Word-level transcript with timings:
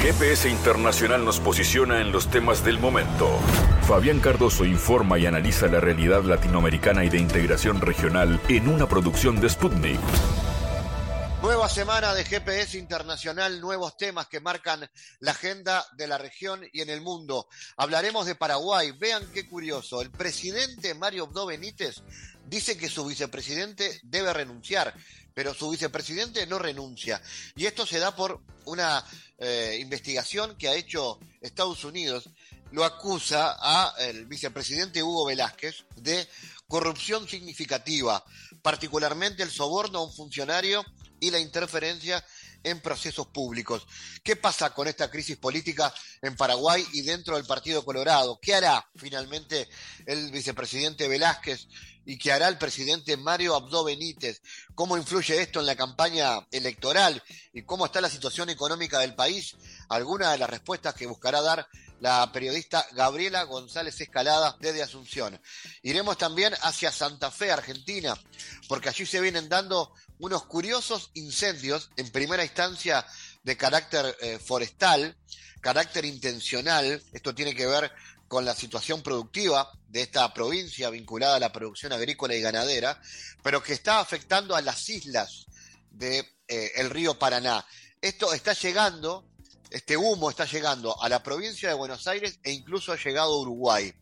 GPS 0.00 0.48
Internacional 0.48 1.24
nos 1.24 1.40
posiciona 1.40 2.00
en 2.00 2.12
los 2.12 2.30
temas 2.30 2.64
del 2.64 2.78
momento. 2.78 3.28
Fabián 3.88 4.20
Cardoso 4.20 4.64
informa 4.64 5.18
y 5.18 5.26
analiza 5.26 5.66
la 5.66 5.80
realidad 5.80 6.22
latinoamericana 6.22 7.04
y 7.04 7.08
de 7.08 7.18
integración 7.18 7.80
regional 7.80 8.40
en 8.48 8.68
una 8.68 8.88
producción 8.88 9.40
de 9.40 9.50
Sputnik. 9.50 9.98
Nueva 11.42 11.68
semana 11.68 12.14
de 12.14 12.24
GPS 12.24 12.78
Internacional, 12.78 13.60
nuevos 13.60 13.96
temas 13.96 14.28
que 14.28 14.38
marcan 14.38 14.88
la 15.18 15.32
agenda 15.32 15.84
de 15.96 16.06
la 16.06 16.16
región 16.16 16.60
y 16.72 16.80
en 16.80 16.90
el 16.90 17.00
mundo. 17.00 17.48
Hablaremos 17.76 18.24
de 18.26 18.36
Paraguay. 18.36 18.92
Vean 18.92 19.28
qué 19.34 19.48
curioso. 19.48 20.00
El 20.00 20.10
presidente 20.10 20.94
Mario 20.94 21.24
Abdo 21.24 21.46
Benítez 21.46 22.02
dice 22.46 22.78
que 22.78 22.88
su 22.88 23.04
vicepresidente 23.04 24.00
debe 24.04 24.32
renunciar 24.32 24.94
pero 25.38 25.54
su 25.54 25.70
vicepresidente 25.70 26.48
no 26.48 26.58
renuncia. 26.58 27.22
Y 27.54 27.66
esto 27.66 27.86
se 27.86 28.00
da 28.00 28.16
por 28.16 28.40
una 28.64 29.04
eh, 29.38 29.78
investigación 29.80 30.56
que 30.56 30.66
ha 30.66 30.74
hecho 30.74 31.20
Estados 31.40 31.84
Unidos. 31.84 32.28
Lo 32.72 32.84
acusa 32.84 33.56
a 33.56 33.94
el 34.00 34.26
vicepresidente 34.26 35.00
Hugo 35.00 35.26
Velázquez 35.26 35.84
de 35.94 36.26
corrupción 36.66 37.28
significativa, 37.28 38.24
particularmente 38.62 39.44
el 39.44 39.52
soborno 39.52 40.00
a 40.00 40.06
un 40.06 40.12
funcionario 40.12 40.84
y 41.20 41.30
la 41.30 41.38
interferencia 41.38 42.24
en 42.62 42.80
procesos 42.80 43.26
públicos. 43.28 43.86
¿Qué 44.22 44.36
pasa 44.36 44.74
con 44.74 44.88
esta 44.88 45.10
crisis 45.10 45.36
política 45.36 45.92
en 46.22 46.36
Paraguay 46.36 46.84
y 46.92 47.02
dentro 47.02 47.36
del 47.36 47.46
Partido 47.46 47.84
Colorado? 47.84 48.38
¿Qué 48.40 48.54
hará 48.54 48.88
finalmente 48.96 49.68
el 50.06 50.30
vicepresidente 50.30 51.08
Velázquez 51.08 51.68
y 52.08 52.16
qué 52.16 52.32
hará 52.32 52.48
el 52.48 52.56
presidente 52.56 53.18
Mario 53.18 53.54
Abdo 53.54 53.84
Benítez. 53.84 54.40
¿Cómo 54.74 54.96
influye 54.96 55.42
esto 55.42 55.60
en 55.60 55.66
la 55.66 55.76
campaña 55.76 56.38
electoral 56.50 57.22
y 57.52 57.64
cómo 57.64 57.84
está 57.84 58.00
la 58.00 58.08
situación 58.08 58.48
económica 58.48 58.98
del 59.00 59.14
país? 59.14 59.56
Algunas 59.90 60.32
de 60.32 60.38
las 60.38 60.48
respuestas 60.48 60.94
que 60.94 61.06
buscará 61.06 61.42
dar 61.42 61.68
la 62.00 62.30
periodista 62.32 62.86
Gabriela 62.92 63.42
González 63.44 64.00
Escalada 64.00 64.56
desde 64.60 64.82
Asunción. 64.82 65.40
Iremos 65.82 66.18
también 66.18 66.54
hacia 66.62 66.92
Santa 66.92 67.30
Fe, 67.30 67.50
Argentina, 67.50 68.14
porque 68.68 68.88
allí 68.88 69.06
se 69.06 69.20
vienen 69.20 69.48
dando 69.48 69.92
unos 70.18 70.44
curiosos 70.44 71.10
incendios, 71.14 71.90
en 71.96 72.10
primera 72.10 72.44
instancia 72.44 73.06
de 73.42 73.56
carácter 73.56 74.16
eh, 74.20 74.38
forestal, 74.38 75.16
carácter 75.60 76.04
intencional, 76.04 77.02
esto 77.12 77.34
tiene 77.34 77.54
que 77.54 77.66
ver 77.66 77.90
con 78.28 78.44
la 78.44 78.54
situación 78.54 79.02
productiva 79.02 79.70
de 79.88 80.02
esta 80.02 80.32
provincia 80.34 80.90
vinculada 80.90 81.36
a 81.36 81.40
la 81.40 81.52
producción 81.52 81.92
agrícola 81.92 82.34
y 82.34 82.42
ganadera, 82.42 83.00
pero 83.42 83.62
que 83.62 83.72
está 83.72 84.00
afectando 84.00 84.54
a 84.54 84.60
las 84.60 84.88
islas 84.88 85.46
del 85.90 86.24
de, 86.24 86.72
eh, 86.76 86.88
río 86.88 87.18
Paraná. 87.18 87.64
Esto 88.00 88.32
está 88.32 88.52
llegando, 88.52 89.26
este 89.70 89.96
humo 89.96 90.30
está 90.30 90.44
llegando 90.44 91.00
a 91.02 91.08
la 91.08 91.22
provincia 91.22 91.68
de 91.68 91.74
Buenos 91.74 92.06
Aires 92.06 92.38
e 92.42 92.52
incluso 92.52 92.92
ha 92.92 92.96
llegado 92.96 93.32
a 93.32 93.40
Uruguay. 93.40 93.92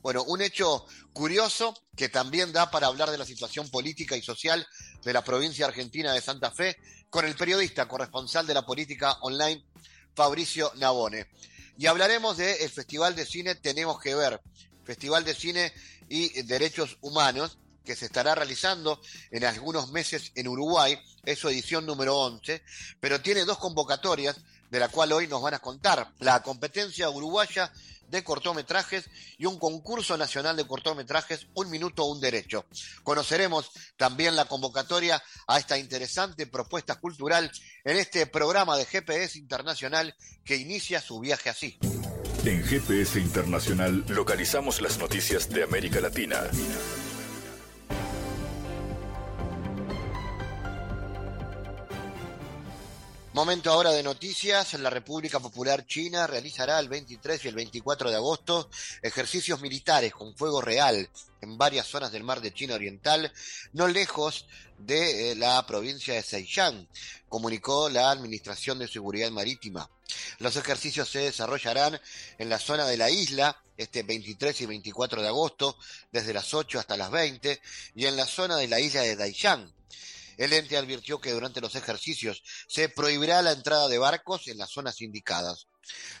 Bueno, 0.00 0.22
un 0.24 0.40
hecho 0.40 0.86
curioso 1.12 1.74
que 1.96 2.08
también 2.08 2.52
da 2.52 2.70
para 2.70 2.86
hablar 2.86 3.10
de 3.10 3.18
la 3.18 3.24
situación 3.24 3.68
política 3.68 4.16
y 4.16 4.22
social 4.22 4.66
de 5.02 5.12
la 5.12 5.24
provincia 5.24 5.66
argentina 5.66 6.12
de 6.12 6.20
Santa 6.20 6.52
Fe 6.52 6.76
con 7.10 7.24
el 7.24 7.34
periodista 7.34 7.88
corresponsal 7.88 8.46
de 8.46 8.54
la 8.54 8.64
política 8.64 9.18
online, 9.22 9.64
Fabricio 10.14 10.72
Navone. 10.76 11.26
Y 11.76 11.86
hablaremos 11.86 12.36
del 12.36 12.70
Festival 12.70 13.16
de 13.16 13.26
Cine 13.26 13.54
Tenemos 13.56 14.00
que 14.00 14.14
Ver, 14.14 14.40
Festival 14.84 15.24
de 15.24 15.34
Cine 15.34 15.72
y 16.08 16.42
Derechos 16.42 16.96
Humanos, 17.00 17.58
que 17.84 17.96
se 17.96 18.06
estará 18.06 18.34
realizando 18.34 19.00
en 19.30 19.44
algunos 19.44 19.90
meses 19.90 20.30
en 20.34 20.46
Uruguay, 20.46 20.98
es 21.24 21.38
su 21.38 21.48
edición 21.48 21.86
número 21.86 22.16
11, 22.18 22.62
pero 23.00 23.20
tiene 23.20 23.44
dos 23.44 23.58
convocatorias 23.58 24.36
de 24.70 24.80
la 24.80 24.88
cual 24.88 25.12
hoy 25.12 25.26
nos 25.26 25.42
van 25.42 25.54
a 25.54 25.58
contar. 25.58 26.12
La 26.18 26.42
competencia 26.42 27.10
uruguaya 27.10 27.72
de 28.08 28.24
cortometrajes 28.24 29.08
y 29.36 29.46
un 29.46 29.58
concurso 29.58 30.16
nacional 30.16 30.56
de 30.56 30.66
cortometrajes, 30.66 31.46
Un 31.54 31.70
Minuto, 31.70 32.04
Un 32.04 32.20
Derecho. 32.20 32.64
Conoceremos 33.02 33.70
también 33.96 34.36
la 34.36 34.46
convocatoria 34.46 35.22
a 35.46 35.58
esta 35.58 35.78
interesante 35.78 36.46
propuesta 36.46 36.96
cultural 36.96 37.50
en 37.84 37.96
este 37.96 38.26
programa 38.26 38.76
de 38.76 38.86
GPS 38.86 39.38
Internacional 39.38 40.14
que 40.44 40.56
inicia 40.56 41.00
su 41.00 41.20
viaje 41.20 41.50
así. 41.50 41.78
En 42.44 42.64
GPS 42.64 43.20
Internacional 43.20 44.04
localizamos 44.08 44.80
las 44.80 44.98
noticias 44.98 45.48
de 45.50 45.64
América 45.64 46.00
Latina. 46.00 46.48
Momento 53.34 53.70
ahora 53.70 53.92
de 53.92 54.02
noticias. 54.02 54.72
La 54.74 54.90
República 54.90 55.38
Popular 55.38 55.86
China 55.86 56.26
realizará 56.26 56.80
el 56.80 56.88
23 56.88 57.44
y 57.44 57.48
el 57.48 57.54
24 57.54 58.10
de 58.10 58.16
agosto 58.16 58.70
ejercicios 59.02 59.60
militares 59.60 60.12
con 60.12 60.34
fuego 60.34 60.62
real 60.62 61.08
en 61.42 61.58
varias 61.58 61.86
zonas 61.86 62.10
del 62.10 62.24
mar 62.24 62.40
de 62.40 62.52
China 62.54 62.74
Oriental, 62.74 63.32
no 63.74 63.86
lejos 63.86 64.46
de 64.78 65.32
eh, 65.32 65.34
la 65.36 65.64
provincia 65.66 66.14
de 66.14 66.22
Zhejiang, 66.22 66.88
comunicó 67.28 67.88
la 67.90 68.10
Administración 68.10 68.78
de 68.78 68.88
Seguridad 68.88 69.30
Marítima. 69.30 69.88
Los 70.38 70.56
ejercicios 70.56 71.08
se 71.08 71.20
desarrollarán 71.20 72.00
en 72.38 72.48
la 72.48 72.58
zona 72.58 72.86
de 72.86 72.96
la 72.96 73.10
isla 73.10 73.60
este 73.76 74.02
23 74.02 74.60
y 74.62 74.66
24 74.66 75.22
de 75.22 75.28
agosto, 75.28 75.76
desde 76.10 76.34
las 76.34 76.54
8 76.54 76.80
hasta 76.80 76.96
las 76.96 77.10
20, 77.10 77.60
y 77.94 78.06
en 78.06 78.16
la 78.16 78.26
zona 78.26 78.56
de 78.56 78.68
la 78.68 78.80
isla 78.80 79.02
de 79.02 79.14
Daishan, 79.14 79.72
el 80.38 80.52
ente 80.54 80.78
advirtió 80.78 81.20
que 81.20 81.32
durante 81.32 81.60
los 81.60 81.74
ejercicios 81.74 82.42
se 82.66 82.88
prohibirá 82.88 83.42
la 83.42 83.52
entrada 83.52 83.88
de 83.88 83.98
barcos 83.98 84.48
en 84.48 84.56
las 84.56 84.70
zonas 84.70 85.02
indicadas. 85.02 85.66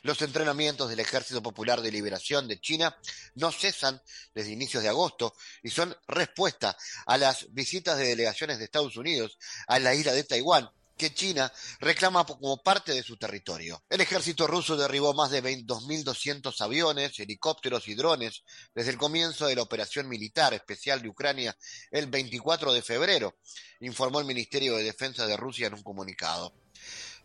Los 0.02 0.20
entrenamientos 0.22 0.88
del 0.90 1.00
Ejército 1.00 1.42
Popular 1.42 1.80
de 1.80 1.92
Liberación 1.92 2.48
de 2.48 2.60
China 2.60 2.96
no 3.34 3.52
cesan 3.52 4.02
desde 4.34 4.52
inicios 4.52 4.82
de 4.82 4.88
agosto 4.88 5.34
y 5.62 5.70
son 5.70 5.96
respuesta 6.06 6.76
a 7.06 7.16
las 7.16 7.52
visitas 7.52 7.96
de 7.96 8.08
delegaciones 8.08 8.58
de 8.58 8.64
Estados 8.64 8.96
Unidos 8.96 9.38
a 9.66 9.78
la 9.78 9.94
isla 9.94 10.12
de 10.12 10.24
Taiwán 10.24 10.70
que 10.98 11.14
China 11.14 11.50
reclama 11.80 12.26
como 12.26 12.62
parte 12.62 12.92
de 12.92 13.02
su 13.02 13.16
territorio. 13.16 13.82
El 13.88 14.02
ejército 14.02 14.46
ruso 14.46 14.76
derribó 14.76 15.14
más 15.14 15.30
de 15.30 15.42
2.200 15.42 16.60
aviones, 16.60 17.18
helicópteros 17.18 17.88
y 17.88 17.94
drones 17.94 18.42
desde 18.74 18.90
el 18.90 18.98
comienzo 18.98 19.46
de 19.46 19.56
la 19.56 19.62
operación 19.62 20.08
militar 20.08 20.52
especial 20.52 21.00
de 21.00 21.08
Ucrania 21.08 21.56
el 21.90 22.08
24 22.08 22.72
de 22.72 22.82
febrero, 22.82 23.38
informó 23.80 24.20
el 24.20 24.26
Ministerio 24.26 24.76
de 24.76 24.82
Defensa 24.82 25.26
de 25.26 25.36
Rusia 25.36 25.68
en 25.68 25.74
un 25.74 25.82
comunicado. 25.82 26.52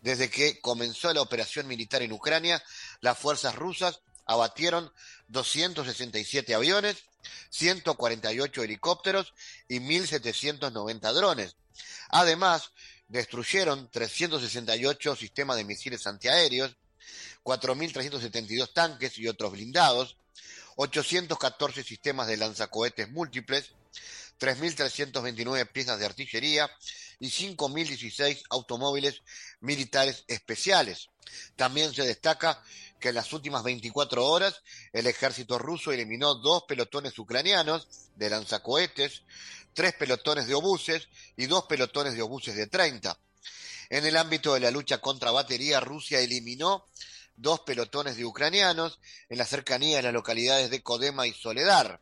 Desde 0.01 0.29
que 0.29 0.61
comenzó 0.61 1.13
la 1.13 1.21
operación 1.21 1.67
militar 1.67 2.01
en 2.01 2.11
Ucrania, 2.11 2.63
las 3.01 3.17
fuerzas 3.17 3.55
rusas 3.55 4.01
abatieron 4.25 4.91
267 5.27 6.53
aviones, 6.53 7.05
148 7.49 8.63
helicópteros 8.63 9.33
y 9.67 9.79
1.790 9.79 11.13
drones. 11.13 11.55
Además, 12.09 12.71
destruyeron 13.13 13.91
368 13.91 15.15
sistemas 15.15 15.57
de 15.57 15.63
misiles 15.63 16.07
antiaéreos, 16.07 16.75
4.372 17.43 18.73
tanques 18.73 19.19
y 19.19 19.27
otros 19.27 19.51
blindados, 19.51 20.17
814 20.77 21.83
sistemas 21.83 22.25
de 22.25 22.37
lanzacohetes 22.37 23.11
múltiples, 23.11 23.75
3.329 24.39 25.71
piezas 25.71 25.99
de 25.99 26.07
artillería 26.07 26.71
y 27.19 27.27
5.016 27.27 28.45
automóviles 28.49 29.21
militares 29.61 30.23
especiales. 30.27 31.11
También 31.55 31.93
se 31.93 32.07
destaca 32.07 32.63
que 32.99 33.09
en 33.09 33.15
las 33.15 33.31
últimas 33.31 33.61
24 33.61 34.25
horas 34.25 34.63
el 34.91 35.05
ejército 35.05 35.59
ruso 35.59 35.91
eliminó 35.91 36.33
dos 36.33 36.63
pelotones 36.67 37.19
ucranianos 37.19 37.87
de 38.15 38.31
lanzacohetes, 38.31 39.21
tres 39.73 39.93
pelotones 39.93 40.47
de 40.47 40.53
obuses 40.53 41.07
y 41.35 41.45
dos 41.47 41.65
pelotones 41.65 42.15
de 42.15 42.21
obuses 42.21 42.55
de 42.55 42.67
30. 42.67 43.17
En 43.89 44.05
el 44.05 44.17
ámbito 44.17 44.53
de 44.53 44.59
la 44.59 44.71
lucha 44.71 44.99
contra 44.99 45.31
batería, 45.31 45.79
Rusia 45.79 46.19
eliminó 46.19 46.85
dos 47.35 47.61
pelotones 47.61 48.15
de 48.17 48.25
ucranianos 48.25 48.99
en 49.29 49.37
la 49.37 49.45
cercanía 49.45 49.97
de 49.97 50.03
las 50.03 50.13
localidades 50.13 50.69
de 50.69 50.81
Kodema 50.81 51.27
y 51.27 51.33
Soledar. 51.33 52.01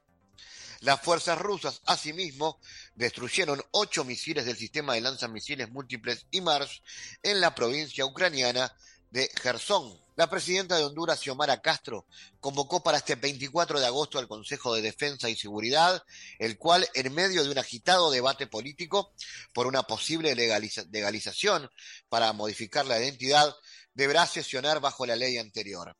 Las 0.81 0.99
fuerzas 1.01 1.37
rusas, 1.37 1.81
asimismo, 1.85 2.59
destruyeron 2.95 3.63
ocho 3.71 4.03
misiles 4.03 4.45
del 4.45 4.57
sistema 4.57 4.95
de 4.95 5.01
lanzamisiles 5.01 5.69
múltiples 5.69 6.25
IMARS 6.31 6.81
en 7.21 7.39
la 7.39 7.53
provincia 7.53 8.05
ucraniana 8.05 8.75
de 9.11 9.29
Gerson. 9.41 9.99
La 10.21 10.29
presidenta 10.29 10.77
de 10.77 10.83
Honduras, 10.83 11.19
Xiomara 11.19 11.61
Castro, 11.61 12.05
convocó 12.39 12.83
para 12.83 12.99
este 12.99 13.15
24 13.15 13.79
de 13.79 13.87
agosto 13.87 14.19
al 14.19 14.27
Consejo 14.27 14.75
de 14.75 14.83
Defensa 14.83 15.31
y 15.31 15.35
Seguridad, 15.35 16.03
el 16.37 16.59
cual, 16.59 16.87
en 16.93 17.11
medio 17.11 17.43
de 17.43 17.49
un 17.49 17.57
agitado 17.57 18.11
debate 18.11 18.45
político 18.45 19.15
por 19.51 19.65
una 19.65 19.81
posible 19.81 20.35
legalización 20.35 21.71
para 22.07 22.33
modificar 22.33 22.85
la 22.85 22.99
identidad, 22.99 23.51
deberá 23.95 24.27
sesionar 24.27 24.79
bajo 24.79 25.07
la 25.07 25.15
ley 25.15 25.39
anterior. 25.39 25.97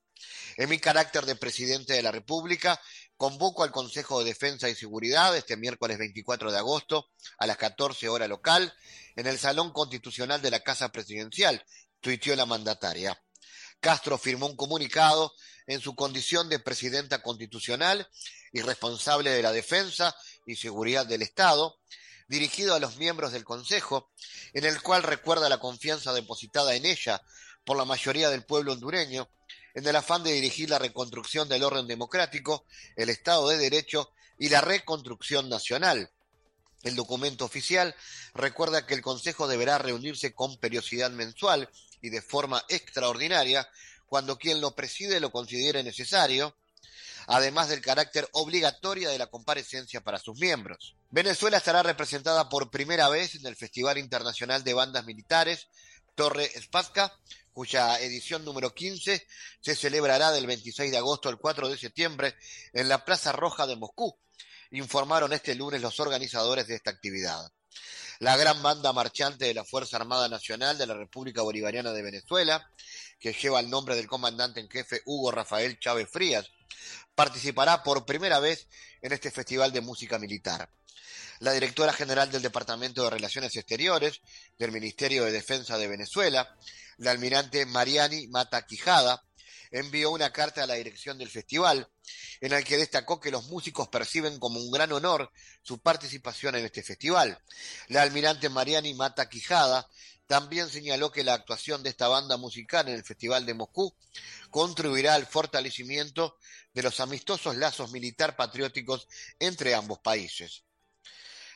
En 0.55 0.69
mi 0.69 0.77
carácter 0.77 1.25
de 1.25 1.35
presidente 1.35 1.93
de 1.93 2.03
la 2.03 2.11
República, 2.11 2.79
convoco 3.17 3.63
al 3.63 3.71
Consejo 3.71 4.19
de 4.19 4.25
Defensa 4.25 4.69
y 4.69 4.75
Seguridad 4.75 5.35
este 5.35 5.57
miércoles 5.57 5.97
24 5.97 6.51
de 6.51 6.59
agosto 6.59 7.09
a 7.39 7.47
las 7.47 7.57
14 7.57 8.07
horas 8.07 8.29
local 8.29 8.71
en 9.15 9.25
el 9.25 9.39
Salón 9.39 9.71
Constitucional 9.73 10.43
de 10.43 10.51
la 10.51 10.59
Casa 10.59 10.89
Presidencial, 10.89 11.65
tuiteó 12.01 12.35
la 12.35 12.45
mandataria. 12.45 13.19
Castro 13.81 14.17
firmó 14.17 14.45
un 14.45 14.55
comunicado 14.55 15.33
en 15.67 15.81
su 15.81 15.95
condición 15.95 16.47
de 16.47 16.59
presidenta 16.59 17.21
constitucional 17.21 18.07
y 18.53 18.61
responsable 18.61 19.31
de 19.31 19.41
la 19.41 19.51
defensa 19.51 20.15
y 20.45 20.55
seguridad 20.55 21.05
del 21.05 21.23
Estado, 21.23 21.79
dirigido 22.27 22.75
a 22.75 22.79
los 22.79 22.97
miembros 22.97 23.31
del 23.33 23.43
Consejo, 23.43 24.11
en 24.53 24.65
el 24.65 24.81
cual 24.81 25.03
recuerda 25.03 25.49
la 25.49 25.59
confianza 25.59 26.13
depositada 26.13 26.75
en 26.75 26.85
ella 26.85 27.21
por 27.65 27.75
la 27.75 27.85
mayoría 27.85 28.29
del 28.29 28.45
pueblo 28.45 28.73
hondureño, 28.73 29.29
en 29.73 29.87
el 29.87 29.95
afán 29.95 30.23
de 30.23 30.31
dirigir 30.31 30.69
la 30.69 30.79
reconstrucción 30.79 31.49
del 31.49 31.63
orden 31.63 31.87
democrático, 31.87 32.65
el 32.95 33.09
Estado 33.09 33.49
de 33.49 33.57
Derecho 33.57 34.11
y 34.37 34.49
la 34.49 34.61
reconstrucción 34.61 35.49
nacional. 35.49 36.11
El 36.83 36.95
documento 36.95 37.45
oficial 37.45 37.95
recuerda 38.33 38.85
que 38.85 38.93
el 38.93 39.01
Consejo 39.01 39.47
deberá 39.47 39.77
reunirse 39.77 40.33
con 40.33 40.57
periodicidad 40.57 41.11
mensual 41.11 41.69
y 42.01 42.09
de 42.09 42.21
forma 42.21 42.63
extraordinaria 42.69 43.67
cuando 44.05 44.37
quien 44.37 44.59
lo 44.59 44.75
preside 44.75 45.19
lo 45.19 45.31
considere 45.31 45.83
necesario, 45.83 46.55
además 47.27 47.69
del 47.69 47.81
carácter 47.81 48.27
obligatorio 48.33 49.09
de 49.09 49.17
la 49.17 49.27
comparecencia 49.27 50.01
para 50.01 50.19
sus 50.19 50.37
miembros. 50.37 50.95
Venezuela 51.09 51.57
estará 51.57 51.83
representada 51.83 52.49
por 52.49 52.69
primera 52.69 53.07
vez 53.09 53.35
en 53.35 53.45
el 53.45 53.55
Festival 53.55 53.97
Internacional 53.97 54.63
de 54.63 54.73
Bandas 54.73 55.05
Militares 55.05 55.67
Torre 56.15 56.51
Spasca, 56.61 57.13
cuya 57.53 57.99
edición 57.99 58.43
número 58.43 58.73
15 58.73 59.25
se 59.59 59.75
celebrará 59.75 60.31
del 60.31 60.47
26 60.47 60.91
de 60.91 60.97
agosto 60.97 61.29
al 61.29 61.37
4 61.37 61.69
de 61.69 61.77
septiembre 61.77 62.35
en 62.73 62.89
la 62.89 63.03
Plaza 63.03 63.31
Roja 63.31 63.67
de 63.67 63.75
Moscú, 63.75 64.17
informaron 64.71 65.33
este 65.33 65.55
lunes 65.55 65.81
los 65.81 65.99
organizadores 65.99 66.67
de 66.67 66.75
esta 66.75 66.91
actividad. 66.91 67.51
La 68.21 68.37
gran 68.37 68.61
banda 68.61 68.93
marchante 68.93 69.45
de 69.45 69.55
la 69.55 69.65
Fuerza 69.65 69.97
Armada 69.97 70.29
Nacional 70.29 70.77
de 70.77 70.85
la 70.85 70.93
República 70.93 71.41
Bolivariana 71.41 71.91
de 71.91 72.03
Venezuela, 72.03 72.69
que 73.19 73.33
lleva 73.33 73.59
el 73.59 73.67
nombre 73.67 73.95
del 73.95 74.05
comandante 74.05 74.59
en 74.59 74.69
jefe 74.69 75.01
Hugo 75.05 75.31
Rafael 75.31 75.79
Chávez 75.79 76.07
Frías, 76.07 76.51
participará 77.15 77.81
por 77.81 78.05
primera 78.05 78.39
vez 78.39 78.67
en 79.01 79.11
este 79.11 79.31
festival 79.31 79.71
de 79.71 79.81
música 79.81 80.19
militar. 80.19 80.69
La 81.39 81.51
directora 81.53 81.93
general 81.93 82.29
del 82.29 82.43
Departamento 82.43 83.03
de 83.03 83.09
Relaciones 83.09 83.55
Exteriores 83.55 84.21
del 84.59 84.71
Ministerio 84.71 85.25
de 85.25 85.31
Defensa 85.31 85.79
de 85.79 85.87
Venezuela, 85.87 86.55
la 86.97 87.09
almirante 87.09 87.65
Mariani 87.65 88.27
Mata 88.27 88.67
Quijada, 88.67 89.23
envió 89.71 90.11
una 90.11 90.31
carta 90.31 90.61
a 90.61 90.67
la 90.67 90.75
dirección 90.75 91.17
del 91.17 91.31
festival 91.31 91.89
en 92.39 92.51
la 92.51 92.61
que 92.63 92.77
destacó 92.77 93.19
que 93.19 93.31
los 93.31 93.47
músicos 93.47 93.87
perciben 93.87 94.39
como 94.39 94.59
un 94.59 94.71
gran 94.71 94.91
honor 94.91 95.31
su 95.61 95.79
participación 95.79 96.55
en 96.55 96.65
este 96.65 96.83
festival. 96.83 97.39
La 97.87 98.01
almirante 98.01 98.49
Mariani 98.49 98.93
Mata 98.93 99.29
Quijada 99.29 99.87
también 100.27 100.69
señaló 100.69 101.11
que 101.11 101.23
la 101.23 101.33
actuación 101.33 101.83
de 101.83 101.89
esta 101.89 102.07
banda 102.07 102.37
musical 102.37 102.87
en 102.87 102.95
el 102.95 103.03
Festival 103.03 103.45
de 103.45 103.53
Moscú 103.53 103.93
contribuirá 104.49 105.15
al 105.15 105.25
fortalecimiento 105.25 106.37
de 106.73 106.83
los 106.83 106.99
amistosos 106.99 107.57
lazos 107.57 107.91
militar 107.91 108.35
patrióticos 108.35 109.07
entre 109.39 109.75
ambos 109.75 109.99
países. 109.99 110.63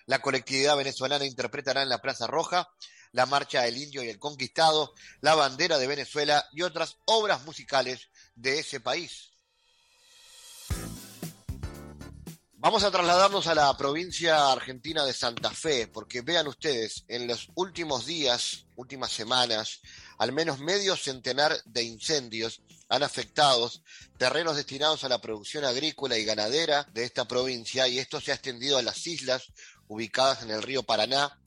La 0.08 0.20
colectividad 0.22 0.76
venezolana 0.76 1.26
interpretará 1.26 1.84
en 1.84 1.90
la 1.90 2.02
Plaza 2.02 2.28
Roja 2.28 2.70
la 3.16 3.26
Marcha 3.26 3.62
del 3.62 3.78
Indio 3.78 4.04
y 4.04 4.10
el 4.10 4.20
Conquistado, 4.20 4.94
la 5.22 5.36
bandera 5.36 5.78
de 5.78 5.88
Venezuela 5.88 6.46
y 6.52 6.64
otras 6.64 6.98
obras 7.06 7.46
musicales 7.46 8.10
de 8.36 8.60
ese 8.60 8.82
país. 8.82 9.32
Vamos 12.66 12.84
a 12.84 12.90
trasladarnos 12.90 13.46
a 13.46 13.54
la 13.54 13.78
provincia 13.78 14.52
argentina 14.52 15.06
de 15.06 15.14
Santa 15.14 15.52
Fe, 15.52 15.88
porque 15.88 16.22
vean 16.22 16.48
ustedes, 16.48 17.06
en 17.08 17.28
los 17.28 17.50
últimos 17.54 18.08
días, 18.08 18.66
últimas 18.76 19.12
semanas, 19.12 19.82
al 20.18 20.32
menos 20.32 20.58
medio 20.58 20.96
centenar 20.96 21.56
de 21.66 21.84
incendios 21.84 22.64
han 22.90 23.04
afectado 23.04 23.72
terrenos 24.18 24.56
destinados 24.56 25.04
a 25.04 25.10
la 25.10 25.22
producción 25.22 25.64
agrícola 25.64 26.18
y 26.18 26.26
ganadera 26.26 26.88
de 26.92 27.04
esta 27.04 27.26
provincia 27.26 27.88
y 27.88 28.00
esto 28.00 28.20
se 28.20 28.32
ha 28.32 28.34
extendido 28.34 28.80
a 28.80 28.82
las 28.82 29.06
islas 29.06 29.44
ubicadas 29.88 30.42
en 30.42 30.50
el 30.50 30.64
río 30.64 30.82
Paraná, 30.82 31.40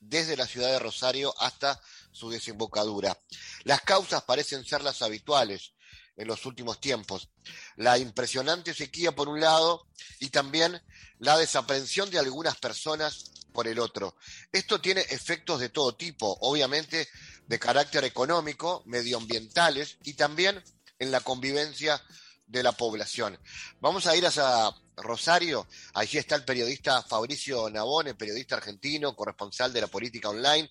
desde 0.00 0.36
la 0.36 0.48
ciudad 0.48 0.72
de 0.72 0.80
Rosario 0.80 1.32
hasta 1.38 1.80
su 2.10 2.30
desembocadura. 2.30 3.16
Las 3.62 3.82
causas 3.82 4.24
parecen 4.24 4.64
ser 4.64 4.82
las 4.82 5.02
habituales 5.02 5.72
en 6.16 6.28
los 6.28 6.46
últimos 6.46 6.80
tiempos. 6.80 7.30
La 7.76 7.98
impresionante 7.98 8.74
sequía 8.74 9.12
por 9.12 9.28
un 9.28 9.40
lado 9.40 9.86
y 10.20 10.28
también 10.28 10.80
la 11.18 11.36
desaprensión 11.38 12.10
de 12.10 12.18
algunas 12.18 12.56
personas 12.56 13.30
por 13.52 13.68
el 13.68 13.78
otro. 13.78 14.16
Esto 14.52 14.80
tiene 14.80 15.02
efectos 15.02 15.60
de 15.60 15.68
todo 15.68 15.94
tipo, 15.94 16.36
obviamente 16.40 17.08
de 17.46 17.58
carácter 17.58 18.04
económico, 18.04 18.82
medioambientales 18.86 19.98
y 20.02 20.14
también 20.14 20.62
en 20.98 21.10
la 21.10 21.20
convivencia 21.20 22.02
de 22.46 22.62
la 22.62 22.72
población. 22.72 23.38
Vamos 23.80 24.06
a 24.06 24.16
ir 24.16 24.26
a 24.26 24.74
Rosario, 24.96 25.66
allí 25.94 26.18
está 26.18 26.36
el 26.36 26.44
periodista 26.44 27.02
Fabricio 27.02 27.68
Nabone, 27.70 28.14
periodista 28.14 28.56
argentino, 28.56 29.16
corresponsal 29.16 29.72
de 29.72 29.80
la 29.80 29.86
política 29.88 30.28
online. 30.28 30.70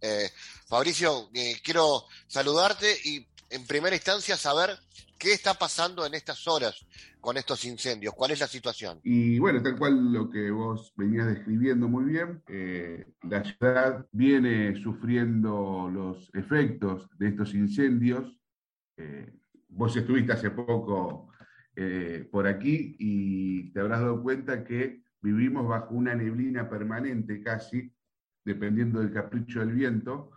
Eh, 0.00 0.30
Fabricio, 0.68 1.30
eh, 1.34 1.60
quiero 1.62 2.06
saludarte 2.26 2.98
y 3.04 3.26
en 3.50 3.66
primera 3.66 3.94
instancia 3.94 4.36
saber 4.36 4.70
qué 5.18 5.32
está 5.32 5.54
pasando 5.54 6.04
en 6.06 6.14
estas 6.14 6.46
horas 6.46 6.86
con 7.20 7.36
estos 7.36 7.64
incendios, 7.64 8.14
cuál 8.14 8.32
es 8.32 8.40
la 8.40 8.46
situación. 8.46 9.00
Y 9.02 9.38
bueno, 9.38 9.62
tal 9.62 9.78
cual 9.78 10.12
lo 10.12 10.28
que 10.28 10.50
vos 10.50 10.92
venías 10.96 11.26
describiendo 11.26 11.88
muy 11.88 12.04
bien, 12.04 12.42
eh, 12.48 13.06
la 13.22 13.42
ciudad 13.42 14.06
viene 14.12 14.80
sufriendo 14.82 15.88
los 15.92 16.30
efectos 16.34 17.08
de 17.18 17.28
estos 17.28 17.54
incendios. 17.54 18.38
vos 19.68 19.96
estuviste 19.96 20.32
hace 20.32 20.50
poco 20.50 21.34
eh, 21.76 22.28
por 22.30 22.46
aquí 22.46 22.94
y 23.00 23.72
te 23.72 23.80
habrás 23.80 24.00
dado 24.00 24.22
cuenta 24.22 24.62
que 24.62 25.02
vivimos 25.20 25.66
bajo 25.66 25.94
una 25.94 26.14
neblina 26.14 26.68
permanente 26.68 27.42
casi, 27.42 27.92
dependiendo 28.44 29.00
del 29.00 29.12
capricho 29.12 29.58
del 29.58 29.72
viento, 29.72 30.30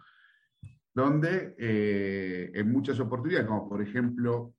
donde 0.97 1.53
eh, 1.59 2.49
en 2.55 2.71
muchas 2.71 2.99
oportunidades, 2.99 3.45
como 3.45 3.69
por 3.69 3.83
ejemplo 3.83 4.55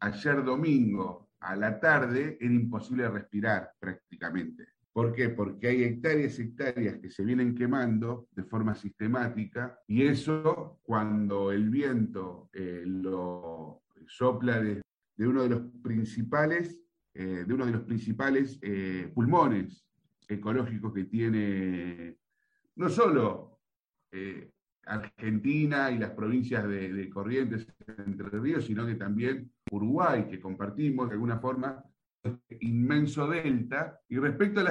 ayer 0.00 0.42
domingo 0.42 1.30
a 1.38 1.54
la 1.54 1.78
tarde, 1.78 2.36
era 2.40 2.52
imposible 2.52 3.08
respirar 3.08 3.70
prácticamente. 3.78 4.66
¿Por 4.92 5.12
qué? 5.12 5.28
Porque 5.28 5.68
hay 5.68 5.84
hectáreas 5.84 6.36
y 6.40 6.42
hectáreas 6.42 6.98
que 6.98 7.10
se 7.10 7.22
vienen 7.22 7.54
quemando 7.54 8.26
de 8.32 8.42
forma 8.42 8.74
sistemática 8.74 9.78
y 9.86 10.02
eso 10.02 10.80
cuando 10.82 11.52
el 11.52 11.70
viento 11.70 12.50
eh, 12.52 12.82
lo 12.84 13.84
sopla 14.08 14.60
de 14.60 14.82
uno 15.28 15.44
de 15.44 15.48
los 15.48 15.62
principales, 15.80 16.76
eh, 17.14 17.44
de 17.46 17.54
uno 17.54 17.66
de 17.66 17.72
los 17.72 17.82
principales 17.82 18.58
eh, 18.62 19.12
pulmones 19.14 19.86
ecológicos 20.26 20.92
que 20.92 21.04
tiene 21.04 22.16
no 22.74 22.88
solo 22.88 23.60
eh, 24.10 24.50
Argentina 24.86 25.90
y 25.90 25.98
las 25.98 26.10
provincias 26.10 26.66
de, 26.68 27.08
Corrientes, 27.10 27.66
Entre 27.98 28.28
Ríos, 28.28 28.66
sino 28.66 28.86
que 28.86 28.94
también 28.94 29.50
Uruguay, 29.70 30.26
que 30.28 30.40
compartimos 30.40 31.08
de 31.08 31.14
alguna 31.14 31.38
forma 31.38 31.84
este 32.22 32.58
inmenso 32.60 33.28
delta. 33.28 34.00
Y 34.08 34.18
respecto 34.18 34.62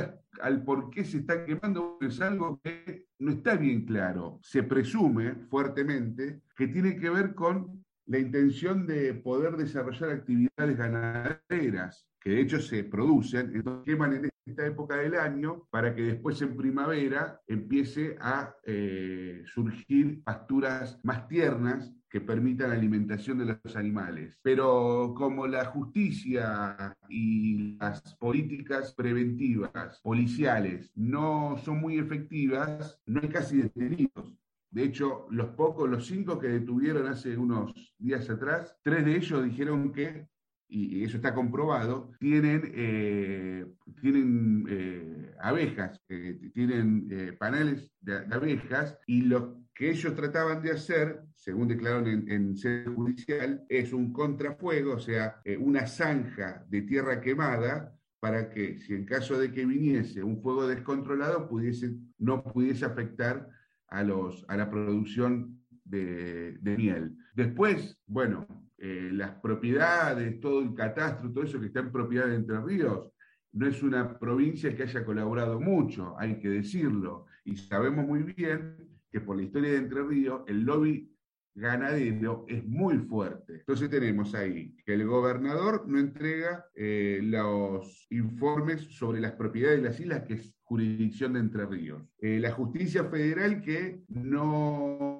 al 0.41 0.63
por 0.63 0.89
qué 0.89 1.03
se 1.03 1.19
está 1.19 1.45
quemando, 1.45 1.97
es 2.01 2.21
algo 2.21 2.59
que 2.63 3.07
no 3.19 3.31
está 3.31 3.55
bien 3.55 3.85
claro. 3.85 4.39
Se 4.41 4.63
presume 4.63 5.35
fuertemente 5.49 6.41
que 6.55 6.67
tiene 6.67 6.97
que 6.97 7.09
ver 7.09 7.35
con 7.35 7.83
la 8.05 8.19
intención 8.19 8.87
de 8.87 9.13
poder 9.13 9.55
desarrollar 9.55 10.09
actividades 10.09 10.77
ganaderas, 10.77 12.07
que 12.19 12.31
de 12.31 12.41
hecho 12.41 12.59
se 12.59 12.83
producen, 12.83 13.55
entonces 13.55 13.85
queman 13.85 14.13
en 14.13 14.30
esta 14.45 14.65
época 14.65 14.95
del 14.97 15.15
año 15.15 15.67
para 15.69 15.93
que 15.95 16.03
después 16.03 16.41
en 16.41 16.55
primavera 16.55 17.41
empiece 17.47 18.15
a 18.19 18.55
eh, 18.63 19.43
surgir 19.45 20.23
pasturas 20.23 20.99
más 21.03 21.27
tiernas 21.27 21.93
que 22.09 22.19
permitan 22.19 22.69
la 22.69 22.75
alimentación 22.75 23.37
de 23.39 23.57
los 23.63 23.75
animales. 23.75 24.37
Pero 24.43 25.13
como 25.15 25.47
la 25.47 25.65
justicia 25.65 26.95
y 27.07 27.77
las 27.77 28.15
políticas 28.15 28.93
preventivas 28.93 30.01
policiales 30.01 30.91
no 30.95 31.57
son 31.63 31.79
muy 31.79 31.97
efectivas, 31.97 32.99
no 33.05 33.21
hay 33.21 33.29
casi 33.29 33.61
detenidos. 33.61 34.37
De 34.71 34.83
hecho, 34.83 35.27
los 35.29 35.47
pocos, 35.49 35.89
los 35.89 36.05
cinco 36.05 36.39
que 36.39 36.47
detuvieron 36.47 37.07
hace 37.07 37.37
unos 37.37 37.73
días 37.97 38.29
atrás, 38.29 38.77
tres 38.83 39.05
de 39.05 39.17
ellos 39.17 39.43
dijeron 39.43 39.91
que, 39.91 40.27
y 40.73 41.03
eso 41.03 41.17
está 41.17 41.35
comprobado, 41.35 42.11
tienen, 42.17 42.71
eh, 42.73 43.65
tienen 43.99 44.65
eh, 44.69 45.35
abejas, 45.41 46.01
tienen 46.07 47.07
eh, 47.11 47.33
paneles 47.37 47.91
de, 47.99 48.25
abejas, 48.31 48.97
y 49.05 49.23
lo 49.23 49.59
que 49.75 49.91
ellos 49.91 50.15
trataban 50.15 50.61
de 50.61 50.71
hacer, 50.71 51.23
según 51.35 51.67
declararon 51.67 52.07
en, 52.07 52.31
en 52.31 52.55
sede 52.55 52.85
judicial, 52.85 53.65
es 53.67 53.91
un 53.91 54.13
contrafuego, 54.13 54.93
o 54.93 54.99
sea, 54.99 55.41
una 55.59 55.87
zanja 55.87 56.65
de 56.69 56.83
tierra 56.83 57.19
quemada 57.19 57.93
para 58.21 58.49
que, 58.49 58.79
si 58.79 58.93
en 58.93 59.05
caso 59.05 59.37
de 59.37 59.51
que 59.51 59.65
viniese 59.65 60.23
un 60.23 60.41
fuego 60.41 60.67
descontrolado, 60.67 61.49
pudiese, 61.49 61.95
no 62.19 62.43
pudiese 62.43 62.85
afectar 62.85 63.49
a, 63.87 64.03
los, 64.03 64.45
a 64.47 64.55
la 64.55 64.69
producción 64.69 65.59
de, 65.83 66.57
miel. 66.77 67.17
Después, 67.33 67.99
bueno, 68.05 68.45
eh, 68.83 69.11
las 69.13 69.35
propiedades, 69.35 70.39
todo 70.39 70.59
el 70.59 70.73
catastro, 70.73 71.31
todo 71.31 71.43
eso 71.43 71.59
que 71.59 71.67
está 71.67 71.81
en 71.81 71.91
propiedad 71.91 72.25
de 72.25 72.35
Entre 72.35 72.59
Ríos, 72.59 73.11
no 73.51 73.67
es 73.67 73.83
una 73.83 74.17
provincia 74.17 74.75
que 74.75 74.81
haya 74.81 75.05
colaborado 75.05 75.59
mucho, 75.59 76.15
hay 76.17 76.39
que 76.39 76.49
decirlo. 76.49 77.27
Y 77.45 77.57
sabemos 77.57 78.07
muy 78.07 78.23
bien 78.23 78.77
que 79.11 79.21
por 79.21 79.35
la 79.37 79.43
historia 79.43 79.71
de 79.71 79.77
Entre 79.77 80.01
Ríos, 80.01 80.41
el 80.47 80.63
lobby 80.63 81.11
ganadero 81.53 82.45
es 82.47 82.65
muy 82.65 82.97
fuerte. 82.97 83.57
Entonces 83.59 83.87
tenemos 83.89 84.33
ahí 84.33 84.75
que 84.83 84.95
el 84.95 85.05
gobernador 85.05 85.87
no 85.87 85.99
entrega 85.99 86.65
eh, 86.73 87.19
los 87.21 88.07
informes 88.09 88.81
sobre 88.81 89.21
las 89.21 89.33
propiedades 89.33 89.81
de 89.81 89.89
las 89.89 89.99
islas, 89.99 90.23
que 90.23 90.35
es 90.35 90.55
jurisdicción 90.63 91.33
de 91.33 91.39
Entre 91.41 91.65
Ríos. 91.67 92.01
Eh, 92.19 92.39
la 92.39 92.51
justicia 92.51 93.03
federal 93.03 93.61
que 93.61 94.01
no 94.07 95.10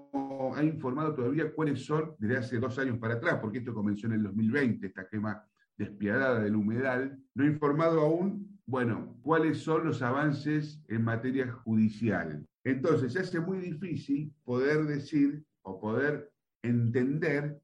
ha 0.55 0.63
informado 0.63 1.13
todavía 1.13 1.53
cuáles 1.53 1.85
son 1.85 2.15
desde 2.17 2.37
hace 2.37 2.59
dos 2.59 2.77
años 2.79 2.97
para 2.97 3.15
atrás, 3.15 3.39
porque 3.41 3.59
esto 3.59 3.73
comenzó 3.73 4.07
en 4.07 4.13
el 4.13 4.23
2020, 4.23 4.87
esta 4.87 5.07
quema 5.07 5.43
despiadada 5.77 6.39
del 6.41 6.55
humedal, 6.55 7.19
no 7.33 7.43
ha 7.43 7.47
informado 7.47 8.01
aún, 8.01 8.59
bueno, 8.65 9.17
cuáles 9.21 9.59
son 9.59 9.85
los 9.85 10.01
avances 10.01 10.81
en 10.87 11.03
materia 11.03 11.51
judicial. 11.51 12.45
Entonces 12.63 13.15
hace 13.17 13.39
muy 13.39 13.57
difícil 13.57 14.33
poder 14.43 14.85
decir 14.85 15.43
o 15.63 15.79
poder 15.79 16.31
entender 16.61 17.59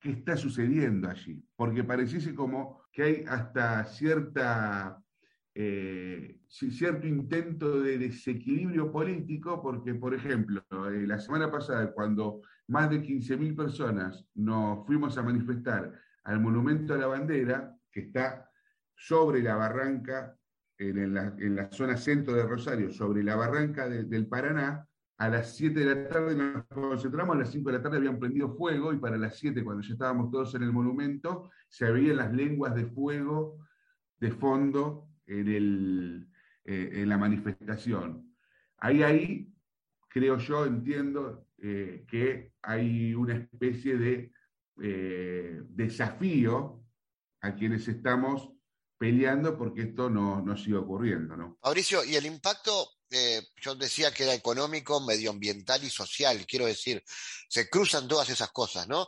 qué 0.00 0.10
está 0.10 0.36
sucediendo 0.36 1.08
allí, 1.08 1.42
porque 1.56 1.84
pareciese 1.84 2.34
como 2.34 2.82
que 2.92 3.02
hay 3.02 3.24
hasta 3.26 3.84
cierta, 3.84 5.01
eh, 5.54 6.40
cierto 6.48 7.06
intento 7.06 7.80
de 7.80 7.98
desequilibrio 7.98 8.90
político, 8.90 9.60
porque, 9.60 9.94
por 9.94 10.14
ejemplo, 10.14 10.62
eh, 10.88 11.06
la 11.06 11.18
semana 11.18 11.50
pasada, 11.50 11.92
cuando 11.92 12.40
más 12.68 12.88
de 12.90 13.02
15.000 13.02 13.54
personas 13.54 14.24
nos 14.34 14.86
fuimos 14.86 15.18
a 15.18 15.22
manifestar 15.22 15.92
al 16.24 16.40
Monumento 16.40 16.94
a 16.94 16.98
la 16.98 17.06
Bandera, 17.06 17.76
que 17.90 18.00
está 18.00 18.48
sobre 18.94 19.42
la 19.42 19.56
barranca, 19.56 20.36
en 20.78 21.14
la, 21.14 21.70
zona 21.70 21.96
centro 21.96 22.34
de 22.34 22.44
Rosario, 22.44 22.90
sobre 22.90 23.22
la 23.22 23.36
barranca 23.36 23.88
del 23.88 24.26
Paraná, 24.26 24.88
a 25.18 25.28
las 25.28 25.54
7 25.54 25.78
de 25.78 25.86
la 25.86 26.08
tarde 26.08 26.34
nos 26.34 26.64
concentramos, 26.66 27.36
a 27.36 27.40
las 27.40 27.50
5 27.50 27.70
de 27.70 27.76
la 27.76 27.82
tarde 27.82 27.98
habían 27.98 28.18
prendido 28.18 28.56
fuego 28.56 28.92
y 28.92 28.98
para 28.98 29.16
las 29.16 29.36
7, 29.36 29.62
cuando 29.62 29.82
ya 29.82 29.92
estábamos 29.92 30.30
todos 30.30 30.54
en 30.54 30.64
el 30.64 30.72
monumento, 30.72 31.50
se 31.68 31.90
veían 31.92 32.16
las 32.16 32.32
lenguas 32.32 32.74
de 32.74 32.86
fuego 32.86 33.58
de 34.18 34.32
fondo 34.32 35.11
en, 35.40 35.48
el, 35.48 36.28
eh, 36.64 36.90
en 36.94 37.08
la 37.08 37.18
manifestación. 37.18 38.34
Ahí, 38.78 39.02
ahí, 39.02 39.48
creo 40.08 40.38
yo, 40.38 40.66
entiendo 40.66 41.46
eh, 41.58 42.04
que 42.08 42.52
hay 42.62 43.14
una 43.14 43.34
especie 43.34 43.96
de 43.96 44.32
eh, 44.82 45.62
desafío 45.68 46.84
a 47.40 47.54
quienes 47.54 47.88
estamos 47.88 48.50
peleando 48.98 49.58
porque 49.58 49.82
esto 49.82 50.08
no, 50.08 50.42
no 50.42 50.56
siga 50.56 50.80
ocurriendo. 50.80 51.36
¿no? 51.36 51.58
Mauricio, 51.62 52.04
¿y 52.04 52.16
el 52.16 52.26
impacto 52.26 52.88
yo 53.60 53.74
decía 53.74 54.10
que 54.10 54.22
era 54.22 54.32
económico, 54.32 54.98
medioambiental 55.02 55.84
y 55.84 55.90
social, 55.90 56.46
quiero 56.46 56.64
decir, 56.64 57.04
se 57.46 57.68
cruzan 57.68 58.08
todas 58.08 58.30
esas 58.30 58.50
cosas, 58.52 58.88
¿no? 58.88 59.06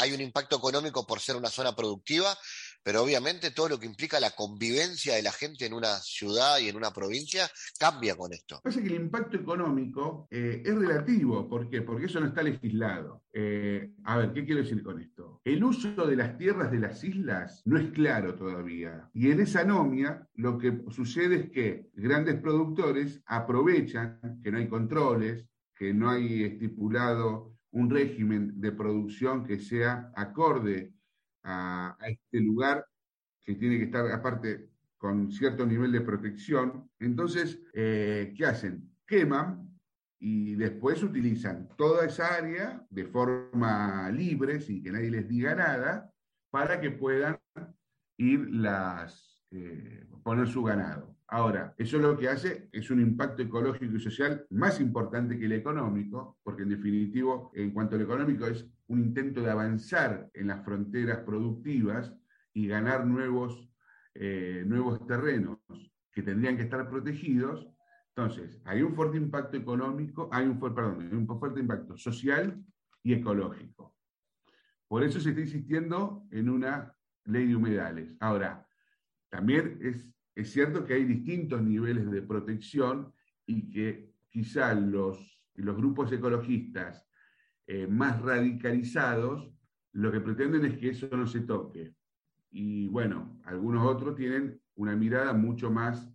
Hay 0.00 0.12
un 0.12 0.20
impacto 0.20 0.58
económico 0.58 1.06
por 1.06 1.18
ser 1.18 1.34
una 1.34 1.48
zona 1.48 1.74
productiva, 1.74 2.36
pero 2.82 3.02
obviamente 3.02 3.50
todo 3.50 3.68
lo 3.68 3.78
que 3.78 3.86
implica 3.86 4.20
la 4.20 4.30
convivencia 4.30 5.14
de 5.14 5.22
la 5.22 5.32
gente 5.32 5.66
en 5.66 5.74
una 5.74 5.98
ciudad 5.98 6.58
y 6.58 6.68
en 6.68 6.76
una 6.76 6.92
provincia 6.92 7.48
cambia 7.78 8.16
con 8.16 8.32
esto. 8.32 8.60
Pasa 8.62 8.80
que 8.80 8.88
el 8.88 8.94
impacto 8.94 9.36
económico 9.36 10.26
eh, 10.30 10.62
es 10.64 10.74
relativo, 10.74 11.48
¿por 11.48 11.68
qué? 11.68 11.82
Porque 11.82 12.06
eso 12.06 12.20
no 12.20 12.26
está 12.26 12.42
legislado. 12.42 13.24
Eh, 13.32 13.92
a 14.04 14.18
ver, 14.18 14.32
¿qué 14.32 14.44
quiero 14.44 14.62
decir 14.62 14.82
con 14.82 15.00
esto? 15.00 15.40
El 15.44 15.62
uso 15.62 16.06
de 16.06 16.16
las 16.16 16.36
tierras 16.38 16.70
de 16.70 16.78
las 16.78 17.04
islas 17.04 17.62
no 17.64 17.78
es 17.78 17.90
claro 17.92 18.34
todavía. 18.34 19.08
Y 19.12 19.30
en 19.30 19.40
esa 19.40 19.64
nomia 19.64 20.26
lo 20.34 20.58
que 20.58 20.82
sucede 20.90 21.36
es 21.36 21.50
que 21.50 21.90
grandes 21.94 22.40
productores 22.40 23.20
aprovechan 23.26 24.40
que 24.42 24.50
no 24.50 24.58
hay 24.58 24.68
controles, 24.68 25.46
que 25.76 25.94
no 25.94 26.10
hay 26.10 26.44
estipulado 26.44 27.54
un 27.70 27.90
régimen 27.90 28.60
de 28.60 28.72
producción 28.72 29.44
que 29.44 29.60
sea 29.60 30.10
acorde 30.16 30.92
a, 31.42 31.96
este 32.06 32.40
lugar 32.40 32.86
que 33.44 33.54
tiene 33.54 33.78
que 33.78 33.84
estar 33.84 34.10
aparte 34.10 34.68
con 34.96 35.30
cierto 35.30 35.64
nivel 35.64 35.92
de 35.92 36.00
protección. 36.00 36.90
Entonces, 36.98 37.60
eh, 37.72 38.34
¿qué 38.36 38.46
hacen? 38.46 38.90
Queman 39.06 39.68
y 40.18 40.54
después 40.56 41.02
utilizan 41.02 41.68
toda 41.76 42.04
esa 42.04 42.34
área 42.34 42.84
de 42.90 43.04
forma 43.04 44.10
libre, 44.10 44.60
sin 44.60 44.82
que 44.82 44.90
nadie 44.90 45.10
les 45.10 45.28
diga 45.28 45.54
nada, 45.54 46.12
para 46.50 46.80
que 46.80 46.90
puedan 46.90 47.38
ir 48.16 48.48
las, 48.50 49.44
eh, 49.50 50.06
poner 50.22 50.48
su 50.48 50.62
ganado. 50.62 51.17
Ahora, 51.30 51.74
eso 51.76 51.98
lo 51.98 52.16
que 52.16 52.28
hace 52.28 52.70
es 52.72 52.90
un 52.90 53.02
impacto 53.02 53.42
ecológico 53.42 53.96
y 53.96 54.00
social 54.00 54.46
más 54.48 54.80
importante 54.80 55.38
que 55.38 55.44
el 55.44 55.52
económico, 55.52 56.38
porque 56.42 56.62
en 56.62 56.70
definitivo, 56.70 57.52
en 57.54 57.70
cuanto 57.70 57.96
al 57.96 58.02
económico, 58.02 58.46
es 58.46 58.66
un 58.86 59.00
intento 59.00 59.42
de 59.42 59.50
avanzar 59.50 60.30
en 60.32 60.46
las 60.46 60.64
fronteras 60.64 61.18
productivas 61.18 62.14
y 62.54 62.66
ganar 62.66 63.06
nuevos, 63.06 63.70
eh, 64.14 64.64
nuevos 64.66 65.06
terrenos 65.06 65.58
que 66.10 66.22
tendrían 66.22 66.56
que 66.56 66.62
estar 66.62 66.88
protegidos. 66.88 67.68
Entonces, 68.16 68.58
hay 68.64 68.80
un 68.80 68.94
fuerte 68.94 69.18
impacto 69.18 69.58
económico, 69.58 70.30
hay 70.32 70.46
un, 70.46 70.58
perdón, 70.58 71.02
hay 71.02 71.14
un 71.14 71.26
fuerte 71.38 71.60
impacto 71.60 71.94
social 71.98 72.58
y 73.02 73.12
ecológico. 73.12 73.94
Por 74.88 75.04
eso 75.04 75.20
se 75.20 75.28
está 75.28 75.42
insistiendo 75.42 76.26
en 76.30 76.48
una 76.48 76.96
ley 77.26 77.46
de 77.46 77.54
humedales. 77.54 78.16
Ahora, 78.18 78.66
también 79.28 79.78
es 79.82 80.08
es 80.38 80.52
cierto 80.52 80.84
que 80.84 80.94
hay 80.94 81.04
distintos 81.04 81.60
niveles 81.60 82.08
de 82.12 82.22
protección 82.22 83.12
y 83.44 83.68
que 83.70 84.12
quizá 84.28 84.72
los, 84.72 85.42
los 85.54 85.76
grupos 85.76 86.12
ecologistas 86.12 87.04
eh, 87.66 87.88
más 87.88 88.22
radicalizados 88.22 89.52
lo 89.92 90.12
que 90.12 90.20
pretenden 90.20 90.64
es 90.64 90.78
que 90.78 90.90
eso 90.90 91.08
no 91.10 91.26
se 91.26 91.40
toque. 91.40 91.92
Y 92.52 92.86
bueno, 92.86 93.40
algunos 93.46 93.84
otros 93.84 94.14
tienen 94.14 94.60
una 94.76 94.94
mirada 94.94 95.32
mucho 95.32 95.72
más 95.72 96.08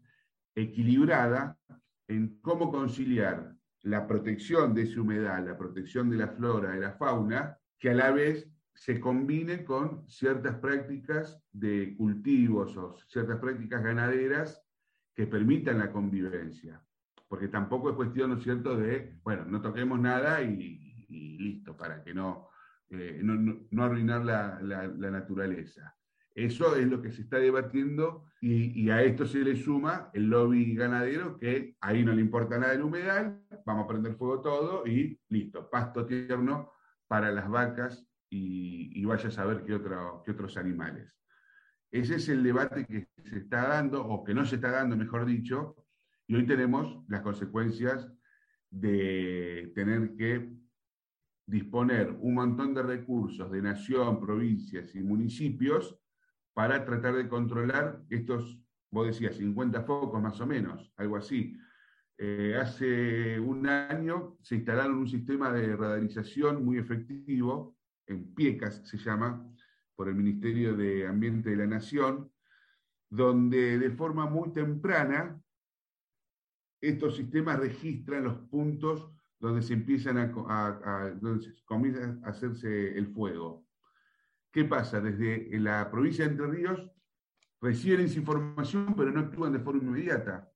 equilibrada 0.55 1.59
en 2.07 2.39
cómo 2.39 2.71
conciliar 2.71 3.53
la 3.81 4.07
protección 4.07 4.73
de 4.73 4.83
esa 4.83 5.01
humedad, 5.01 5.45
la 5.45 5.57
protección 5.57 6.09
de 6.09 6.15
la 6.15 6.29
flora, 6.29 6.71
de 6.71 6.79
la 6.79 6.93
fauna, 6.93 7.57
que 7.77 7.89
a 7.89 7.93
la 7.93 8.11
vez 8.11 8.49
se 8.73 8.99
combine 8.99 9.63
con 9.63 10.07
ciertas 10.07 10.55
prácticas 10.55 11.41
de 11.51 11.95
cultivos 11.95 12.75
o 12.75 12.97
ciertas 13.07 13.39
prácticas 13.39 13.83
ganaderas 13.83 14.63
que 15.15 15.27
permitan 15.27 15.79
la 15.79 15.91
convivencia. 15.91 16.81
Porque 17.27 17.47
tampoco 17.47 17.89
es 17.89 17.95
cuestión, 17.95 18.31
¿no 18.31 18.37
es 18.37 18.43
cierto?, 18.43 18.75
de, 18.75 19.15
bueno, 19.23 19.45
no 19.45 19.61
toquemos 19.61 19.99
nada 19.99 20.41
y, 20.41 21.05
listo, 21.09 21.77
para 21.77 22.03
que 22.03 22.13
no, 22.13 22.49
eh, 22.89 23.21
arruinar 23.77 24.25
la, 24.25 24.87
naturaleza. 25.11 25.95
Eso 26.35 26.75
es 26.75 26.87
lo 26.87 26.99
que 26.99 27.11
se 27.11 27.21
está 27.21 27.37
debatiendo 27.37 28.25
y, 28.41 28.81
y, 28.81 28.89
a 28.89 29.03
esto 29.03 29.27
se 29.27 29.39
le 29.39 29.55
suma 29.55 30.09
el 30.13 30.29
lobby 30.29 30.73
ganadero 30.73 31.37
que 31.37 31.75
ahí 31.79 32.03
no 32.03 32.11
le 32.11 32.21
importa 32.21 32.57
nada 32.57 32.73
el 32.73 32.81
humedal, 32.81 33.39
vamos 33.65 33.85
a 33.85 33.87
prender 33.87 34.15
fuego 34.15 34.41
todo 34.41 34.87
y 34.87 35.19
listo, 35.29 35.69
pasto 35.69 36.07
tierno 36.07 36.71
para 37.07 37.31
las 37.31 37.47
vacas 37.47 38.07
y, 38.35 39.05
vaya 39.05 39.29
a 39.29 39.31
saber 39.31 39.63
qué, 39.63 39.79
qué 40.25 40.31
otros 40.31 40.57
animales. 40.57 41.15
Ese 41.91 42.15
es 42.15 42.29
el 42.29 42.43
debate 42.43 42.85
que 42.85 43.07
se 43.23 43.37
está 43.37 43.67
dando, 43.67 44.03
o 44.05 44.23
que 44.23 44.33
no 44.33 44.45
se 44.45 44.55
está 44.55 44.71
dando, 44.71 44.97
mejor 44.97 45.25
dicho, 45.25 45.75
y 46.27 46.35
hoy 46.35 46.45
tenemos 46.45 47.03
las 47.07 47.21
consecuencias 47.21 48.11
de 48.71 49.71
tener 49.75 50.15
que 50.15 50.51
disponer 51.45 52.09
un 52.21 52.33
montón 52.33 52.73
de 52.73 52.81
recursos 52.81 53.51
de 53.51 53.61
nación, 53.61 54.19
provincias 54.19 54.95
y 54.95 55.03
municipios 55.03 55.95
para 56.53 56.83
tratar 56.85 57.15
de 57.15 57.27
controlar 57.27 58.01
estos, 58.09 58.59
vos 58.89 59.05
decías, 59.05 59.35
50 59.35 59.83
focos 59.83 60.21
más 60.21 60.39
o 60.41 60.47
menos, 60.47 60.91
algo 60.97 61.17
así. 61.17 61.55
Eh, 62.17 62.55
hace 62.59 63.39
un 63.39 63.67
año 63.67 64.37
se 64.41 64.55
instalaron 64.55 64.95
un 64.95 65.07
sistema 65.07 65.51
de 65.51 65.75
radarización 65.75 66.63
muy 66.63 66.79
efectivo 66.79 67.75
en 68.07 68.33
Piecas 68.33 68.81
se 68.85 68.97
llama, 68.97 69.47
por 69.95 70.07
el 70.07 70.15
Ministerio 70.15 70.75
de 70.75 71.07
Ambiente 71.07 71.51
de 71.51 71.57
la 71.57 71.67
Nación, 71.67 72.31
donde 73.09 73.77
de 73.77 73.91
forma 73.91 74.25
muy 74.25 74.51
temprana 74.51 75.39
estos 76.81 77.15
sistemas 77.15 77.59
registran 77.59 78.23
los 78.23 78.39
puntos 78.49 79.09
donde 79.39 79.61
se 79.61 79.73
empiezan 79.73 80.17
a, 80.17 80.31
comienza 81.65 82.19
a 82.23 82.29
hacerse 82.29 82.97
el 82.97 83.13
fuego. 83.13 83.65
¿Qué 84.51 84.65
pasa? 84.65 85.01
Desde 85.01 85.59
la 85.59 85.89
provincia 85.91 86.25
de 86.25 86.31
Entre 86.31 86.47
Ríos 86.47 86.89
reciben 87.61 88.05
esa 88.05 88.19
información, 88.19 88.93
pero 88.95 89.11
no 89.11 89.21
actúan 89.21 89.53
de 89.53 89.59
forma 89.59 89.83
inmediata. 89.83 90.49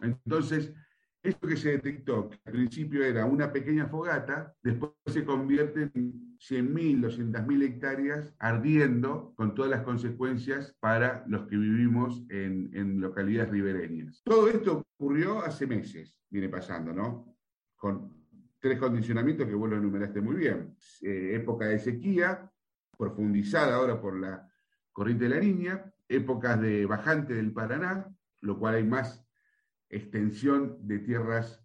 Entonces, 0.00 0.74
Esto 1.22 1.46
que 1.46 1.56
se 1.56 1.72
detectó, 1.72 2.30
que 2.30 2.38
al 2.46 2.52
principio 2.52 3.04
era 3.04 3.26
una 3.26 3.52
pequeña 3.52 3.86
fogata, 3.86 4.54
después 4.62 4.92
se 5.06 5.24
convierte 5.24 5.90
en 5.94 6.36
100.000, 6.38 7.00
200.000 7.02 7.62
hectáreas 7.62 8.34
ardiendo 8.38 9.34
con 9.36 9.54
todas 9.54 9.70
las 9.70 9.82
consecuencias 9.82 10.74
para 10.80 11.22
los 11.26 11.46
que 11.46 11.58
vivimos 11.58 12.24
en, 12.30 13.00
localidades 13.00 13.50
ribereñas. 13.50 14.22
Todo 14.24 14.48
esto 14.48 14.86
ocurrió 14.96 15.40
hace 15.40 15.66
meses, 15.66 16.18
viene 16.30 16.48
pasando, 16.48 16.94
¿no? 16.94 17.36
Con 17.76 18.26
tres 18.58 18.78
condicionamientos 18.78 19.46
que 19.46 19.54
vos 19.54 19.68
lo 19.68 19.76
enumeraste 19.76 20.22
muy 20.22 20.36
bien. 20.36 20.74
Eh, 21.02 21.32
época 21.34 21.66
de 21.66 21.78
sequía, 21.78 22.50
profundizada 22.96 23.76
ahora 23.76 24.00
por 24.00 24.18
la 24.18 24.48
corriente 24.92 25.24
de 25.24 25.30
la 25.30 25.40
Niña, 25.40 25.92
épocas 26.08 26.58
de 26.60 26.86
bajante 26.86 27.34
del 27.34 27.52
Paraná, 27.52 28.10
lo 28.40 28.58
cual 28.58 28.76
hay 28.76 28.84
más 28.84 29.22
extensión 29.90 30.78
de 30.80 31.00
tierras, 31.00 31.62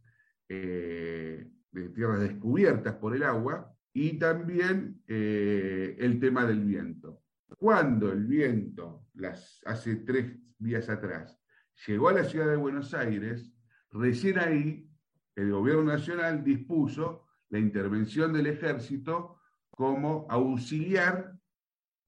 eh, 0.49 1.49
de 1.71 1.89
tierras 1.89 2.19
descubiertas 2.19 2.95
por 2.95 3.15
el 3.15 3.23
agua, 3.23 3.71
y 3.93 4.19
también 4.19 5.01
eh, 5.07 5.95
el 5.99 6.19
tema 6.19 6.45
del 6.45 6.65
viento. 6.65 7.21
Cuando 7.57 8.11
el 8.11 8.25
viento, 8.25 9.07
las, 9.13 9.61
hace 9.65 9.97
tres 9.97 10.37
días 10.57 10.89
atrás, 10.89 11.39
llegó 11.87 12.09
a 12.09 12.13
la 12.13 12.23
ciudad 12.25 12.47
de 12.47 12.57
Buenos 12.57 12.93
Aires, 12.93 13.53
recién 13.91 14.39
ahí 14.39 14.89
el 15.35 15.51
gobierno 15.51 15.83
nacional 15.83 16.43
dispuso 16.43 17.25
la 17.49 17.59
intervención 17.59 18.33
del 18.33 18.47
ejército 18.47 19.39
como 19.69 20.25
auxiliar 20.29 21.37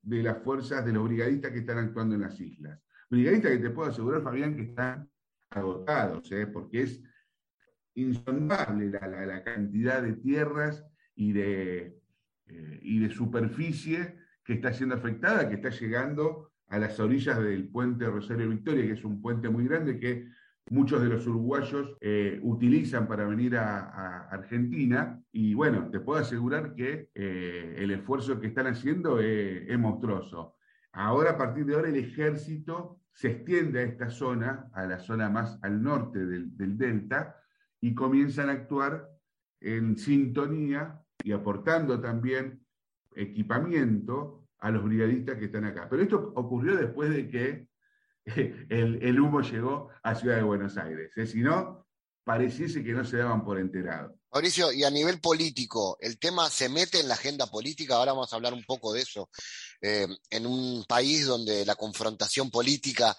de 0.02 0.24
las 0.24 0.42
fuerzas 0.44 0.86
de 0.86 0.94
los 0.94 1.04
brigadistas 1.08 1.52
que 1.52 1.60
están 1.60 1.78
actuando 1.78 2.16
en 2.16 2.22
las 2.22 2.40
islas. 2.40 2.82
Brigadistas 3.10 3.52
que 3.52 3.60
te 3.60 3.70
puedo 3.70 3.90
asegurar, 3.90 4.22
Fabián, 4.24 4.56
que 4.56 4.64
están 4.64 5.10
agotados, 5.52 6.32
¿eh? 6.32 6.48
porque 6.48 6.84
es 6.84 7.02
insondable 7.96 8.90
la, 8.90 9.44
cantidad 9.44 10.02
de 10.02 10.14
tierras 10.14 10.86
y 11.16 11.34
de, 11.34 11.98
eh, 12.48 13.10
superficie 13.12 14.18
que 14.44 14.54
está 14.54 14.72
siendo 14.72 14.96
afectada, 14.96 15.50
que 15.50 15.56
está 15.56 15.70
llegando 15.70 16.52
a 16.68 16.80
las 16.80 17.00
orillas 17.00 17.40
del 17.40 17.70
puente 17.70 18.06
Rosario 18.06 18.50
Victoria, 18.50 18.86
que 18.86 18.94
es 18.94 19.04
un 19.04 19.22
puente 19.22 19.50
muy 19.50 19.66
grande 19.66 20.00
que 20.00 20.28
muchos 20.70 21.02
de 21.02 21.08
los 21.08 21.26
uruguayos 21.26 21.98
eh, 22.02 22.40
utilizan 22.44 23.08
para 23.08 23.26
venir 23.26 23.56
a, 23.56 24.28
Argentina. 24.30 25.22
Y 25.32 25.54
bueno, 25.54 25.90
te 25.90 26.02
puedo 26.02 26.20
asegurar 26.20 26.76
que 26.76 27.10
el 27.16 27.92
esfuerzo 27.92 28.40
que 28.40 28.48
están 28.48 28.68
haciendo 28.68 29.20
es 29.20 29.80
monstruoso. 29.80 30.56
Ahora, 30.92 31.32
a 31.32 31.38
partir 31.38 31.66
de 31.66 31.76
ahora, 31.76 31.90
el 31.90 31.96
ejército 31.96 33.00
se 33.18 33.30
extiende 33.30 33.80
a 33.80 33.84
esta 33.84 34.12
zona, 34.12 34.70
a 34.74 34.86
la 34.86 35.00
zona 35.00 35.28
más 35.28 35.58
al 35.64 35.82
norte 35.82 36.24
del, 36.24 36.78
delta, 36.78 37.36
y 37.82 37.96
comienzan 37.96 38.50
a 38.50 38.52
actuar 38.52 39.10
en 39.60 39.98
sintonía 39.98 41.02
y 41.24 41.32
aportando 41.32 42.00
también 42.00 42.64
equipamiento 43.16 44.46
a 44.60 44.70
los 44.70 44.84
brigadistas 44.84 45.40
que 45.40 45.46
están 45.46 45.66
acá. 45.66 45.88
Pero 45.90 46.04
esto 46.04 46.32
ocurrió 46.36 46.76
después 46.76 47.10
de 47.10 47.28
que 47.28 47.68
el, 48.70 49.20
humo 49.20 49.42
llegó 49.42 49.90
a 50.04 50.14
Ciudad 50.14 50.36
de 50.36 50.44
Buenos 50.44 50.78
Aires. 50.78 51.18
¿eh? 51.18 51.26
Si 51.26 51.42
no, 51.42 51.87
pareciese 52.28 52.84
que 52.84 52.92
no 52.92 53.06
se 53.06 53.16
daban 53.16 53.46
por 53.46 53.58
enterado. 53.58 54.14
Mauricio, 54.34 54.74
y 54.74 54.84
a 54.84 54.92
nivel 54.92 55.22
político, 55.22 55.98
¿el 56.02 56.20
tema 56.20 56.50
se 56.50 56.68
mete 56.68 57.00
en 57.00 57.08
la 57.08 57.14
agenda 57.14 57.48
política? 57.48 57.96
Ahora 57.96 58.12
vamos 58.12 58.34
a 58.34 58.36
hablar 58.36 58.54
un 58.54 58.66
poco 58.66 58.92
de 58.92 59.00
eso. 59.00 59.30
Eh, 59.80 60.06
en 60.30 60.46
un 60.46 60.84
país 60.90 61.26
donde 61.26 61.66
la 61.66 61.76
confrontación 61.76 62.52
política 62.52 63.16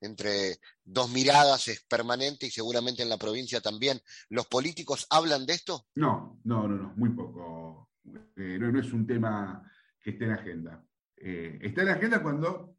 entre 0.00 0.60
dos 0.84 1.10
miradas 1.10 1.66
es 1.66 1.84
permanente 1.88 2.46
y 2.46 2.50
seguramente 2.50 3.02
en 3.02 3.08
la 3.08 3.16
provincia 3.16 3.60
también, 3.60 4.00
¿los 4.28 4.46
políticos 4.46 5.08
hablan 5.10 5.44
de 5.44 5.54
esto? 5.54 5.88
No, 5.96 6.38
no, 6.44 6.68
no, 6.68 6.76
no, 6.76 6.92
muy 6.94 7.10
poco. 7.10 7.90
Eh, 8.36 8.58
no, 8.60 8.78
es 8.78 8.92
un 8.92 9.08
tema 9.08 9.68
que 10.00 10.10
esté 10.10 10.26
en 10.26 10.32
agenda. 10.32 10.84
Eh, 11.16 11.58
está 11.62 11.82
en 11.82 11.88
agenda 11.88 12.22
cuando, 12.22 12.76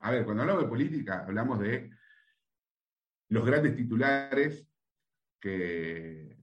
a 0.00 0.10
ver, 0.10 0.24
cuando 0.24 0.42
hablamos 0.42 0.64
de 0.64 0.68
política, 0.68 1.24
hablamos 1.24 1.60
de 1.60 1.90
los 3.28 3.46
grandes 3.46 3.76
titulares 3.76 4.66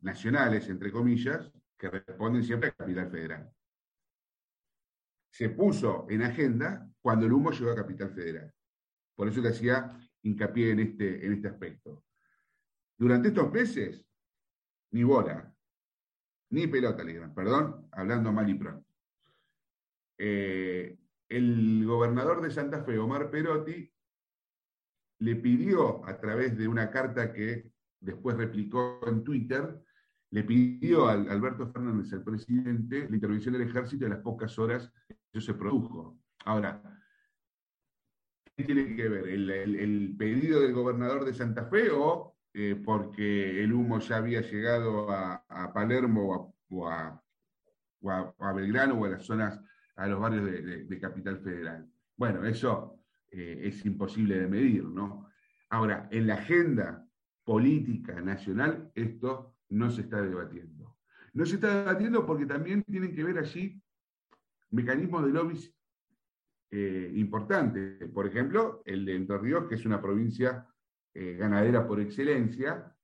nacionales, 0.01 0.67
entre 0.69 0.91
comillas, 0.91 1.51
que 1.77 1.89
responden 1.89 2.43
siempre 2.43 2.69
a 2.69 2.73
Capital 2.73 3.09
Federal. 3.09 3.53
Se 5.31 5.49
puso 5.49 6.07
en 6.09 6.23
agenda 6.23 6.89
cuando 7.01 7.25
el 7.25 7.33
humo 7.33 7.51
llegó 7.51 7.71
a 7.71 7.75
Capital 7.75 8.13
Federal. 8.13 8.53
Por 9.15 9.27
eso 9.27 9.41
le 9.41 9.49
hacía 9.49 9.97
hincapié 10.21 10.71
en 10.71 10.79
este, 10.79 11.25
en 11.25 11.33
este 11.33 11.47
aspecto. 11.47 12.03
Durante 12.97 13.29
estos 13.29 13.51
meses, 13.51 14.05
ni 14.91 15.03
bola, 15.03 15.53
ni 16.51 16.67
pelota 16.67 17.03
le 17.03 17.27
perdón, 17.29 17.88
hablando 17.91 18.31
mal 18.33 18.49
y 18.49 18.55
pronto. 18.55 18.89
Eh, 20.17 20.97
el 21.29 21.85
gobernador 21.85 22.41
de 22.41 22.51
Santa 22.51 22.83
Fe, 22.83 22.97
Omar 22.97 23.29
Perotti, 23.29 23.89
le 25.19 25.35
pidió 25.35 26.05
a 26.05 26.19
través 26.19 26.57
de 26.57 26.67
una 26.67 26.89
carta 26.89 27.31
que 27.31 27.71
después 27.99 28.38
replicó 28.38 28.99
en 29.07 29.23
Twitter, 29.23 29.79
le 30.31 30.43
pidió 30.43 31.07
a 31.07 31.13
Alberto 31.13 31.67
Fernández, 31.71 32.12
el 32.13 32.23
presidente, 32.23 33.07
la 33.09 33.15
intervención 33.15 33.53
del 33.53 33.67
ejército 33.67 34.05
en 34.05 34.12
las 34.12 34.21
pocas 34.21 34.57
horas 34.59 34.91
que 35.07 35.17
eso 35.33 35.41
se 35.41 35.53
produjo. 35.55 36.19
Ahora, 36.45 36.81
¿qué 38.55 38.63
tiene 38.63 38.95
que 38.95 39.09
ver? 39.09 39.27
¿El, 39.27 40.15
pedido 40.17 40.62
del 40.62 40.73
gobernador 40.73 41.25
de 41.25 41.33
Santa 41.33 41.65
Fe 41.65 41.89
o 41.91 42.35
eh, 42.53 42.75
porque 42.83 43.63
el 43.63 43.73
humo 43.73 43.99
ya 43.99 44.17
había 44.17 44.41
llegado 44.41 45.09
a, 45.12 45.43
Palermo 45.73 46.55
o 46.69 46.88
a, 46.88 47.23
Belgrano 48.53 48.99
o 48.99 49.05
a 49.05 49.09
las 49.09 49.25
zonas, 49.25 49.59
a 49.95 50.07
los 50.07 50.19
barrios 50.19 50.45
de, 50.45 50.99
Capital 50.99 51.39
Federal? 51.39 51.89
Bueno, 52.15 52.45
eso 52.45 52.99
eh, 53.31 53.62
es 53.63 53.83
imposible 53.85 54.39
de 54.39 54.47
medir, 54.47 54.83
¿no? 54.83 55.27
Ahora, 55.69 56.07
en 56.12 56.27
la 56.27 56.35
agenda 56.35 57.08
política 57.49 58.21
nacional, 58.21 58.91
esto 58.93 59.55
no 59.69 59.89
se 59.89 60.01
está 60.01 60.21
debatiendo. 60.21 60.99
No 61.33 61.47
se 61.47 61.55
está 61.55 61.79
debatiendo 61.79 62.23
porque 62.23 62.45
también 62.45 62.83
tienen 62.83 63.12
que 63.12 63.23
ver 63.23 63.39
allí 63.39 63.81
mecanismos 64.69 65.25
de 65.25 65.31
lobbies 65.31 65.75
eh, 66.69 67.12
importantes. 67.15 68.07
Por 68.12 68.27
ejemplo, 68.27 68.83
el 68.85 69.03
de 69.03 69.15
Entre 69.15 69.35
Ríos, 69.39 69.67
que 69.67 69.73
es 69.73 69.85
una 69.88 69.99
provincia 69.99 70.67
eh, 71.15 71.38
ganadera 71.39 71.88
por 71.88 71.99
excelencia. 71.99 72.95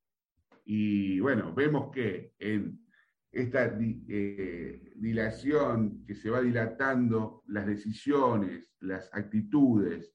Y 0.63 1.19
bueno, 1.21 1.51
vemos 1.51 1.89
que 1.91 2.35
en 2.37 2.85
esta 3.31 3.75
eh, 3.79 4.93
dilación 4.95 6.05
que 6.05 6.13
se 6.13 6.29
va 6.29 6.39
dilatando 6.41 7.41
las 7.47 7.65
decisiones, 7.65 8.67
las 8.81 9.11
actitudes 9.11 10.13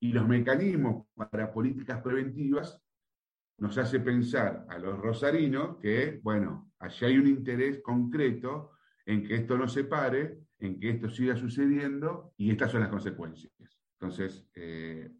y 0.00 0.12
los 0.12 0.28
mecanismos 0.28 1.06
para 1.14 1.50
políticas 1.50 2.02
preventivas, 2.02 2.84
nos 3.58 3.76
hace 3.76 4.00
pensar 4.00 4.66
a 4.68 4.78
los 4.78 4.98
rosarinos 4.98 5.76
que, 5.78 6.20
bueno, 6.22 6.70
allí 6.78 7.06
hay 7.06 7.18
un 7.18 7.26
interés 7.26 7.80
concreto 7.82 8.72
en 9.04 9.26
que 9.26 9.34
esto 9.34 9.58
no 9.58 9.68
se 9.68 9.84
pare, 9.84 10.38
en 10.58 10.78
que 10.78 10.90
esto 10.90 11.08
siga 11.08 11.36
sucediendo 11.36 12.32
y 12.36 12.50
estas 12.50 12.70
son 12.70 12.80
las 12.80 12.90
consecuencias. 12.90 13.52
Entonces, 13.94 14.46
eh, 14.54 15.10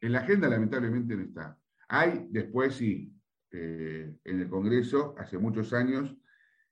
en 0.00 0.12
la 0.12 0.20
agenda 0.20 0.48
lamentablemente 0.48 1.14
no 1.14 1.22
está. 1.22 1.58
Hay 1.88 2.26
después 2.30 2.74
sí, 2.74 3.12
eh, 3.50 4.14
en 4.24 4.40
el 4.40 4.48
Congreso, 4.48 5.14
hace 5.18 5.36
muchos 5.38 5.72
años, 5.72 6.16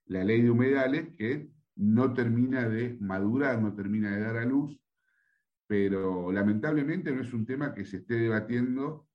la 0.05 0.23
ley 0.23 0.41
de 0.41 0.49
humedales 0.49 1.09
que 1.15 1.49
no 1.75 2.13
termina 2.13 2.67
de 2.67 2.97
madurar, 2.99 3.61
no 3.61 3.75
termina 3.75 4.15
de 4.15 4.21
dar 4.21 4.37
a 4.37 4.45
luz, 4.45 4.79
pero 5.67 6.31
lamentablemente 6.31 7.11
no 7.11 7.21
es 7.21 7.33
un 7.33 7.45
tema 7.45 7.73
que 7.73 7.85
se 7.85 7.97
esté 7.97 8.15
debatiendo 8.15 9.06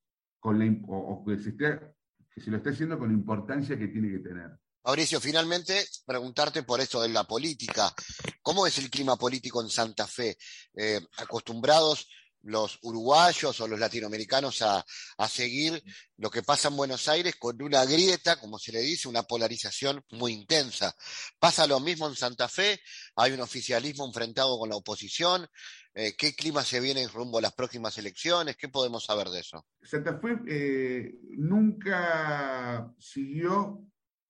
con 0.42 0.58
la, 0.58 0.66
o, 0.88 1.24
que, 1.24 1.38
se 1.38 1.56
que 1.56 2.40
se 2.40 2.50
lo 2.50 2.56
esté 2.56 2.70
haciendo 2.70 2.98
con 2.98 3.08
la 3.08 3.14
importancia 3.14 3.78
que 3.78 3.86
tiene 3.86 4.10
que 4.10 4.18
tener. 4.18 4.50
Mauricio, 4.84 5.20
finalmente 5.20 5.86
preguntarte 6.04 6.64
por 6.64 6.80
esto 6.80 7.00
de 7.00 7.10
la 7.10 7.22
política. 7.22 7.94
¿Cómo 8.42 8.66
es 8.66 8.76
el 8.78 8.90
clima 8.90 9.16
político 9.16 9.62
en 9.62 9.70
Santa 9.70 10.08
Fe? 10.08 10.36
Eh, 10.74 11.00
acostumbrados 11.18 12.08
los 12.42 12.78
uruguayos 12.82 13.60
o 13.60 13.68
los 13.68 13.78
latinoamericanos 13.78 14.62
a, 14.62 14.84
a, 15.18 15.28
seguir 15.28 15.82
lo 16.16 16.30
que 16.30 16.42
pasa 16.42 16.68
en 16.68 16.76
Buenos 16.76 17.08
Aires 17.08 17.36
con 17.38 17.60
una 17.62 17.84
grieta, 17.84 18.38
como 18.38 18.58
se 18.58 18.72
le 18.72 18.80
dice, 18.80 19.08
una 19.08 19.22
polarización 19.22 20.02
muy 20.10 20.32
intensa. 20.32 20.94
¿Pasa 21.38 21.66
lo 21.66 21.80
mismo 21.80 22.08
en 22.08 22.14
Santa 22.14 22.48
Fe? 22.48 22.80
¿Hay 23.16 23.32
un 23.32 23.40
oficialismo 23.40 24.06
enfrentado 24.06 24.58
con 24.58 24.68
la 24.68 24.76
oposición? 24.76 25.46
Eh, 25.94 26.14
¿Qué 26.16 26.34
clima 26.34 26.62
se 26.62 26.80
viene 26.80 27.06
rumbo 27.08 27.38
a 27.38 27.42
las 27.42 27.52
próximas 27.52 27.96
elecciones? 27.98 28.56
¿Qué 28.56 28.68
podemos 28.68 29.04
saber 29.04 29.28
de 29.28 29.40
eso? 29.40 29.66
Santa 29.82 30.18
Fe 30.18 30.38
eh, 30.48 31.18
nunca 31.36 32.92
siguió 32.98 33.84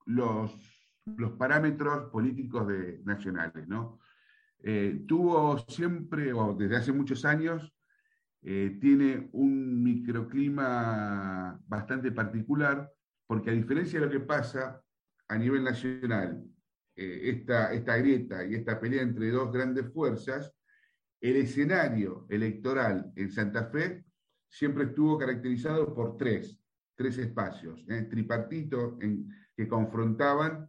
los, 0.07 0.51
los 1.05 1.33
parámetros 1.33 2.11
políticos 2.11 2.67
nacionales, 3.05 3.69
¿no? 3.69 4.01
Eh, 4.65 5.05
tuvo 5.09 5.59
siempre, 5.69 6.33
o 6.33 6.55
desde 6.55 6.77
hace 6.77 6.93
muchos 6.93 7.25
años, 7.25 7.72
tiene 8.43 9.29
un 9.33 9.83
microclima 9.83 11.61
bastante 11.67 12.11
particular, 12.11 12.91
porque 13.27 13.51
a 13.51 13.53
diferencia 13.53 14.01
de 14.01 14.07
lo 14.07 14.13
que 14.13 14.21
pasa 14.21 14.83
a 15.29 15.39
nivel 15.39 15.63
nacional, 15.63 16.45
eh, 16.95 17.31
esta, 17.31 17.73
esta 17.73 17.97
grieta 17.97 18.45
y 18.45 18.55
esta 18.55 18.79
pelea 18.79 19.03
entre 19.03 19.31
dos 19.31 19.51
grandes 19.51 19.91
fuerzas, 19.93 20.53
el 21.21 21.37
escenario 21.37 22.27
electoral 22.29 23.11
en 23.17 23.31
Santa 23.31 23.67
Fe 23.67 24.05
siempre 24.51 24.85
estuvo 24.85 25.17
caracterizado 25.17 25.95
por 25.95 26.19
tres, 26.19 26.61
tres 26.95 27.17
espacios, 27.17 27.83
¿eh? 27.89 28.03
tripartito 28.11 28.99
en, 29.01 29.27
que 29.57 29.67
confrontaban 29.67 30.69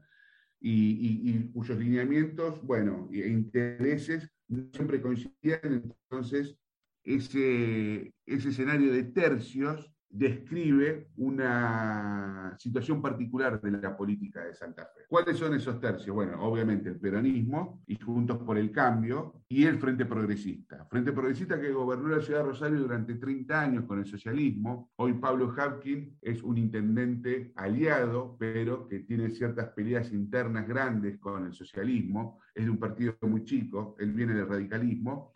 y, 0.62 1.50
cuyos 1.52 1.78
lineamientos, 1.78 2.62
bueno, 2.62 3.10
e 3.12 3.28
intereses 3.28 4.30
siempre 4.72 5.02
coincidían, 5.02 5.94
entonces 6.10 6.58
ese, 7.04 8.14
ese 8.26 8.50
escenario 8.50 8.92
de 8.92 9.04
tercios 9.04 9.94
describe 10.14 11.08
una 11.18 12.56
situación 12.60 13.02
particular 13.02 13.60
de 13.60 13.72
la 13.72 13.98
política 13.98 14.46
de 14.46 14.54
Santa 14.54 14.84
Fe. 14.84 15.06
¿Cuáles 15.08 15.38
son 15.38 15.56
esos 15.56 15.80
tercios? 15.80 16.16
Bueno, 16.16 16.40
obviamente 16.40 16.90
el 16.90 17.00
peronismo 17.00 17.82
y 17.88 17.96
Juntos 18.00 18.38
por 18.38 18.60
el 18.60 18.72
Cambio 18.72 19.42
y 19.50 19.66
el 19.66 19.80
Frente 19.80 20.06
Progresista. 20.06 20.86
Frente 20.86 21.12
Progresista 21.14 21.60
que 21.60 21.72
gobernó 21.72 22.10
la 22.10 22.22
ciudad 22.22 22.42
de 22.42 22.46
Rosario 22.46 22.80
durante 22.80 23.16
30 23.16 23.60
años 23.60 23.86
con 23.86 23.98
el 24.00 24.06
socialismo. 24.06 24.92
Hoy 24.98 25.14
Pablo 25.14 25.52
Hapkin 25.58 26.20
es 26.22 26.44
un 26.44 26.60
intendente 26.60 27.52
aliado, 27.56 28.38
pero 28.38 28.88
que 28.88 29.00
tiene 29.00 29.32
ciertas 29.32 29.70
peleas 29.70 30.12
internas 30.12 30.68
grandes 30.68 31.18
con 31.18 31.48
el 31.48 31.54
socialismo. 31.54 32.40
Es 32.54 32.66
de 32.66 32.70
un 32.70 32.78
partido 32.78 33.18
muy 33.22 33.44
chico, 33.44 33.96
él 33.98 34.14
viene 34.14 34.36
del 34.36 34.48
radicalismo. 34.48 35.34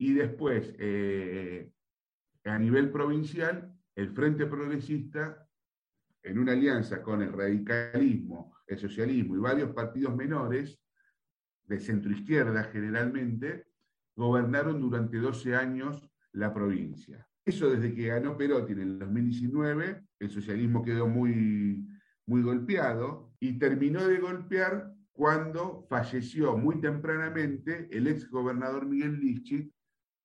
Y 0.00 0.14
después, 0.14 0.74
eh, 0.78 1.70
a 2.44 2.58
nivel 2.58 2.90
provincial, 2.90 3.70
el 3.94 4.08
Frente 4.14 4.46
Progresista, 4.46 5.46
en 6.22 6.38
una 6.38 6.52
alianza 6.52 7.02
con 7.02 7.20
el 7.20 7.30
radicalismo, 7.30 8.56
el 8.66 8.78
socialismo 8.78 9.36
y 9.36 9.40
varios 9.40 9.74
partidos 9.74 10.16
menores, 10.16 10.80
de 11.66 11.78
centroizquierda 11.78 12.64
generalmente, 12.72 13.66
gobernaron 14.16 14.80
durante 14.80 15.18
12 15.18 15.54
años 15.54 16.10
la 16.32 16.54
provincia. 16.54 17.28
Eso 17.44 17.68
desde 17.68 17.94
que 17.94 18.06
ganó 18.06 18.38
Perotti 18.38 18.72
en 18.72 18.80
el 18.80 18.98
2019, 18.98 20.02
el 20.18 20.30
socialismo 20.30 20.82
quedó 20.82 21.08
muy, 21.08 21.86
muy 22.24 22.40
golpeado 22.40 23.34
y 23.38 23.58
terminó 23.58 24.08
de 24.08 24.18
golpear 24.18 24.94
cuando 25.12 25.84
falleció 25.90 26.56
muy 26.56 26.80
tempranamente 26.80 27.86
el 27.90 28.06
ex 28.06 28.30
gobernador 28.30 28.86
Miguel 28.86 29.20
Lichit 29.20 29.70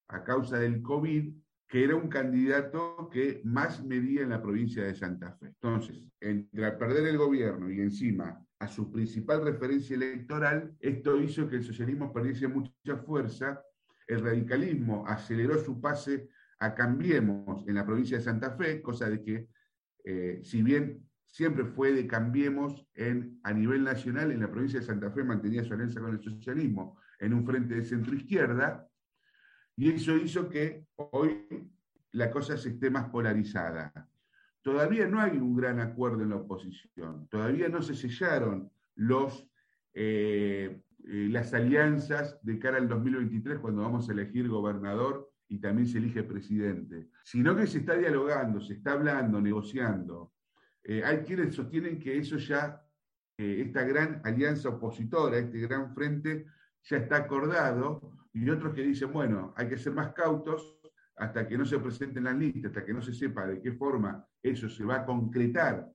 a 0.08 0.24
causa 0.24 0.60
del 0.60 0.82
COVID 0.82 1.34
que 1.68 1.84
era 1.84 1.96
un 1.96 2.08
candidato 2.08 3.10
que 3.12 3.42
más 3.44 3.84
medía 3.84 4.22
en 4.22 4.30
la 4.30 4.42
provincia 4.42 4.84
de 4.84 4.96
Santa 4.96 5.34
Fe. 5.34 5.48
Entonces, 5.48 6.08
entre 6.20 6.72
perder 6.74 7.08
el 7.08 7.18
gobierno 7.18 7.72
y 7.72 7.82
encima 7.82 8.46
a 8.60 8.68
su 8.68 8.92
principal 8.92 9.44
referencia 9.44 9.96
electoral, 9.96 10.76
esto 10.80 11.20
hizo 11.20 11.50
que 11.50 11.58
el 11.58 11.64
socialismo 11.64 12.14
perdiese 12.14 12.48
mucha 12.48 12.98
fuerza, 13.06 13.62
el 14.08 14.22
radicalismo 14.22 15.06
aceleró 15.08 15.58
su 15.58 15.82
pase 15.82 16.30
a 16.60 16.74
Cambiemos 16.74 17.68
en 17.68 17.76
la 17.76 17.86
provincia 17.86 18.18
de 18.18 18.24
Santa 18.24 18.52
Fe, 18.52 18.82
cosa 18.82 19.10
de 19.10 19.22
que, 19.22 19.50
eh, 20.06 20.40
si 20.44 20.62
bien 20.62 21.04
siempre 21.26 21.66
fue 21.66 21.92
de 21.92 22.08
Cambiemos 22.08 22.88
en, 22.94 23.40
a 23.44 23.52
nivel 23.52 23.84
nacional, 23.84 24.32
en 24.32 24.40
la 24.40 24.52
provincia 24.52 24.80
de 24.80 24.86
Santa 24.86 25.12
Fe 25.12 25.24
mantenía 25.24 25.64
su 25.64 25.74
alianza 25.74 26.00
con 26.00 26.14
el 26.14 26.22
socialismo 26.22 27.00
en 27.20 27.34
un 27.34 27.46
frente 27.46 27.76
de 27.76 27.84
centro 27.84 28.16
izquierda, 28.16 28.88
y 29.78 29.92
eso 29.92 30.16
hizo 30.16 30.50
que 30.50 30.88
hoy 30.96 31.46
la 32.12 32.32
cosa 32.32 32.58
se 32.58 32.70
esté 32.70 32.90
más 32.90 33.10
polarizada. 33.10 33.92
Todavía 34.62 35.08
no 35.08 35.20
hay 35.20 35.38
un 35.38 35.56
gran 35.56 35.80
acuerdo 35.80 36.24
en 36.24 36.30
la 36.30 36.38
oposición, 36.38 37.28
todavía 37.30 37.70
no 37.70 37.82
se 37.82 37.94
sellaron 37.94 38.72
eh, 39.94 40.82
eh, 41.08 41.28
las 41.30 41.54
alianzas 41.54 42.40
de 42.42 42.58
cara 42.58 42.78
al 42.78 42.88
2023 42.88 43.60
cuando 43.60 43.84
vamos 43.84 44.10
a 44.10 44.14
elegir 44.14 44.48
gobernador 44.50 45.32
y 45.48 45.60
también 45.60 45.88
se 45.88 46.00
elige 46.00 46.24
presidente, 46.24 47.10
sino 47.24 47.56
que 47.56 47.68
se 47.68 47.80
está 47.80 47.96
dialogando, 47.96 48.60
se 48.60 48.74
está 48.74 48.94
hablando, 48.94 49.40
negociando. 49.40 50.34
Eh, 50.84 51.04
hay 51.04 51.20
quienes 51.20 51.54
sostienen 51.54 52.00
que 52.00 52.18
eso 52.18 52.38
ya, 52.38 52.82
esta 53.38 53.84
gran 53.84 54.22
alianza 54.24 54.70
opositora, 54.70 55.38
este 55.38 55.60
gran 55.60 55.94
frente, 55.94 56.46
ya 56.86 56.98
está 56.98 57.18
acordado, 57.18 58.02
y 58.34 58.50
otros 58.50 58.74
que 58.74 58.84
dicen, 58.84 59.12
bueno, 59.12 59.54
hay 59.56 59.70
que 59.70 59.78
ser 59.78 59.94
más 59.94 60.14
cautos 60.14 60.80
hasta 61.16 61.48
que 61.48 61.58
no 61.58 61.66
se 61.66 61.80
presenten 61.80 62.26
las 62.26 62.36
listas, 62.36 62.66
hasta 62.66 62.86
que 62.86 62.94
no 62.94 63.02
se 63.02 63.14
sepa 63.14 63.48
de 63.48 63.62
qué 63.62 63.72
forma 63.72 64.26
eso 64.44 64.70
se 64.70 64.84
va 64.84 64.98
a 64.98 65.06
concretar 65.06 65.90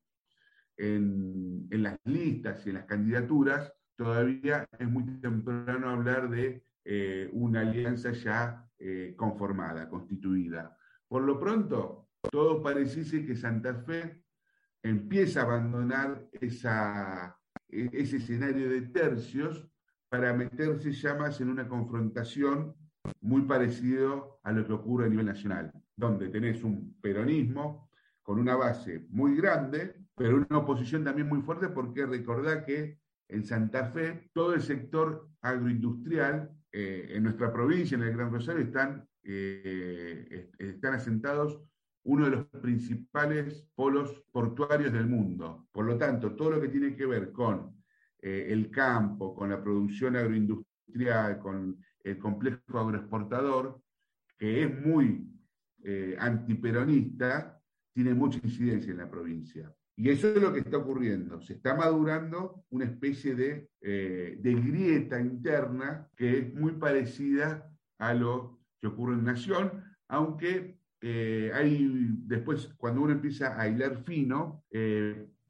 en, 0.76 1.68
las 1.70 1.98
listas 2.04 2.64
y 2.66 2.70
en 2.70 2.76
las 2.76 2.86
candidaturas, 2.86 3.72
todavía 3.96 4.66
es 4.78 4.88
muy 4.88 5.04
temprano 5.20 5.90
hablar 5.90 6.30
de 6.30 6.64
eh, 6.84 7.28
una 7.32 7.60
alianza 7.60 8.12
ya 8.12 8.66
eh, 8.78 9.14
conformada, 9.16 9.88
constituida. 9.88 10.76
Por 11.06 11.22
lo 11.22 11.38
pronto, 11.38 12.08
todo 12.30 12.62
pareciese 12.62 13.26
que 13.26 13.36
Santa 13.36 13.74
Fe 13.74 14.22
empieza 14.82 15.40
a 15.40 15.44
abandonar 15.44 16.26
esa, 16.32 17.38
e, 17.68 17.90
ese 17.92 18.16
escenario 18.16 18.70
de 18.70 18.82
tercios 18.82 19.69
para 20.10 20.34
meterse 20.34 20.92
ya 20.92 21.14
más 21.14 21.40
en 21.40 21.48
una 21.48 21.68
confrontación 21.68 22.74
muy 23.20 23.42
parecido 23.42 24.40
a 24.42 24.52
lo 24.52 24.66
que 24.66 24.72
ocurre 24.72 25.06
a 25.06 25.08
nivel 25.08 25.26
nacional, 25.26 25.72
donde 25.96 26.28
tenés 26.28 26.62
un 26.64 26.96
peronismo 27.00 27.88
con 28.22 28.38
una 28.38 28.56
base 28.56 29.06
muy 29.08 29.36
grande, 29.36 29.94
pero 30.16 30.36
una 30.36 30.58
oposición 30.58 31.04
también 31.04 31.28
muy 31.28 31.40
fuerte, 31.42 31.68
porque 31.68 32.04
recordá 32.06 32.64
que 32.64 32.98
en 33.28 33.44
Santa 33.44 33.86
Fe 33.86 34.28
todo 34.34 34.52
el 34.52 34.62
sector 34.62 35.28
agroindustrial 35.40 36.50
eh, 36.72 37.12
en 37.12 37.22
nuestra 37.22 37.52
provincia, 37.52 37.96
en 37.96 38.02
el 38.02 38.12
Gran 38.12 38.32
Rosario, 38.32 38.62
están, 38.62 39.08
eh, 39.22 40.50
están 40.58 40.94
asentados 40.94 41.62
uno 42.02 42.24
de 42.24 42.30
los 42.32 42.46
principales 42.46 43.68
polos 43.76 44.24
portuarios 44.32 44.92
del 44.92 45.06
mundo. 45.06 45.68
Por 45.70 45.84
lo 45.84 45.96
tanto, 45.96 46.34
todo 46.34 46.50
lo 46.50 46.60
que 46.60 46.68
tiene 46.68 46.96
que 46.96 47.06
ver 47.06 47.30
con 47.30 47.79
eh, 48.22 48.48
el 48.50 48.70
campo, 48.70 49.34
con 49.34 49.50
la 49.50 49.62
producción 49.62 50.14
agroindustrial, 50.16 51.38
con 51.38 51.78
el 52.04 52.18
complejo 52.18 52.78
agroexportador, 52.78 53.80
que 54.38 54.64
es 54.64 54.86
muy 54.86 55.26
eh, 55.84 56.16
antiperonista, 56.18 57.58
tiene 57.94 58.12
mucha 58.14 58.38
incidencia 58.42 58.90
en 58.90 58.98
la 58.98 59.10
provincia. 59.10 59.74
Y 59.96 60.10
eso 60.10 60.28
es 60.28 60.40
lo 60.40 60.52
que 60.52 60.60
está 60.60 60.78
ocurriendo. 60.78 61.40
Se 61.40 61.54
está 61.54 61.74
madurando 61.74 62.64
una 62.70 62.84
especie 62.84 63.34
de, 63.34 63.68
eh, 63.80 64.36
de 64.38 64.54
grieta 64.54 65.20
interna 65.20 66.08
que 66.16 66.38
es 66.38 66.54
muy 66.54 66.72
parecida 66.72 67.70
a 67.98 68.14
lo 68.14 68.60
que 68.80 68.86
ocurre 68.86 69.14
en 69.14 69.24
Nación, 69.24 69.84
aunque 70.08 70.78
hay 71.02 71.88
después, 72.26 72.74
cuando 72.76 73.00
uno 73.00 73.12
empieza 73.12 73.58
a 73.58 73.66
hilar 73.66 74.04
fino, 74.04 74.64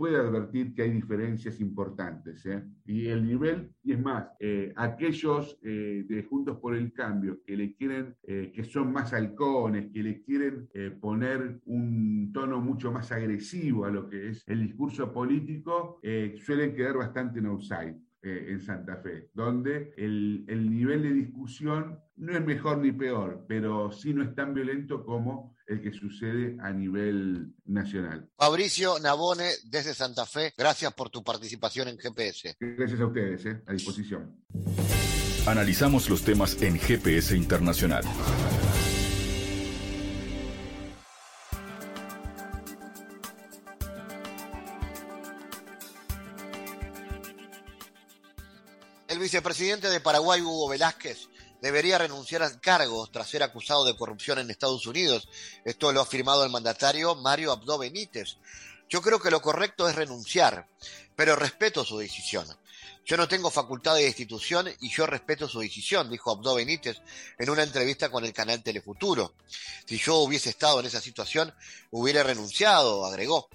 puede 0.00 0.16
advertir 0.16 0.72
que 0.72 0.80
hay 0.80 0.92
diferencias 0.92 1.60
importantes. 1.60 2.46
¿eh? 2.46 2.64
Y 2.86 3.08
el 3.08 3.22
nivel, 3.22 3.70
y 3.82 3.92
es 3.92 4.00
más, 4.00 4.28
eh, 4.40 4.72
aquellos 4.74 5.58
eh, 5.62 6.06
de 6.08 6.22
Juntos 6.22 6.56
por 6.56 6.74
el 6.74 6.90
Cambio 6.94 7.42
que 7.44 7.54
le 7.54 7.74
quieren, 7.74 8.16
que 8.22 8.64
son 8.64 8.92
más 8.94 9.12
halcones, 9.12 9.90
que 9.92 10.02
le 10.02 10.22
quieren 10.22 10.70
poner 11.00 11.60
un 11.66 12.30
tono 12.32 12.60
mucho 12.60 12.90
más 12.90 13.12
agresivo 13.12 13.84
a 13.84 13.90
lo 13.90 14.08
que 14.08 14.30
es 14.30 14.42
el 14.46 14.62
discurso 14.62 15.12
político, 15.12 16.00
suelen 16.36 16.74
quedar 16.74 16.96
bastante 16.96 17.40
en 17.40 17.46
outside. 17.46 17.96
en 18.22 18.60
Santa 18.60 18.96
Fe, 18.96 19.30
donde 19.34 19.94
el, 19.96 20.44
el 20.46 20.70
nivel 20.70 21.02
de 21.02 21.12
discusión 21.12 21.98
no 22.16 22.32
es 22.32 22.44
mejor 22.44 22.78
ni 22.78 22.92
peor, 22.92 23.44
pero 23.48 23.90
sí 23.90 24.12
no 24.12 24.22
es 24.22 24.34
tan 24.34 24.52
violento 24.52 25.04
como 25.04 25.56
el 25.70 25.80
que 25.80 25.92
sucede 25.92 26.56
a 26.60 26.72
nivel 26.72 27.54
nacional. 27.64 28.28
Fabricio 28.36 28.98
Nabone, 28.98 29.48
desde 29.66 29.94
Santa 29.94 30.26
Fe, 30.26 30.52
gracias 30.58 30.92
por 30.94 31.10
tu 31.10 31.22
participación 31.22 31.86
en 31.88 31.96
GPS. 31.96 32.56
Gracias 32.58 33.00
a 33.00 33.06
ustedes, 33.06 33.46
eh, 33.46 33.62
a 33.66 33.72
disposición. 33.72 34.36
Analizamos 35.46 36.10
los 36.10 36.22
temas 36.22 36.60
en 36.60 36.76
GPS 36.76 37.36
Internacional. 37.36 38.04
El 49.06 49.18
vicepresidente 49.20 49.88
de 49.88 50.00
Paraguay, 50.00 50.40
Hugo 50.40 50.68
Velázquez, 50.68 51.28
debería 51.60 51.98
renunciar 51.98 52.42
al 52.42 52.60
cargo 52.60 53.06
tras 53.06 53.28
ser 53.28 53.42
acusado 53.42 53.84
de 53.84 53.96
corrupción 53.96 54.38
en 54.38 54.50
Estados 54.50 54.86
Unidos. 54.86 55.28
Esto 55.64 55.92
lo 55.92 56.00
ha 56.00 56.04
afirmado 56.04 56.44
el 56.44 56.50
mandatario 56.50 57.14
Mario 57.14 57.52
Abdo 57.52 57.78
Benítez. 57.78 58.36
Yo 58.88 59.02
creo 59.02 59.20
que 59.20 59.30
lo 59.30 59.40
correcto 59.40 59.88
es 59.88 59.94
renunciar, 59.94 60.66
pero 61.14 61.36
respeto 61.36 61.84
su 61.84 61.98
decisión. 61.98 62.46
Yo 63.04 63.16
no 63.16 63.28
tengo 63.28 63.50
facultad 63.50 63.94
de 63.94 64.04
destitución 64.04 64.68
y 64.80 64.90
yo 64.90 65.06
respeto 65.06 65.48
su 65.48 65.60
decisión, 65.60 66.10
dijo 66.10 66.30
Abdo 66.30 66.54
Benítez 66.54 67.00
en 67.38 67.50
una 67.50 67.62
entrevista 67.62 68.10
con 68.10 68.24
el 68.24 68.32
canal 68.32 68.62
Telefuturo. 68.62 69.34
Si 69.86 69.98
yo 69.98 70.16
hubiese 70.16 70.50
estado 70.50 70.80
en 70.80 70.86
esa 70.86 71.00
situación, 71.00 71.54
hubiera 71.90 72.22
renunciado, 72.22 73.06
agregó. 73.06 73.48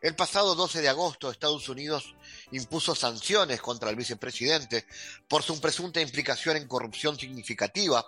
El 0.00 0.16
pasado 0.16 0.54
12 0.54 0.80
de 0.80 0.88
agosto, 0.88 1.30
Estados 1.30 1.68
Unidos 1.68 2.14
impuso 2.52 2.94
sanciones 2.94 3.60
contra 3.60 3.90
el 3.90 3.96
vicepresidente 3.96 4.86
por 5.28 5.42
su 5.42 5.60
presunta 5.60 6.00
implicación 6.00 6.56
en 6.56 6.68
corrupción 6.68 7.18
significativa, 7.18 8.04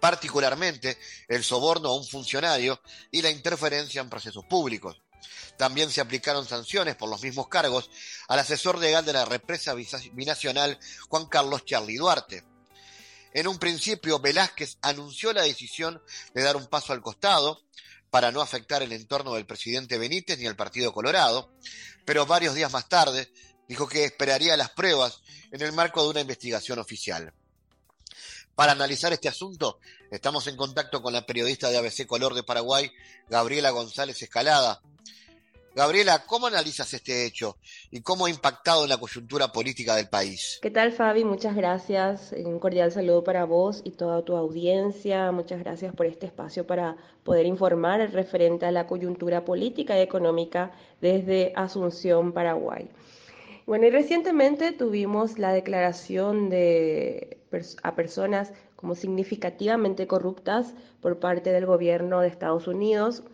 particularmente 0.00 0.98
el 1.28 1.44
soborno 1.44 1.90
a 1.90 1.96
un 1.96 2.06
funcionario 2.06 2.80
y 3.10 3.22
la 3.22 3.30
interferencia 3.30 4.00
en 4.00 4.10
procesos 4.10 4.44
públicos. 4.44 5.00
También 5.56 5.90
se 5.90 6.00
aplicaron 6.00 6.46
sanciones 6.46 6.96
por 6.96 7.08
los 7.08 7.22
mismos 7.22 7.48
cargos 7.48 7.90
al 8.28 8.38
asesor 8.38 8.78
legal 8.78 9.04
de 9.04 9.12
la 9.12 9.24
represa 9.24 9.74
binacional 9.74 10.78
Juan 11.08 11.26
Carlos 11.26 11.64
Charlie 11.64 11.96
Duarte. 11.96 12.44
En 13.34 13.46
un 13.46 13.58
principio, 13.58 14.20
Velázquez 14.20 14.78
anunció 14.82 15.32
la 15.32 15.42
decisión 15.42 16.00
de 16.34 16.42
dar 16.42 16.56
un 16.56 16.66
paso 16.66 16.92
al 16.92 17.02
costado 17.02 17.60
para 18.10 18.32
no 18.32 18.40
afectar 18.40 18.82
el 18.82 18.92
entorno 18.92 19.34
del 19.34 19.46
presidente 19.46 19.98
Benítez 19.98 20.38
ni 20.38 20.46
al 20.46 20.56
Partido 20.56 20.92
Colorado, 20.92 21.52
pero 22.06 22.24
varios 22.24 22.54
días 22.54 22.72
más 22.72 22.88
tarde 22.88 23.30
dijo 23.68 23.86
que 23.86 24.04
esperaría 24.04 24.56
las 24.56 24.70
pruebas 24.70 25.20
en 25.52 25.62
el 25.62 25.72
marco 25.72 26.02
de 26.02 26.10
una 26.10 26.20
investigación 26.20 26.78
oficial. 26.78 27.32
Para 28.54 28.72
analizar 28.72 29.12
este 29.12 29.28
asunto, 29.28 29.78
estamos 30.10 30.46
en 30.48 30.56
contacto 30.56 31.00
con 31.00 31.12
la 31.12 31.24
periodista 31.24 31.70
de 31.70 31.78
ABC 31.78 32.06
Color 32.06 32.34
de 32.34 32.42
Paraguay, 32.42 32.90
Gabriela 33.28 33.70
González 33.70 34.20
Escalada, 34.20 34.80
Gabriela, 35.78 36.24
¿cómo 36.26 36.48
analizas 36.48 36.92
este 36.92 37.24
hecho 37.24 37.56
y 37.92 38.00
cómo 38.00 38.26
ha 38.26 38.30
impactado 38.30 38.82
en 38.82 38.88
la 38.88 38.96
coyuntura 38.96 39.52
política 39.52 39.94
del 39.94 40.08
país? 40.08 40.58
¿Qué 40.60 40.72
tal, 40.72 40.90
Fabi? 40.90 41.22
Muchas 41.22 41.54
gracias. 41.54 42.32
Un 42.32 42.58
cordial 42.58 42.90
saludo 42.90 43.22
para 43.22 43.44
vos 43.44 43.82
y 43.84 43.92
toda 43.92 44.24
tu 44.24 44.36
audiencia. 44.36 45.30
Muchas 45.30 45.60
gracias 45.60 45.94
por 45.94 46.06
este 46.06 46.26
espacio 46.26 46.66
para 46.66 46.96
poder 47.22 47.46
informar 47.46 48.00
referente 48.10 48.66
a 48.66 48.72
la 48.72 48.88
coyuntura 48.88 49.44
política 49.44 49.96
y 49.96 50.00
económica 50.00 50.72
desde 51.00 51.52
Asunción, 51.54 52.32
Paraguay. 52.32 52.90
Bueno, 53.68 53.84
y 53.84 53.90
recientemente 53.90 54.72
tuvimos 54.72 55.38
la 55.38 55.52
declaración 55.52 56.48
de 56.48 57.36
a 57.82 57.94
personas 57.94 58.50
como 58.76 58.94
significativamente 58.94 60.06
corruptas 60.06 60.72
por 61.02 61.18
parte 61.18 61.52
del 61.52 61.66
gobierno 61.66 62.20
de 62.22 62.28
Estados 62.28 62.66
Unidos. 62.66 63.24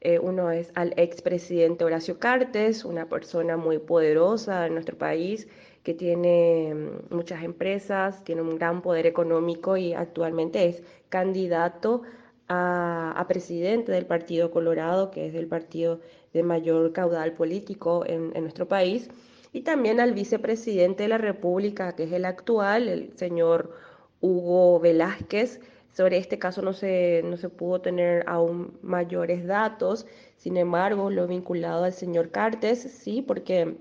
Eh, 0.00 0.20
uno 0.20 0.52
es 0.52 0.70
al 0.76 0.94
expresidente 0.96 1.84
Horacio 1.84 2.20
Cartes, 2.20 2.84
una 2.84 3.06
persona 3.08 3.56
muy 3.56 3.78
poderosa 3.78 4.64
en 4.68 4.74
nuestro 4.74 4.96
país 4.96 5.48
que 5.82 5.94
tiene 5.94 6.72
mm, 6.72 7.12
muchas 7.12 7.42
empresas, 7.42 8.22
tiene 8.22 8.42
un 8.42 8.58
gran 8.58 8.82
poder 8.82 9.06
económico 9.06 9.76
y 9.76 9.92
actualmente 9.92 10.68
es 10.68 10.84
candidato 11.08 12.02
a, 12.46 13.24
presidente 13.26 13.90
del 13.90 14.06
Partido 14.06 14.52
Colorado, 14.52 15.10
que 15.10 15.26
es 15.26 15.34
el 15.34 15.48
partido 15.48 15.98
de 16.32 16.44
mayor 16.44 16.92
caudal 16.92 17.32
político 17.32 18.04
en, 18.06 18.30
en 18.36 18.42
nuestro 18.42 18.68
país, 18.68 19.10
y 19.52 19.62
también 19.62 20.00
al 20.00 20.12
vicepresidente 20.12 21.04
de 21.04 21.08
la 21.08 21.18
República, 21.18 21.94
que 21.96 22.04
es 22.04 22.12
el 22.12 22.24
actual, 22.24 22.88
el 22.88 23.16
señor 23.16 23.76
Hugo 24.20 24.80
Velázquez, 24.80 25.60
sobre 25.92 26.18
este 26.18 26.38
caso 26.38 26.62
no 26.62 26.72
se, 26.72 27.22
no 27.24 27.36
se 27.36 27.48
pudo 27.48 27.80
tener 27.80 28.24
aún 28.28 28.78
mayores 28.82 29.46
datos, 29.46 30.06
sin 30.36 30.56
embargo, 30.56 31.10
lo 31.10 31.26
vinculado 31.26 31.84
al 31.84 31.92
señor 31.92 32.30
Cartes, 32.30 32.80
sí, 32.80 33.22
porque 33.22 33.76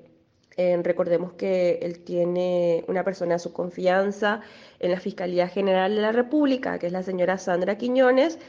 eh, 0.58 0.78
recordemos 0.84 1.34
que 1.34 1.80
él 1.82 2.00
tiene 2.00 2.84
una 2.88 3.04
persona 3.04 3.36
de 3.36 3.40
su 3.40 3.54
confianza 3.54 4.42
en 4.80 4.92
la 4.92 5.00
Fiscalía 5.00 5.48
General 5.48 5.96
de 5.96 6.02
la 6.02 6.12
República, 6.12 6.80
que 6.80 6.88
es 6.88 6.92
la 6.92 7.04
señora 7.04 7.38
Sandra 7.38 7.78
Quiñones, 7.78 8.40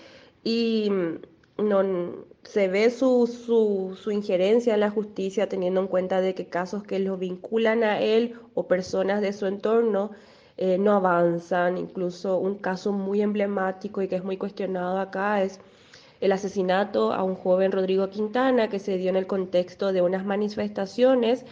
y 0.42 0.88
mm, 0.90 1.20
no, 1.62 2.26
se 2.42 2.68
ve 2.68 2.90
su, 2.90 3.26
su, 3.26 3.96
su, 4.00 4.10
injerencia 4.10 4.74
en 4.74 4.80
la 4.80 4.90
justicia 4.90 5.48
teniendo 5.48 5.80
en 5.80 5.88
cuenta 5.88 6.20
de 6.20 6.34
que 6.34 6.46
casos 6.46 6.82
que 6.82 6.98
lo 6.98 7.16
vinculan 7.16 7.84
a 7.84 8.00
él 8.00 8.34
o 8.54 8.66
personas 8.66 9.20
de 9.20 9.32
su 9.32 9.46
entorno 9.46 10.10
eh, 10.56 10.78
no 10.78 10.92
avanzan. 10.92 11.78
Incluso 11.78 12.38
un 12.38 12.58
caso 12.58 12.92
muy 12.92 13.22
emblemático 13.22 14.02
y 14.02 14.08
que 14.08 14.16
es 14.16 14.24
muy 14.24 14.36
cuestionado 14.36 14.98
acá 14.98 15.42
es 15.42 15.60
el 16.20 16.32
asesinato 16.32 17.12
a 17.12 17.22
un 17.22 17.34
joven 17.34 17.72
Rodrigo 17.72 18.10
Quintana 18.10 18.68
que 18.68 18.78
se 18.78 18.98
dio 18.98 19.10
en 19.10 19.16
el 19.16 19.26
contexto 19.26 19.92
de 19.92 20.02
unas 20.02 20.24
manifestaciones 20.24 21.46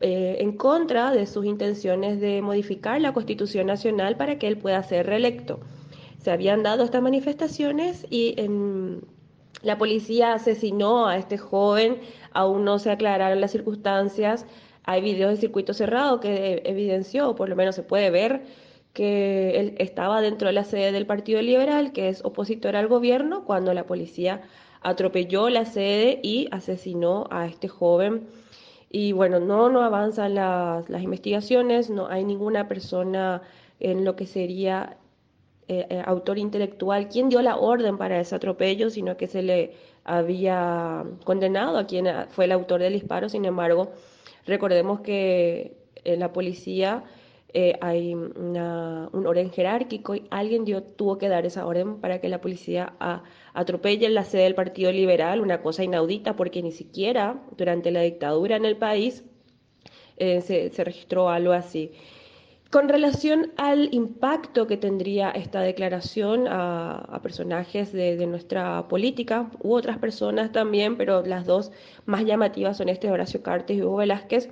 eh, 0.00 0.36
en 0.40 0.52
contra 0.56 1.10
de 1.10 1.26
sus 1.26 1.46
intenciones 1.46 2.20
de 2.20 2.42
modificar 2.42 3.00
la 3.00 3.12
Constitución 3.12 3.66
Nacional 3.66 4.16
para 4.16 4.38
que 4.38 4.46
él 4.46 4.58
pueda 4.58 4.82
ser 4.82 5.06
reelecto. 5.06 5.60
Se 6.22 6.30
habían 6.30 6.62
dado 6.62 6.84
estas 6.84 7.02
manifestaciones 7.02 8.06
y 8.10 8.34
en, 8.36 9.02
la 9.62 9.78
policía 9.78 10.34
asesinó 10.34 11.06
a 11.08 11.16
este 11.16 11.38
joven, 11.38 12.00
aún 12.32 12.64
no 12.64 12.78
se 12.78 12.90
aclararon 12.90 13.40
las 13.40 13.52
circunstancias, 13.52 14.46
hay 14.84 15.00
videos 15.00 15.32
de 15.32 15.36
circuito 15.38 15.74
cerrado 15.74 16.20
que 16.20 16.62
evidenció, 16.64 17.30
o 17.30 17.34
por 17.34 17.48
lo 17.48 17.56
menos 17.56 17.74
se 17.74 17.82
puede 17.82 18.10
ver, 18.10 18.44
que 18.92 19.58
él 19.60 19.74
estaba 19.78 20.20
dentro 20.20 20.48
de 20.48 20.54
la 20.54 20.64
sede 20.64 20.92
del 20.92 21.06
Partido 21.06 21.42
Liberal, 21.42 21.92
que 21.92 22.08
es 22.08 22.24
opositor 22.24 22.76
al 22.76 22.88
gobierno, 22.88 23.44
cuando 23.44 23.74
la 23.74 23.84
policía 23.84 24.42
atropelló 24.80 25.50
la 25.50 25.64
sede 25.66 26.20
y 26.22 26.48
asesinó 26.50 27.26
a 27.30 27.46
este 27.46 27.68
joven. 27.68 28.28
Y 28.88 29.12
bueno, 29.12 29.40
no, 29.40 29.68
no 29.68 29.82
avanzan 29.82 30.34
las, 30.36 30.88
las 30.88 31.02
investigaciones, 31.02 31.90
no 31.90 32.06
hay 32.06 32.24
ninguna 32.24 32.68
persona 32.68 33.42
en 33.80 34.04
lo 34.04 34.16
que 34.16 34.26
sería 34.26 34.96
eh, 35.68 35.86
eh, 35.90 36.02
autor 36.04 36.38
intelectual 36.38 37.08
quien 37.08 37.28
dio 37.28 37.42
la 37.42 37.56
orden 37.56 37.98
para 37.98 38.20
ese 38.20 38.34
atropello, 38.34 38.90
sino 38.90 39.16
que 39.16 39.26
se 39.26 39.42
le 39.42 39.72
había 40.04 41.04
condenado 41.24 41.78
a 41.78 41.86
quien 41.86 42.06
fue 42.30 42.44
el 42.44 42.52
autor 42.52 42.80
del 42.80 42.92
disparo. 42.92 43.28
Sin 43.28 43.44
embargo, 43.44 43.90
Recordemos 44.46 45.00
que 45.00 45.76
en 46.04 46.20
la 46.20 46.32
policía 46.32 47.02
eh, 47.52 47.74
hay 47.80 48.14
un 48.14 48.56
orden 49.26 49.50
jerárquico 49.50 50.14
y 50.14 50.26
alguien 50.30 50.64
dio, 50.64 50.82
tuvo 50.82 51.18
que 51.18 51.28
dar 51.28 51.44
esa 51.44 51.66
orden 51.66 52.00
para 52.00 52.20
que 52.20 52.28
la 52.28 52.40
policía 52.40 52.94
atropelle 53.54 54.08
la 54.08 54.24
sede 54.24 54.42
del 54.42 54.54
Partido 54.54 54.92
Liberal, 54.92 55.40
una 55.40 55.62
cosa 55.62 55.82
inaudita 55.82 56.36
porque 56.36 56.62
ni 56.62 56.70
siquiera 56.70 57.42
durante 57.56 57.90
la 57.90 58.02
dictadura 58.02 58.56
en 58.56 58.66
el 58.66 58.76
país 58.76 59.24
eh, 60.16 60.40
se, 60.42 60.84
registró 60.84 61.28
algo 61.28 61.52
así. 61.52 61.92
Con 62.70 62.88
relación 62.88 63.52
al 63.56 63.94
impacto 63.94 64.66
que 64.66 64.76
tendría 64.76 65.30
esta 65.30 65.60
declaración 65.60 66.46
a, 66.48 67.20
personajes 67.22 67.92
de, 67.92 68.26
nuestra 68.26 68.88
política 68.88 69.50
u 69.62 69.74
otras 69.74 69.98
personas 69.98 70.50
también, 70.50 70.96
pero 70.96 71.24
las 71.24 71.46
dos 71.46 71.70
más 72.06 72.24
llamativas 72.24 72.76
son 72.76 72.88
este 72.88 73.10
Horacio 73.10 73.42
Cartes 73.42 73.76
y 73.76 73.82
Hugo 73.82 73.96
Velázquez, 73.96 74.48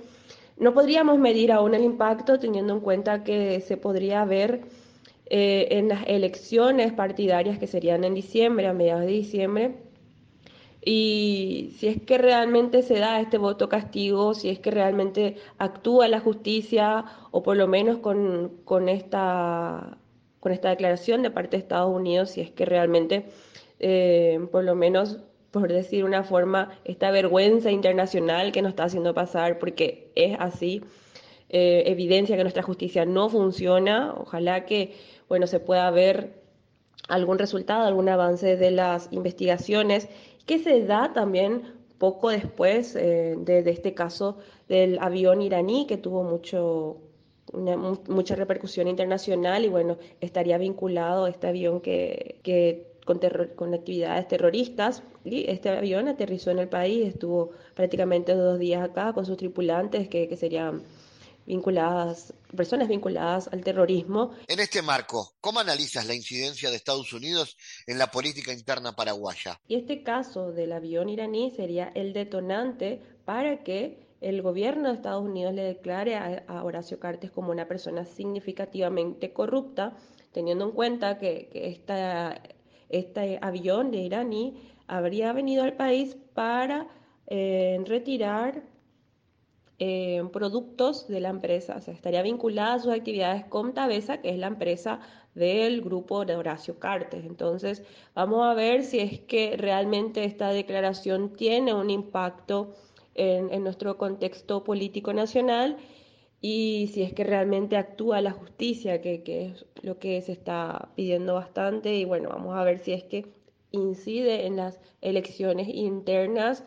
no 0.56 0.72
podríamos 0.72 1.18
medir 1.18 1.50
aún 1.50 1.74
el 1.74 1.82
impacto 1.82 2.38
teniendo 2.38 2.74
en 2.74 2.80
cuenta 2.80 3.24
que 3.24 3.60
se 3.60 3.76
podría 3.76 4.24
ver 4.24 4.62
eh, 5.26 5.66
en 5.72 5.88
las 5.88 6.04
elecciones 6.06 6.92
partidarias 6.92 7.58
que 7.58 7.66
serían 7.66 8.04
en 8.04 8.14
diciembre, 8.14 8.68
a 8.68 8.72
mediados 8.72 9.06
de 9.06 9.12
diciembre, 9.12 9.74
y 10.84 11.74
si 11.78 11.88
es 11.88 12.02
que 12.02 12.18
realmente 12.18 12.82
se 12.82 12.98
da 12.98 13.20
este 13.20 13.38
voto 13.38 13.68
castigo, 13.68 14.34
si 14.34 14.50
es 14.50 14.58
que 14.58 14.70
realmente 14.70 15.36
actúa 15.58 16.08
la 16.08 16.20
justicia 16.20 17.04
o 17.30 17.42
por 17.42 17.56
lo 17.56 17.66
menos 17.66 17.98
con, 17.98 18.60
con, 18.64 18.88
esta, 18.88 19.98
con 20.40 20.52
esta 20.52 20.70
declaración 20.70 21.22
de 21.22 21.30
parte 21.30 21.56
de 21.56 21.62
Estados 21.62 21.94
Unidos, 21.94 22.30
si 22.30 22.40
es 22.40 22.50
que 22.50 22.64
realmente 22.64 23.26
eh, 23.80 24.46
por 24.52 24.64
lo 24.64 24.74
menos 24.74 25.18
por 25.50 25.68
decir 25.68 26.04
una 26.04 26.24
forma, 26.24 26.72
esta 26.84 27.12
vergüenza 27.12 27.70
internacional 27.70 28.50
que 28.50 28.60
nos 28.60 28.70
está 28.70 28.84
haciendo 28.84 29.14
pasar, 29.14 29.60
porque 29.60 30.10
es 30.16 30.36
así, 30.40 30.82
eh, 31.48 31.84
evidencia 31.86 32.36
que 32.36 32.42
nuestra 32.42 32.64
justicia 32.64 33.04
no 33.04 33.28
funciona. 33.28 34.14
Ojalá 34.16 34.66
que, 34.66 34.96
bueno, 35.28 35.46
se 35.46 35.60
pueda 35.60 35.88
ver 35.92 36.42
algún 37.08 37.38
resultado, 37.38 37.84
algún 37.84 38.08
avance 38.08 38.56
de 38.56 38.72
las 38.72 39.12
investigaciones 39.12 40.08
que 40.46 40.58
se 40.58 40.84
da 40.84 41.12
también 41.12 41.62
poco 41.98 42.28
después 42.28 42.96
eh, 42.96 43.34
de, 43.38 43.68
este 43.70 43.94
caso 43.94 44.38
del 44.68 44.98
avión 44.98 45.40
iraní 45.42 45.86
que 45.86 45.96
tuvo 45.96 46.22
mucho, 46.22 46.98
mucha 48.08 48.34
repercusión 48.34 48.88
internacional 48.88 49.64
y 49.64 49.68
bueno, 49.68 49.96
estaría 50.20 50.58
vinculado 50.58 51.26
este 51.26 51.46
avión 51.46 51.80
que, 51.80 52.40
que 52.42 52.94
con, 53.04 53.20
con 53.54 53.74
actividades 53.74 54.28
terroristas 54.28 55.02
y 55.24 55.48
este 55.50 55.70
avión 55.70 56.08
aterrizó 56.08 56.50
en 56.50 56.58
el 56.58 56.68
país, 56.68 57.06
estuvo 57.06 57.50
prácticamente 57.74 58.34
dos 58.34 58.58
días 58.58 58.82
acá 58.82 59.12
con 59.12 59.24
sus 59.24 59.36
tripulantes 59.36 60.08
que, 60.08 60.28
que 60.28 60.36
serían 60.36 60.82
vinculadas, 61.46 62.34
personas 62.54 62.88
vinculadas 62.88 63.48
al 63.52 63.62
terrorismo. 63.62 64.32
En 64.46 64.60
este 64.60 64.82
marco, 64.82 65.34
¿cómo 65.40 65.60
analizas 65.60 66.06
la 66.06 66.14
incidencia 66.14 66.70
de 66.70 66.76
Estados 66.76 67.12
Unidos 67.12 67.56
en 67.86 67.98
la 67.98 68.08
política 68.08 68.52
interna 68.52 68.94
paraguaya? 68.96 69.58
Y 69.68 69.76
este 69.76 70.02
caso 70.02 70.52
del 70.52 70.72
avión 70.72 71.08
iraní 71.08 71.50
sería 71.50 71.90
el 71.94 72.12
detonante 72.12 73.00
para 73.24 73.62
que 73.62 74.04
el 74.20 74.40
gobierno 74.42 74.88
de 74.88 74.94
Estados 74.94 75.24
Unidos 75.24 75.52
le 75.54 75.62
declare 75.62 76.16
a, 76.16 76.64
Horacio 76.64 76.98
Cartes 76.98 77.30
como 77.30 77.50
una 77.50 77.68
persona 77.68 78.06
significativamente 78.06 79.32
corrupta, 79.32 79.96
teniendo 80.32 80.64
en 80.64 80.72
cuenta 80.72 81.18
que, 81.18 81.48
que 81.52 81.68
esta, 81.68 82.40
este 82.88 83.38
avión 83.42 83.90
de 83.90 83.98
iraní 83.98 84.72
habría 84.86 85.32
venido 85.32 85.62
al 85.62 85.74
país 85.74 86.16
para 86.34 86.88
en 87.26 87.86
retirar 87.86 88.62
productos 90.32 91.08
de 91.08 91.20
la 91.20 91.30
empresa, 91.30 91.76
o 91.76 91.80
sea, 91.80 91.94
estaría 91.94 92.22
vinculada 92.22 92.74
a 92.74 92.78
sus 92.78 92.92
actividades 92.92 93.44
con 93.44 93.74
Tabesa, 93.74 94.20
que 94.20 94.30
es 94.30 94.38
la 94.38 94.46
empresa 94.46 95.00
del 95.34 95.80
grupo 95.80 96.24
de 96.24 96.36
Horacio 96.36 96.78
Cartes. 96.78 97.24
Entonces, 97.24 97.82
vamos 98.14 98.46
a 98.46 98.54
ver 98.54 98.84
si 98.84 99.00
es 99.00 99.20
que 99.20 99.56
realmente 99.56 100.24
esta 100.24 100.50
declaración 100.50 101.34
tiene 101.34 101.74
un 101.74 101.90
impacto 101.90 102.74
en, 103.14 103.62
nuestro 103.62 103.96
contexto 103.96 104.64
político 104.64 105.12
nacional 105.12 105.76
y 106.40 106.90
si 106.92 107.02
es 107.02 107.12
que 107.12 107.24
realmente 107.24 107.76
actúa 107.76 108.20
la 108.20 108.32
justicia, 108.32 109.00
que, 109.00 109.22
es 109.26 109.66
lo 109.82 109.98
que 109.98 110.20
se 110.20 110.32
está 110.32 110.90
pidiendo 110.94 111.34
bastante. 111.34 111.94
Y 111.96 112.04
bueno, 112.04 112.28
vamos 112.28 112.56
a 112.56 112.64
ver 112.64 112.78
si 112.78 112.92
es 112.92 113.04
que 113.04 113.26
incide 113.70 114.46
en 114.46 114.56
las 114.56 114.80
elecciones 115.00 115.68
internas. 115.68 116.64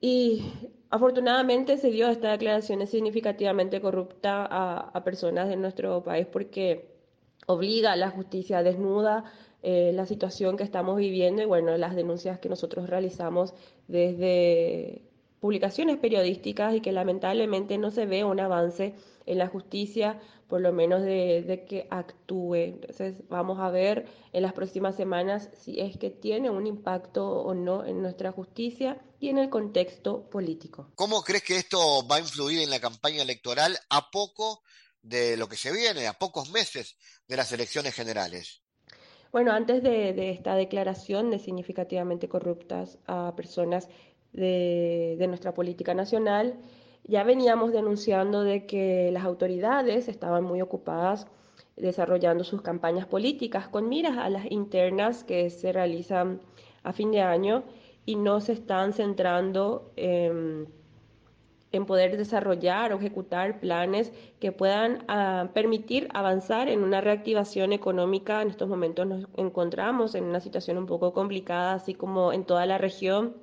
Y 0.00 0.44
afortunadamente 0.90 1.76
se 1.76 1.90
dio 1.90 2.08
esta 2.08 2.30
declaración 2.32 2.86
significativamente 2.86 3.80
corrupta 3.80 4.46
a, 4.46 4.90
a 4.90 5.04
personas 5.04 5.48
de 5.48 5.56
nuestro 5.56 6.02
país 6.02 6.26
porque 6.26 6.88
obliga 7.46 7.92
a 7.92 7.96
la 7.96 8.10
justicia 8.10 8.62
desnuda 8.62 9.24
eh, 9.62 9.90
la 9.92 10.06
situación 10.06 10.56
que 10.56 10.62
estamos 10.62 10.96
viviendo 10.98 11.42
y 11.42 11.46
bueno, 11.46 11.76
las 11.76 11.96
denuncias 11.96 12.38
que 12.38 12.48
nosotros 12.48 12.88
realizamos 12.88 13.54
desde 13.88 15.02
publicaciones 15.40 15.96
periodísticas 15.96 16.74
y 16.74 16.80
que 16.80 16.92
lamentablemente 16.92 17.76
no 17.76 17.90
se 17.90 18.06
ve 18.06 18.22
un 18.22 18.38
avance 18.38 18.94
en 19.28 19.38
la 19.38 19.48
justicia, 19.48 20.20
por 20.48 20.60
lo 20.60 20.72
menos 20.72 21.02
de, 21.02 21.64
que 21.68 21.86
actúe. 21.90 22.54
Entonces 22.54 23.16
vamos 23.28 23.60
a 23.60 23.70
ver 23.70 24.06
en 24.32 24.42
las 24.42 24.52
próximas 24.52 24.96
semanas 24.96 25.50
si 25.60 25.80
es 25.80 25.96
que 25.96 26.10
tiene 26.10 26.50
un 26.50 26.66
impacto 26.66 27.28
o 27.28 27.54
no 27.54 27.84
en 27.84 28.02
nuestra 28.02 28.32
justicia 28.32 29.00
y 29.20 29.28
en 29.28 29.38
el 29.38 29.50
contexto 29.50 30.28
político. 30.30 30.90
¿Cómo 30.94 31.22
crees 31.22 31.42
que 31.42 31.56
esto 31.56 32.06
va 32.10 32.16
a 32.16 32.20
influir 32.20 32.60
en 32.60 32.70
la 32.70 32.80
campaña 32.80 33.22
electoral 33.22 33.78
a 33.90 34.10
poco 34.10 34.62
de 35.02 35.36
lo 35.36 35.48
que 35.48 35.56
se 35.56 35.72
viene, 35.72 36.06
a 36.06 36.12
pocos 36.12 36.50
meses 36.50 36.96
de 37.26 37.36
las 37.36 37.52
elecciones 37.52 37.94
generales. 37.94 38.62
Bueno, 39.32 39.52
antes 39.52 39.82
de, 39.82 40.30
esta 40.30 40.54
declaración 40.54 41.30
de 41.30 41.38
significativamente 41.38 42.28
corruptas 42.28 42.98
a 43.06 43.34
personas 43.36 43.88
de, 44.32 45.16
de, 45.18 45.26
nuestra 45.26 45.52
política 45.52 45.94
nacional, 45.94 46.58
ya 47.08 47.24
veníamos 47.24 47.72
denunciando 47.72 48.44
de 48.44 48.66
que 48.66 49.10
las 49.12 49.24
autoridades 49.24 50.08
estaban 50.08 50.44
muy 50.44 50.60
ocupadas 50.60 51.26
desarrollando 51.76 52.44
sus 52.44 52.62
campañas 52.62 53.06
políticas 53.06 53.66
con 53.68 53.88
miras 53.88 54.18
a 54.18 54.28
las 54.28 54.50
internas 54.50 55.24
que 55.24 55.48
se 55.50 55.72
realizan 55.72 56.40
a 56.82 56.92
fin 56.92 57.10
de 57.10 57.22
año 57.22 57.64
y 58.04 58.16
no 58.16 58.40
se 58.40 58.52
están 58.52 58.92
centrando 58.92 59.92
en 59.96 61.86
poder 61.86 62.16
desarrollar 62.16 62.92
o 62.92 62.96
ejecutar 62.96 63.60
planes 63.60 64.12
que 64.40 64.52
puedan 64.52 65.04
ah, 65.08 65.48
permitir 65.54 66.08
avanzar 66.12 66.68
en 66.68 66.82
una 66.82 67.00
reactivación 67.00 67.72
económica. 67.72 68.42
En 68.42 68.48
estos 68.48 68.68
momentos 68.68 69.06
nos 69.06 69.26
encontramos 69.36 70.14
en 70.14 70.24
una 70.24 70.40
situación 70.40 70.78
un 70.78 70.86
poco 70.86 71.12
complicada, 71.12 71.74
así 71.74 71.94
como 71.94 72.32
en 72.32 72.44
toda 72.44 72.66
la 72.66 72.78
región, 72.78 73.34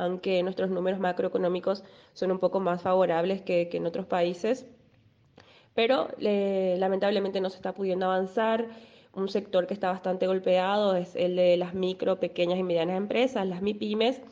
aunque 0.00 0.42
nuestros 0.42 0.70
números 0.70 0.98
macroeconómicos 0.98 1.84
son 2.14 2.32
un 2.32 2.38
poco 2.38 2.58
más 2.58 2.80
favorables 2.80 3.42
que, 3.42 3.68
en 3.70 3.86
otros 3.86 4.06
países. 4.06 4.66
Pero 5.74 6.08
lamentablemente 6.18 7.40
no 7.40 7.50
se 7.50 7.56
está 7.56 7.74
pudiendo 7.74 8.06
avanzar. 8.06 8.68
Un 9.12 9.28
sector 9.28 9.66
que 9.66 9.74
está 9.74 9.90
bastante 9.90 10.26
golpeado 10.26 10.96
es 10.96 11.14
el 11.16 11.36
de 11.36 11.56
las 11.58 11.74
micro, 11.74 12.18
pequeñas 12.18 12.58
y 12.58 12.62
medianas 12.62 12.96
empresas, 12.96 13.46
las 13.46 13.60
MIPIMES 13.60 14.22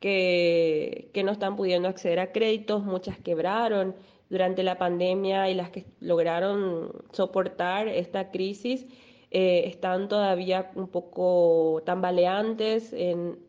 que, 0.00 1.22
no 1.24 1.30
están 1.30 1.56
pudiendo 1.56 1.88
acceder 1.88 2.18
a 2.18 2.32
créditos, 2.32 2.84
muchas 2.84 3.18
quebraron 3.18 3.94
durante 4.30 4.64
la 4.64 4.78
pandemia 4.78 5.48
y 5.48 5.54
las 5.54 5.70
que 5.70 5.84
lograron 6.00 6.90
soportar 7.12 7.86
esta 7.86 8.30
crisis 8.32 8.86
eh, 9.34 9.64
están 9.66 10.08
todavía 10.08 10.70
un 10.76 10.88
poco 10.88 11.82
tambaleantes, 11.84 12.94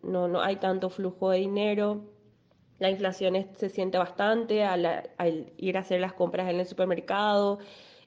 no, 0.03 0.27
no 0.27 0.41
hay 0.41 0.57
tanto 0.57 0.89
flujo 0.89 1.29
de 1.29 1.37
dinero, 1.37 2.01
la 2.79 2.89
inflación 2.89 3.47
se 3.55 3.69
siente 3.69 3.97
bastante 3.97 4.63
al, 4.65 4.85
al, 5.17 5.53
ir 5.57 5.77
a 5.77 5.81
hacer 5.81 6.01
las 6.01 6.13
compras 6.13 6.49
en 6.49 6.59
el 6.59 6.65
supermercado 6.65 7.59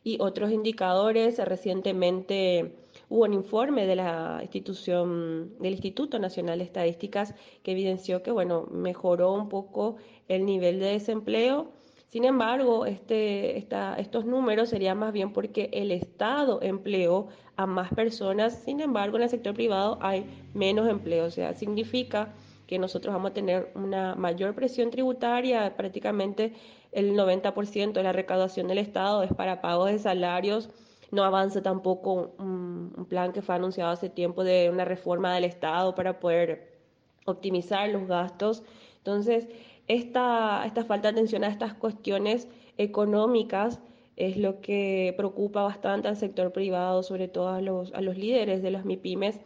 y 0.04 0.18
otros 0.20 0.50
indicadores 0.50 1.38
recientemente 1.38 2.74
Hubo 3.10 3.24
un 3.24 3.32
informe 3.32 3.86
de 3.86 3.96
la 3.96 4.40
institución, 4.42 5.56
del 5.58 5.72
Instituto 5.72 6.18
Nacional 6.18 6.58
de 6.58 6.64
Estadísticas 6.64 7.34
que 7.62 7.72
evidenció 7.72 8.22
que, 8.22 8.30
bueno, 8.30 8.66
mejoró 8.70 9.32
un 9.32 9.48
poco 9.48 9.96
el 10.28 10.44
nivel 10.44 10.78
de 10.78 10.92
desempleo. 10.92 11.72
Sin 12.08 12.24
embargo, 12.24 12.86
este, 12.86 13.58
estos 13.58 14.24
números 14.24 14.70
serían 14.70 14.98
más 14.98 15.12
bien 15.12 15.32
porque 15.32 15.70
el 15.72 15.90
Estado 15.90 16.60
empleó 16.62 17.28
a 17.56 17.66
más 17.66 17.92
personas, 17.92 18.62
sin 18.64 18.80
embargo, 18.80 19.16
en 19.16 19.24
el 19.24 19.28
sector 19.28 19.54
privado 19.54 19.98
hay 20.00 20.24
menos 20.54 20.88
empleo. 20.88 21.26
O 21.26 21.30
sea, 21.30 21.54
significa 21.54 22.34
que 22.66 22.78
nosotros 22.78 23.14
vamos 23.14 23.32
a 23.32 23.34
tener 23.34 23.70
una 23.74 24.14
mayor 24.14 24.54
presión 24.54 24.90
tributaria, 24.90 25.76
prácticamente 25.76 26.54
el 26.92 27.14
90% 27.14 27.92
de 27.92 28.02
la 28.02 28.12
recaudación 28.12 28.68
del 28.68 28.78
Estado 28.78 29.22
es 29.22 29.32
para 29.34 29.60
pagos 29.60 29.90
de 29.90 29.98
salarios 29.98 30.70
no 31.10 31.24
avanza 31.24 31.62
tampoco 31.62 32.34
un, 32.38 33.06
plan 33.08 33.32
que 33.32 33.42
fue 33.42 33.54
anunciado 33.54 33.90
hace 33.90 34.10
tiempo 34.10 34.44
de 34.44 34.68
una 34.70 34.84
reforma 34.84 35.34
del 35.34 35.44
Estado 35.44 35.94
para 35.94 36.20
poder 36.20 36.78
optimizar 37.24 37.88
los 37.88 38.06
gastos. 38.06 38.62
Entonces, 38.98 39.48
esta, 39.88 40.64
esta 40.66 40.84
falta 40.84 41.08
de 41.08 41.12
atención 41.12 41.44
a 41.44 41.48
estas 41.48 41.74
cuestiones 41.74 42.48
económicas 42.76 43.80
es 44.16 44.36
lo 44.36 44.60
que 44.60 45.14
preocupa 45.16 45.62
bastante 45.62 46.08
al 46.08 46.16
sector 46.16 46.52
privado, 46.52 47.02
sobre 47.02 47.28
todo 47.28 47.48
a 47.48 47.60
los, 47.60 47.92
a 47.94 48.00
los 48.00 48.16
líderes 48.16 48.62
de 48.62 48.70
las 48.70 48.84
MIPIMES, 48.84 49.40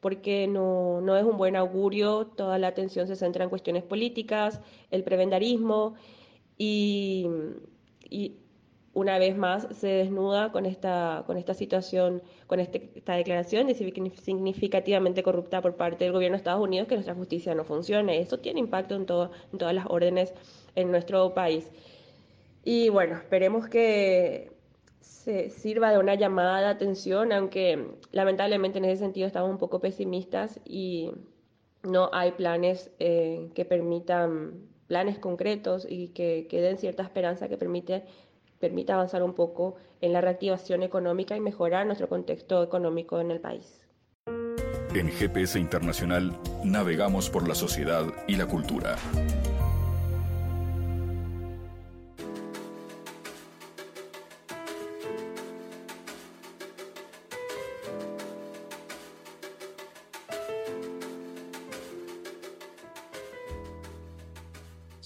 porque 0.00 0.46
no, 0.46 1.00
no 1.00 1.16
es 1.16 1.24
un 1.24 1.36
buen 1.36 1.56
augurio, 1.56 2.26
toda 2.26 2.58
la 2.58 2.68
atención 2.68 3.06
se 3.06 3.16
centra 3.16 3.44
en 3.44 3.50
cuestiones 3.50 3.84
políticas, 3.84 4.60
el 4.90 5.04
prebendarismo 5.04 5.94
y, 6.58 7.26
y 8.10 8.36
una 8.94 9.18
vez 9.18 9.36
más 9.36 9.66
se 9.72 9.88
desnuda 9.88 10.52
con 10.52 10.66
esta, 10.66 11.24
con 11.26 11.36
esta 11.36 11.52
situación, 11.52 12.22
con 12.46 12.60
este, 12.60 12.92
esta 12.94 13.14
declaración 13.14 13.66
de 13.66 13.74
significativamente 13.74 15.22
corrupta 15.22 15.60
por 15.60 15.76
parte 15.76 16.04
del 16.04 16.12
gobierno 16.12 16.36
de 16.36 16.38
Estados 16.38 16.62
Unidos 16.62 16.88
que 16.88 16.94
nuestra 16.94 17.14
justicia 17.14 17.54
no 17.54 17.64
funcione. 17.64 18.20
Eso 18.20 18.38
tiene 18.38 18.60
impacto 18.60 18.94
en, 18.94 19.04
todo, 19.04 19.32
en 19.52 19.58
todas 19.58 19.74
las 19.74 19.86
órdenes 19.88 20.32
en 20.76 20.90
nuestro 20.90 21.34
país. 21.34 21.70
Y 22.64 22.88
bueno, 22.88 23.16
esperemos 23.16 23.68
que 23.68 24.52
se 25.00 25.50
sirva 25.50 25.90
de 25.90 25.98
una 25.98 26.14
llamada 26.14 26.60
de 26.60 26.66
atención, 26.66 27.32
aunque 27.32 27.96
lamentablemente 28.12 28.78
en 28.78 28.84
ese 28.84 29.02
sentido 29.02 29.26
estamos 29.26 29.50
un 29.50 29.58
poco 29.58 29.80
pesimistas 29.80 30.60
y 30.64 31.10
no 31.82 32.10
hay 32.12 32.32
planes 32.32 32.90
eh, 32.98 33.50
que 33.54 33.64
permitan, 33.64 34.68
planes 34.86 35.18
concretos 35.18 35.86
y 35.88 36.08
que, 36.08 36.46
que 36.48 36.60
den 36.60 36.78
cierta 36.78 37.02
esperanza 37.02 37.48
que 37.48 37.58
permite 37.58 38.04
permita 38.64 38.94
avanzar 38.94 39.22
un 39.22 39.34
poco 39.34 39.74
en 40.00 40.14
la 40.14 40.22
reactivación 40.22 40.82
económica 40.82 41.36
y 41.36 41.40
mejorar 41.40 41.84
nuestro 41.84 42.08
contexto 42.08 42.62
económico 42.62 43.20
en 43.20 43.30
el 43.30 43.38
país. 43.38 43.82
En 44.94 45.10
GPS 45.10 45.58
Internacional 45.58 46.34
navegamos 46.64 47.28
por 47.28 47.46
la 47.46 47.54
sociedad 47.54 48.06
y 48.26 48.36
la 48.36 48.46
cultura. 48.46 48.96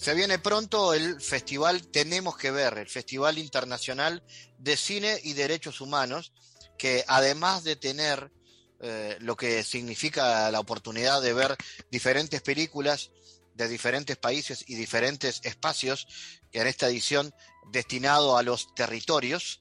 Se 0.09 0.15
viene 0.15 0.39
pronto 0.39 0.95
el 0.95 1.21
festival 1.21 1.87
Tenemos 1.89 2.35
que 2.39 2.51
ver, 2.51 2.79
el 2.79 2.89
Festival 2.89 3.37
Internacional 3.37 4.23
de 4.57 4.75
Cine 4.79 5.21
y 5.23 5.35
Derechos 5.35 5.83
Humanos, 5.83 6.33
que 6.79 7.05
además 7.07 7.63
de 7.63 7.77
tener 7.77 8.33
eh, 8.81 9.19
lo 9.21 9.37
que 9.37 9.63
significa 9.63 10.51
la 10.51 10.61
oportunidad 10.61 11.21
de 11.21 11.35
ver 11.35 11.59
diferentes 11.91 12.41
películas 12.41 13.11
de 13.53 13.69
diferentes 13.69 14.17
países 14.17 14.65
y 14.67 14.77
diferentes 14.77 15.43
espacios, 15.45 16.07
que 16.51 16.63
en 16.63 16.69
esta 16.69 16.89
edición 16.89 17.35
destinado 17.71 18.39
a 18.39 18.43
los 18.43 18.75
territorios, 18.75 19.61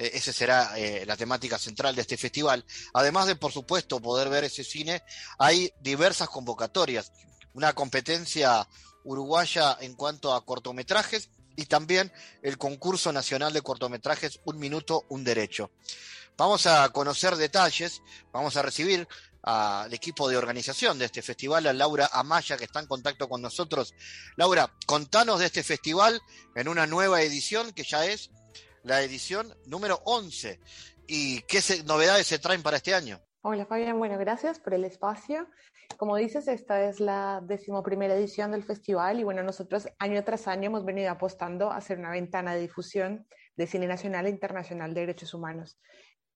eh, 0.00 0.10
esa 0.14 0.32
será 0.32 0.76
eh, 0.76 1.06
la 1.06 1.16
temática 1.16 1.58
central 1.58 1.94
de 1.94 2.02
este 2.02 2.16
festival. 2.16 2.64
Además 2.92 3.28
de, 3.28 3.36
por 3.36 3.52
supuesto, 3.52 4.00
poder 4.00 4.30
ver 4.30 4.42
ese 4.42 4.64
cine, 4.64 5.04
hay 5.38 5.72
diversas 5.80 6.28
convocatorias, 6.28 7.12
una 7.52 7.72
competencia 7.72 8.66
uruguaya 9.06 9.78
en 9.80 9.94
cuanto 9.94 10.34
a 10.34 10.44
cortometrajes 10.44 11.30
y 11.56 11.66
también 11.66 12.12
el 12.42 12.58
concurso 12.58 13.12
nacional 13.12 13.52
de 13.52 13.62
cortometrajes 13.62 14.40
Un 14.44 14.58
Minuto, 14.58 15.04
Un 15.08 15.24
Derecho. 15.24 15.70
Vamos 16.36 16.66
a 16.66 16.88
conocer 16.90 17.36
detalles, 17.36 18.02
vamos 18.30 18.56
a 18.58 18.62
recibir 18.62 19.08
al 19.42 19.94
equipo 19.94 20.28
de 20.28 20.36
organización 20.36 20.98
de 20.98 21.06
este 21.06 21.22
festival, 21.22 21.66
a 21.66 21.72
Laura 21.72 22.10
Amaya, 22.12 22.56
que 22.56 22.64
está 22.64 22.80
en 22.80 22.86
contacto 22.86 23.28
con 23.28 23.40
nosotros. 23.40 23.94
Laura, 24.36 24.70
contanos 24.86 25.38
de 25.38 25.46
este 25.46 25.62
festival 25.62 26.20
en 26.54 26.68
una 26.68 26.86
nueva 26.86 27.22
edición 27.22 27.72
que 27.72 27.84
ya 27.84 28.04
es 28.04 28.30
la 28.82 29.02
edición 29.02 29.56
número 29.66 30.02
11. 30.04 30.60
¿Y 31.06 31.42
qué 31.42 31.62
novedades 31.84 32.26
se 32.26 32.38
traen 32.38 32.62
para 32.62 32.78
este 32.78 32.94
año? 32.94 33.20
Hola 33.42 33.64
Fabián, 33.64 33.96
bueno, 33.98 34.18
gracias 34.18 34.58
por 34.58 34.74
el 34.74 34.84
espacio. 34.84 35.46
Como 35.96 36.16
dices, 36.16 36.46
esta 36.48 36.88
es 36.88 37.00
la 37.00 37.40
decimoprimera 37.42 38.14
edición 38.14 38.52
del 38.52 38.64
festival 38.64 39.18
y 39.20 39.24
bueno, 39.24 39.42
nosotros 39.42 39.88
año 39.98 40.22
tras 40.24 40.46
año 40.46 40.66
hemos 40.66 40.84
venido 40.84 41.10
apostando 41.10 41.70
a 41.70 41.76
hacer 41.76 41.98
una 41.98 42.10
ventana 42.10 42.54
de 42.54 42.60
difusión 42.60 43.26
de 43.56 43.66
cine 43.66 43.86
nacional 43.86 44.26
e 44.26 44.30
internacional 44.30 44.92
de 44.92 45.00
derechos 45.00 45.32
humanos, 45.32 45.80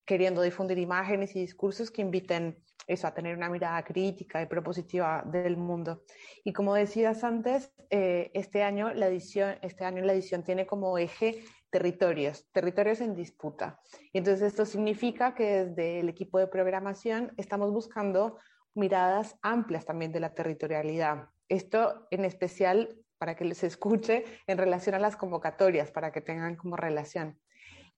queriendo 0.07 0.41
difundir 0.43 0.79
imágenes 0.79 1.37
y 1.37 1.41
discursos 1.41 1.91
que 1.91 2.03
inviten 2.03 2.63
eso, 2.87 3.07
a 3.07 3.15
tener 3.15 3.37
una 3.37 3.49
mirada 3.49 3.83
crítica 3.85 4.43
y 4.43 4.47
propositiva 4.47 5.23
del 5.25 5.57
mundo. 5.57 6.03
Y 6.45 6.53
como 6.53 6.75
decías 6.75 7.23
antes, 7.23 7.73
eh, 7.91 8.31
este, 8.35 8.63
año 8.63 8.93
la 8.95 9.07
edición, 9.07 9.57
este 9.63 9.85
año 9.85 10.03
la 10.03 10.13
edición 10.13 10.43
tiene 10.43 10.67
como 10.67 10.99
eje 10.99 11.45
territorios, 11.71 12.51
territorios 12.53 13.01
en 13.01 13.15
disputa. 13.15 13.79
Y 14.13 14.19
entonces 14.19 14.49
esto 14.49 14.65
significa 14.65 15.35
que 15.35 15.67
desde 15.67 16.01
el 16.01 16.09
equipo 16.09 16.39
de 16.39 16.49
programación 16.49 17.33
estamos 17.37 17.71
buscando 17.73 18.39
miradas 18.75 19.37
amplias 19.43 19.85
también 19.85 20.13
de 20.13 20.21
la 20.21 20.35
territorialidad. 20.35 21.29
Esto 21.49 22.07
en 22.11 22.25
especial 22.25 22.97
para 23.19 23.37
que 23.37 23.45
les 23.45 23.63
escuche 23.65 24.25
en 24.47 24.59
relación 24.59 24.95
a 24.95 24.99
las 24.99 25.17
convocatorias, 25.17 25.91
para 25.91 26.11
que 26.13 26.21
tengan 26.21 26.57
como 26.57 26.77
relación. 26.77 27.39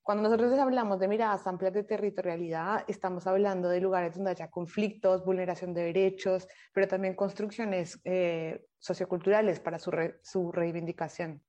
Cuando 0.02 0.24
nosotros 0.24 0.58
hablamos 0.58 0.98
de 0.98 1.06
miradas 1.06 1.46
amplias 1.46 1.72
de 1.72 1.84
territorialidad, 1.84 2.84
estamos 2.88 3.28
hablando 3.28 3.68
de 3.68 3.80
lugares 3.80 4.16
donde 4.16 4.32
haya 4.32 4.50
conflictos, 4.50 5.24
vulneración 5.24 5.72
de 5.74 5.84
derechos, 5.84 6.48
pero 6.72 6.88
también 6.88 7.14
construcciones 7.14 8.00
eh, 8.02 8.66
socioculturales 8.78 9.60
para 9.60 9.78
su, 9.78 9.92
su, 10.22 10.50
reivindicación. 10.50 11.40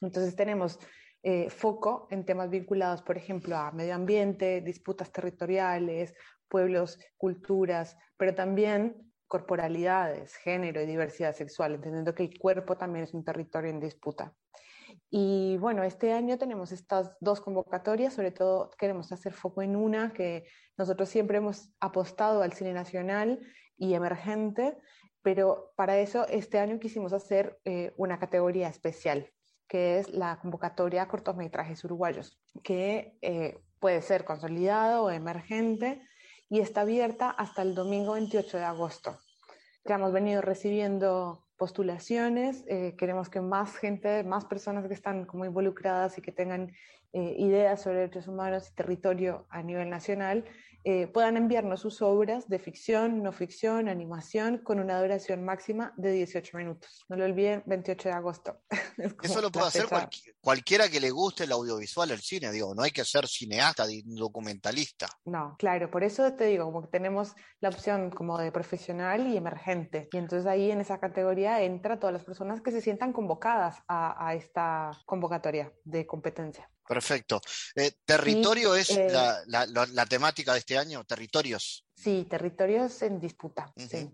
Entonces 0.00 0.36
tenemos 0.36 0.78
eh, 1.28 1.50
foco 1.50 2.06
en 2.12 2.24
temas 2.24 2.50
vinculados, 2.50 3.02
por 3.02 3.16
ejemplo, 3.16 3.56
a 3.56 3.72
medio 3.72 3.96
ambiente, 3.96 4.60
disputas 4.60 5.10
territoriales, 5.10 6.14
pueblos, 6.46 7.00
culturas, 7.16 7.96
pero 8.16 8.32
también 8.32 9.12
corporalidades, 9.26 10.36
género 10.36 10.80
y 10.80 10.86
diversidad 10.86 11.34
sexual, 11.34 11.74
entendiendo 11.74 12.14
que 12.14 12.22
el 12.22 12.38
cuerpo 12.38 12.76
también 12.76 13.06
es 13.06 13.12
un 13.12 13.24
territorio 13.24 13.70
en 13.70 13.80
disputa. 13.80 14.36
Y 15.10 15.56
bueno, 15.56 15.82
este 15.82 16.12
año 16.12 16.38
tenemos 16.38 16.70
estas 16.70 17.16
dos 17.18 17.40
convocatorias, 17.40 18.14
sobre 18.14 18.30
todo 18.30 18.70
queremos 18.78 19.10
hacer 19.10 19.32
foco 19.32 19.62
en 19.62 19.74
una 19.74 20.12
que 20.12 20.44
nosotros 20.78 21.08
siempre 21.08 21.38
hemos 21.38 21.74
apostado 21.80 22.42
al 22.42 22.52
cine 22.52 22.72
nacional 22.72 23.40
y 23.76 23.94
emergente, 23.94 24.78
pero 25.22 25.72
para 25.74 25.98
eso 25.98 26.24
este 26.28 26.60
año 26.60 26.78
quisimos 26.78 27.12
hacer 27.12 27.58
eh, 27.64 27.92
una 27.96 28.20
categoría 28.20 28.68
especial, 28.68 29.28
que 29.68 29.98
es 29.98 30.10
la 30.10 30.38
convocatoria 30.38 31.02
a 31.02 31.08
cortometrajes 31.08 31.84
uruguayos, 31.84 32.38
que 32.62 33.16
eh, 33.22 33.58
puede 33.80 34.02
ser 34.02 34.24
consolidado 34.24 35.04
o 35.04 35.10
emergente, 35.10 36.02
y 36.48 36.60
está 36.60 36.82
abierta 36.82 37.30
hasta 37.30 37.62
el 37.62 37.74
domingo 37.74 38.12
28 38.12 38.58
de 38.58 38.64
agosto. 38.64 39.18
Ya 39.84 39.96
hemos 39.96 40.12
venido 40.12 40.42
recibiendo 40.42 41.44
postulaciones, 41.56 42.64
eh, 42.68 42.94
queremos 42.98 43.28
que 43.28 43.40
más 43.40 43.76
gente, 43.76 44.22
más 44.24 44.44
personas 44.44 44.86
que 44.86 44.94
están 44.94 45.24
como 45.24 45.44
involucradas 45.44 46.18
y 46.18 46.22
que 46.22 46.32
tengan 46.32 46.72
eh, 47.12 47.34
ideas 47.38 47.82
sobre 47.82 48.00
derechos 48.00 48.28
humanos 48.28 48.68
y 48.70 48.74
territorio 48.74 49.46
a 49.48 49.62
nivel 49.62 49.88
nacional 49.88 50.44
eh, 50.88 51.08
puedan 51.08 51.36
enviarnos 51.36 51.80
sus 51.80 52.00
obras 52.00 52.48
de 52.48 52.60
ficción, 52.60 53.20
no 53.20 53.32
ficción, 53.32 53.88
animación, 53.88 54.58
con 54.58 54.78
una 54.78 55.00
duración 55.00 55.44
máxima 55.44 55.92
de 55.96 56.12
18 56.12 56.56
minutos. 56.56 57.04
No 57.08 57.16
lo 57.16 57.24
olviden, 57.24 57.64
28 57.66 58.08
de 58.08 58.14
agosto. 58.14 58.60
Eso 59.20 59.42
lo 59.42 59.50
puede 59.50 59.66
hacer 59.66 59.88
cualquiera 60.40 60.88
que 60.88 61.00
le 61.00 61.10
guste 61.10 61.42
el 61.42 61.50
audiovisual, 61.50 62.12
el 62.12 62.20
cine, 62.20 62.52
digo, 62.52 62.72
no 62.72 62.84
hay 62.84 62.92
que 62.92 63.04
ser 63.04 63.26
cineasta, 63.26 63.84
documentalista. 64.04 65.08
No, 65.24 65.56
claro, 65.58 65.90
por 65.90 66.04
eso 66.04 66.34
te 66.34 66.44
digo, 66.44 66.66
como 66.66 66.82
que 66.82 66.88
tenemos 66.88 67.34
la 67.58 67.70
opción 67.70 68.12
como 68.12 68.38
de 68.38 68.52
profesional 68.52 69.26
y 69.26 69.36
emergente. 69.36 70.08
Y 70.12 70.18
entonces 70.18 70.46
ahí 70.46 70.70
en 70.70 70.80
esa 70.80 71.00
categoría 71.00 71.62
entra 71.62 71.98
todas 71.98 72.12
las 72.12 72.22
personas 72.22 72.60
que 72.60 72.70
se 72.70 72.80
sientan 72.80 73.12
convocadas 73.12 73.82
a 73.88 74.32
esta 74.36 74.92
convocatoria 75.04 75.72
de 75.82 76.06
competencia. 76.06 76.70
Perfecto. 76.88 77.40
Eh, 77.74 77.92
¿Territorio 78.04 78.74
es 78.74 78.90
eh, 78.90 79.08
la, 79.46 80.06
temática 80.08 80.52
de 80.52 80.60
este 80.60 80.78
año? 80.78 81.04
¿Territorios? 81.04 81.84
Sí, 81.96 82.26
territorios 82.28 83.02
en 83.02 83.20
disputa. 83.20 83.72
sí. 83.76 84.10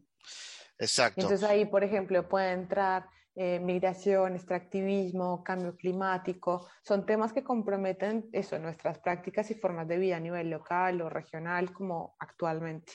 Exacto. 0.79 1.21
Entonces 1.21 1.49
ahí, 1.49 1.65
por 1.67 1.85
ejemplo, 1.85 2.29
puede 2.29 2.51
entrar 2.51 3.09
eh, 3.37 3.61
migración, 3.61 4.35
extractivismo, 4.35 5.45
cambio 5.45 5.77
climático. 5.77 6.69
Son 6.83 7.07
temas 7.07 7.33
que 7.33 7.45
comprometen 7.45 8.29
eso, 8.33 8.59
nuestras 8.59 8.99
prácticas 8.99 9.51
y 9.51 9.55
formas 9.55 9.87
de 9.87 9.99
vida 9.99 10.17
a 10.17 10.21
nivel 10.21 10.51
local 10.51 11.01
o 11.03 11.09
regional 11.09 11.73
como 11.73 12.17
actualmente. 12.19 12.93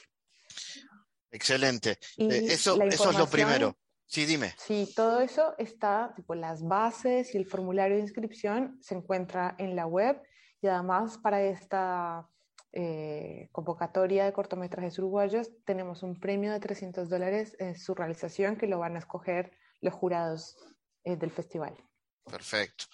Excelente. 1.32 1.98
eso, 2.18 2.82
eso 2.82 3.12
es 3.12 3.18
lo 3.18 3.30
primero. 3.30 3.78
Sí, 4.08 4.26
dime. 4.26 4.56
Sí, 4.58 4.92
todo 4.96 5.20
eso 5.20 5.54
está, 5.58 6.14
tipo, 6.16 6.34
las 6.34 6.64
bases 6.64 7.36
y 7.36 7.38
el 7.38 7.46
formulario 7.46 7.98
de 7.98 8.04
inscripción 8.04 8.80
se 8.82 8.96
encuentra 8.96 9.56
en 9.60 9.76
la 9.76 9.86
web 9.86 10.22
y 10.62 10.68
además 10.68 11.18
para 11.18 11.44
esta 11.44 12.28
eh, 12.72 13.50
convocatoria 13.52 14.26
de 14.26 14.34
cortometrajes 14.34 14.98
uruguayos 15.00 15.50
tenemos 15.66 16.04
un 16.04 16.20
premio 16.20 16.52
de 16.52 16.60
300 16.60 17.10
dólares 17.10 17.56
en 17.60 17.78
su 17.78 17.96
realización 17.96 18.56
que 18.56 18.68
lo 18.68 18.80
van 18.80 18.96
a 18.96 19.00
escoger 19.00 19.52
los 19.82 19.94
jurados 19.94 20.56
eh, 21.04 21.16
del 21.18 21.32
festival. 21.32 21.76
Perfecto. 22.24 22.86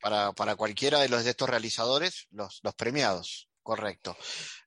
Para, 0.00 0.32
para, 0.32 0.56
cualquiera 0.56 1.00
de 1.00 1.08
los 1.08 1.24
de 1.24 1.30
estos 1.30 1.48
realizadores, 1.48 2.26
los, 2.30 2.60
los 2.62 2.74
premiados. 2.74 3.49
Correcto. 3.62 4.16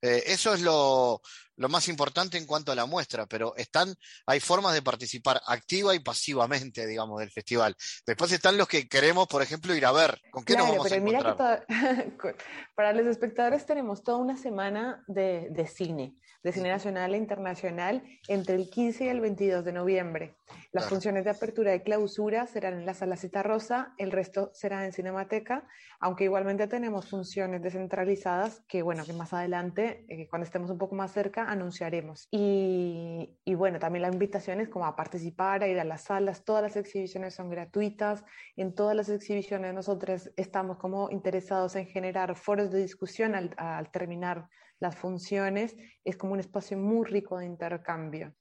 Eh, 0.01 0.23
eso 0.27 0.53
es 0.53 0.61
lo, 0.61 1.21
más 1.57 1.87
importante 1.87 2.37
en 2.37 2.45
cuanto 2.45 2.71
a 2.71 2.75
la 2.75 2.85
muestra, 2.85 3.25
pero 3.25 3.55
están, 3.55 3.93
hay 4.25 4.39
formas 4.39 4.73
de 4.73 4.81
participar 4.81 5.41
activa 5.47 5.95
y 5.95 5.99
pasivamente, 5.99 6.85
digamos, 6.85 7.19
del 7.19 7.31
festival. 7.31 7.75
Después 8.05 8.31
están 8.31 8.57
los 8.57 8.67
que 8.67 8.87
queremos, 8.87 9.27
por 9.27 9.41
ejemplo, 9.41 9.73
ir 9.75 9.85
a 9.85 9.91
ver. 9.91 10.19
¿Con 10.31 10.43
qué 10.43 10.55
nos 10.55 10.69
vamos 10.69 10.91
a 10.91 10.95
encontrar? 10.95 11.65
para 12.75 12.93
los 12.93 13.07
espectadores 13.07 13.65
tenemos 13.65 14.03
toda 14.03 14.17
una 14.17 14.37
semana 14.37 15.03
de, 15.07 15.47
de 15.51 15.67
cine 15.67 16.15
cine 16.51 16.69
nacional 16.69 17.13
e 17.13 17.17
internacional 17.17 18.03
entre 18.27 18.55
el 18.55 18.69
15 18.69 19.05
y 19.05 19.07
el 19.07 19.21
22 19.21 19.63
de 19.63 19.71
noviembre. 19.71 20.35
Las 20.71 20.89
funciones 20.89 21.23
de 21.23 21.29
apertura 21.29 21.73
y 21.75 21.81
clausura 21.81 22.45
serán 22.47 22.73
en 22.73 22.85
la 22.85 22.93
Sala 22.93 23.15
Cita 23.15 23.43
Rosa, 23.43 23.93
el 23.97 24.11
resto 24.11 24.49
será 24.53 24.85
en 24.85 24.91
Cinemateca, 24.91 25.67
aunque 25.99 26.25
igualmente 26.25 26.67
tenemos 26.67 27.09
funciones 27.09 27.61
descentralizadas 27.61 28.61
que, 28.67 28.81
bueno, 28.81 29.05
que 29.05 29.13
más 29.13 29.33
adelante, 29.33 30.05
eh, 30.09 30.27
cuando 30.27 30.45
estemos 30.45 30.69
un 30.69 30.77
poco 30.77 30.95
más 30.95 31.11
cerca, 31.11 31.45
anunciaremos. 31.45 32.27
Y, 32.31 33.37
y, 33.45 33.53
bueno, 33.53 33.79
también 33.79 34.01
la 34.01 34.09
invitación 34.09 34.59
es 34.59 34.69
como 34.69 34.85
a 34.85 34.95
participar, 34.95 35.63
a 35.63 35.67
ir 35.67 35.79
a 35.79 35.83
las 35.83 36.03
salas, 36.03 36.43
todas 36.43 36.63
las 36.63 36.75
exhibiciones 36.75 37.35
son 37.35 37.49
gratuitas, 37.49 38.23
en 38.57 38.75
todas 38.75 38.95
las 38.95 39.09
exhibiciones 39.09 39.73
nosotros 39.73 40.31
estamos 40.35 40.77
como 40.77 41.09
interesados 41.09 41.75
en 41.75 41.87
generar 41.87 42.35
foros 42.35 42.71
de 42.71 42.81
discusión 42.81 43.35
al, 43.35 43.53
al 43.57 43.91
terminar 43.91 44.49
las 44.83 44.95
funciones, 44.95 45.75
es 46.03 46.17
como 46.17 46.33
un 46.33 46.39
espacio 46.39 46.77
muy 46.77 47.05
rico 47.05 47.39
de 47.39 47.45
intercambio. 47.45 48.35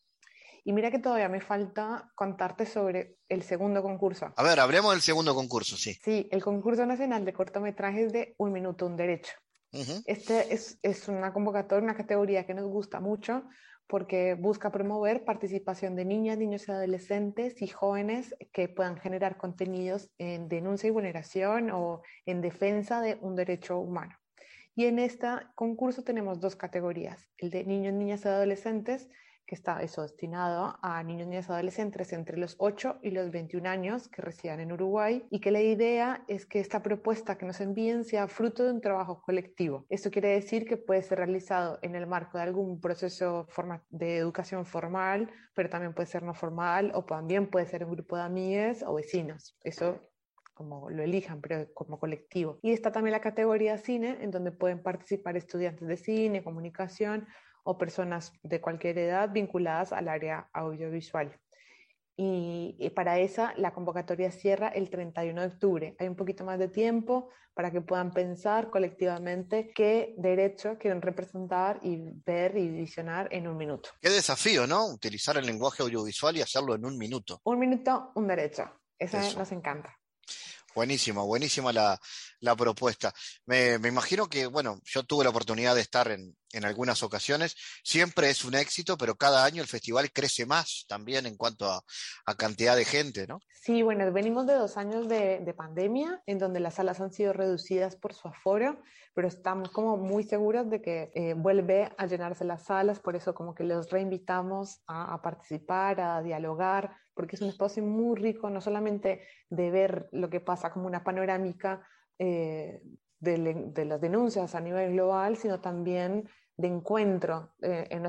Y 0.64 0.72
mira 0.72 0.90
que 0.90 0.98
todavía 0.98 1.28
me 1.28 1.40
falta 1.40 2.10
contarte 2.14 2.66
sobre 2.66 3.16
el 3.28 3.42
segundo 3.42 3.82
concurso. 3.82 4.32
A 4.36 4.42
ver, 4.42 4.60
hablemos 4.60 4.92
del 4.92 5.00
segundo 5.00 5.34
concurso, 5.34 5.76
sí. 5.76 5.94
Sí, 6.04 6.28
el 6.30 6.42
concurso 6.42 6.84
nacional 6.84 7.24
de 7.24 7.32
cortometrajes 7.32 8.12
de 8.12 8.34
Un 8.38 8.52
Minuto, 8.52 8.86
Un 8.86 8.96
Derecho. 8.96 9.32
Este 10.04 10.52
es, 10.52 10.78
es, 10.82 11.08
una 11.08 11.32
convocatoria, 11.32 11.82
una 11.82 11.96
categoría 11.96 12.44
que 12.44 12.52
nos 12.52 12.66
gusta 12.66 13.00
mucho 13.00 13.44
porque 13.86 14.34
busca 14.34 14.70
promover 14.70 15.24
participación 15.24 15.96
de 15.96 16.04
niñas, 16.04 16.36
niños 16.36 16.68
y 16.68 16.72
adolescentes 16.72 17.62
y 17.62 17.68
jóvenes 17.68 18.34
que 18.52 18.68
puedan 18.68 18.98
generar 18.98 19.38
contenidos 19.38 20.10
en 20.18 20.48
denuncia 20.48 20.88
y 20.88 20.90
vulneración 20.90 21.70
o 21.70 22.02
en 22.26 22.42
defensa 22.42 23.00
de 23.00 23.16
un 23.22 23.34
derecho 23.34 23.78
humano. 23.78 24.21
Y 24.74 24.86
en 24.86 24.98
este 24.98 25.28
concurso 25.54 26.02
tenemos 26.02 26.40
dos 26.40 26.56
categorías, 26.56 27.28
el 27.38 27.50
de 27.50 27.64
niños, 27.64 27.92
niñas 27.92 28.24
y 28.24 28.28
adolescentes, 28.28 29.08
que 29.46 29.54
está 29.54 29.82
eso 29.82 30.02
destinado 30.02 30.78
a 30.82 31.02
niños, 31.02 31.28
niñas 31.28 31.48
y 31.48 31.52
adolescentes 31.52 32.12
entre 32.12 32.38
los 32.38 32.54
8 32.58 33.00
y 33.02 33.10
los 33.10 33.30
21 33.30 33.68
años 33.68 34.08
que 34.08 34.22
residan 34.22 34.60
en 34.60 34.72
Uruguay 34.72 35.26
y 35.30 35.40
que 35.40 35.50
la 35.50 35.60
idea 35.60 36.24
es 36.28 36.46
que 36.46 36.60
esta 36.60 36.82
propuesta 36.82 37.36
que 37.36 37.44
nos 37.44 37.60
envíen 37.60 38.04
sea 38.04 38.28
fruto 38.28 38.64
de 38.64 38.72
un 38.72 38.80
trabajo 38.80 39.20
colectivo. 39.20 39.84
Esto 39.90 40.10
quiere 40.10 40.28
decir 40.28 40.64
que 40.66 40.76
puede 40.76 41.02
ser 41.02 41.18
realizado 41.18 41.78
en 41.82 41.94
el 41.94 42.06
marco 42.06 42.38
de 42.38 42.44
algún 42.44 42.80
proceso 42.80 43.46
de 43.90 44.16
educación 44.16 44.64
formal, 44.64 45.30
pero 45.54 45.68
también 45.68 45.92
puede 45.92 46.06
ser 46.06 46.22
no 46.22 46.34
formal 46.34 46.92
o 46.94 47.04
también 47.04 47.50
puede 47.50 47.66
ser 47.66 47.84
un 47.84 47.92
grupo 47.92 48.16
de 48.16 48.22
amigues 48.22 48.82
o 48.82 48.94
vecinos. 48.94 49.58
Eso 49.62 50.00
como 50.54 50.90
lo 50.90 51.02
elijan, 51.02 51.40
pero 51.40 51.72
como 51.74 51.98
colectivo. 51.98 52.58
Y 52.62 52.72
está 52.72 52.92
también 52.92 53.12
la 53.12 53.20
categoría 53.20 53.78
cine, 53.78 54.18
en 54.20 54.30
donde 54.30 54.52
pueden 54.52 54.82
participar 54.82 55.36
estudiantes 55.36 55.88
de 55.88 55.96
cine, 55.96 56.42
comunicación 56.44 57.26
o 57.64 57.78
personas 57.78 58.32
de 58.42 58.60
cualquier 58.60 58.98
edad 58.98 59.30
vinculadas 59.32 59.92
al 59.92 60.08
área 60.08 60.48
audiovisual. 60.52 61.38
Y, 62.14 62.90
para 62.94 63.18
esa 63.18 63.54
la 63.56 63.72
convocatoria 63.72 64.30
cierra 64.30 64.68
el 64.68 64.90
31 64.90 65.40
de 65.40 65.46
octubre. 65.46 65.96
Hay 65.98 66.08
un 66.08 66.16
poquito 66.16 66.44
más 66.44 66.58
de 66.58 66.68
tiempo 66.68 67.30
para 67.54 67.70
que 67.70 67.80
puedan 67.80 68.12
pensar 68.12 68.70
colectivamente 68.70 69.72
qué 69.74 70.14
derecho 70.18 70.76
quieren 70.78 71.02
representar 71.02 71.80
y 71.82 71.98
ver 72.24 72.56
y 72.56 72.68
visionar 72.68 73.28
en 73.30 73.46
un 73.46 73.56
minuto. 73.56 73.90
Qué 74.00 74.10
desafío, 74.10 74.66
¿no? 74.66 74.86
Utilizar 74.86 75.36
el 75.36 75.46
lenguaje 75.46 75.82
audiovisual 75.82 76.36
y 76.36 76.42
hacerlo 76.42 76.74
en 76.74 76.84
un 76.84 76.96
minuto. 76.98 77.40
Un 77.44 77.58
minuto, 77.58 78.12
un 78.14 78.26
derecho. 78.26 78.70
Eso. 78.98 79.18
nos 79.38 79.50
encanta. 79.50 79.98
Buenísimo, 80.74 81.26
buenísima 81.26 81.70
la, 81.70 82.56
propuesta. 82.56 83.12
Me, 83.44 83.74
imagino 83.74 84.26
que, 84.26 84.46
bueno, 84.46 84.80
yo 84.84 85.02
tuve 85.02 85.24
la 85.24 85.30
oportunidad 85.30 85.74
de 85.74 85.82
estar 85.82 86.10
en, 86.10 86.34
algunas 86.64 87.02
ocasiones. 87.02 87.56
Siempre 87.84 88.30
es 88.30 88.44
un 88.44 88.54
éxito, 88.54 88.96
pero 88.96 89.14
cada 89.16 89.44
año 89.44 89.60
el 89.60 89.68
festival 89.68 90.10
crece 90.12 90.46
más 90.46 90.86
también 90.88 91.26
en 91.26 91.36
cuanto 91.36 91.70
a, 91.70 91.82
cantidad 92.36 92.74
de 92.74 92.86
gente, 92.86 93.26
¿no? 93.26 93.40
Sí, 93.52 93.82
bueno, 93.82 94.10
venimos 94.12 94.46
de 94.46 94.54
dos 94.54 94.76
años 94.78 95.08
de, 95.08 95.54
pandemia, 95.56 96.22
en 96.26 96.38
donde 96.38 96.60
las 96.60 96.74
salas 96.74 97.00
han 97.00 97.12
sido 97.12 97.34
reducidas 97.34 97.96
por 97.96 98.14
su 98.14 98.28
aforo, 98.28 98.82
pero 99.14 99.28
estamos 99.28 99.70
como 99.70 99.98
muy 99.98 100.24
seguros 100.24 100.70
de 100.70 100.80
que 100.80 101.12
eh, 101.14 101.34
vuelve 101.34 101.92
a 101.98 102.06
llenarse 102.06 102.44
las 102.44 102.64
salas, 102.64 102.98
por 102.98 103.14
eso 103.14 103.34
como 103.34 103.54
que 103.54 103.64
los 103.64 103.90
reinvitamos 103.90 104.82
a 104.86 105.20
participar, 105.20 106.00
a 106.00 106.22
dialogar 106.22 106.96
porque 107.14 107.36
es 107.36 107.42
un 107.42 107.48
espacio 107.48 107.82
muy 107.82 108.16
rico, 108.16 108.50
no 108.50 108.60
solamente 108.60 109.22
de 109.50 109.70
ver 109.70 110.08
lo 110.12 110.30
que 110.30 110.40
pasa 110.40 110.72
como 110.72 110.86
una 110.86 111.04
panorámica 111.04 111.86
eh, 112.18 112.82
de, 113.20 113.84
las 113.84 114.00
denuncias 114.00 114.54
a 114.54 114.60
nivel 114.60 114.92
global, 114.92 115.36
sino 115.36 115.60
también 115.60 116.28
de 116.56 116.68
encuentro 116.68 117.54
eh, 117.62 117.86
en, 117.90 118.04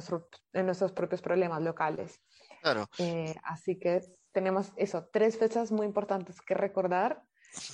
en 0.54 0.66
nuestros 0.66 0.92
propios 0.92 1.22
problemas 1.22 1.62
locales. 1.62 2.20
Claro. 2.62 2.88
Eh, 2.98 3.36
así 3.44 3.78
que 3.78 4.02
tenemos 4.32 4.72
eso, 4.76 5.08
tres 5.12 5.38
fechas 5.38 5.72
muy 5.72 5.86
importantes 5.86 6.42
que 6.42 6.54
recordar, 6.54 7.24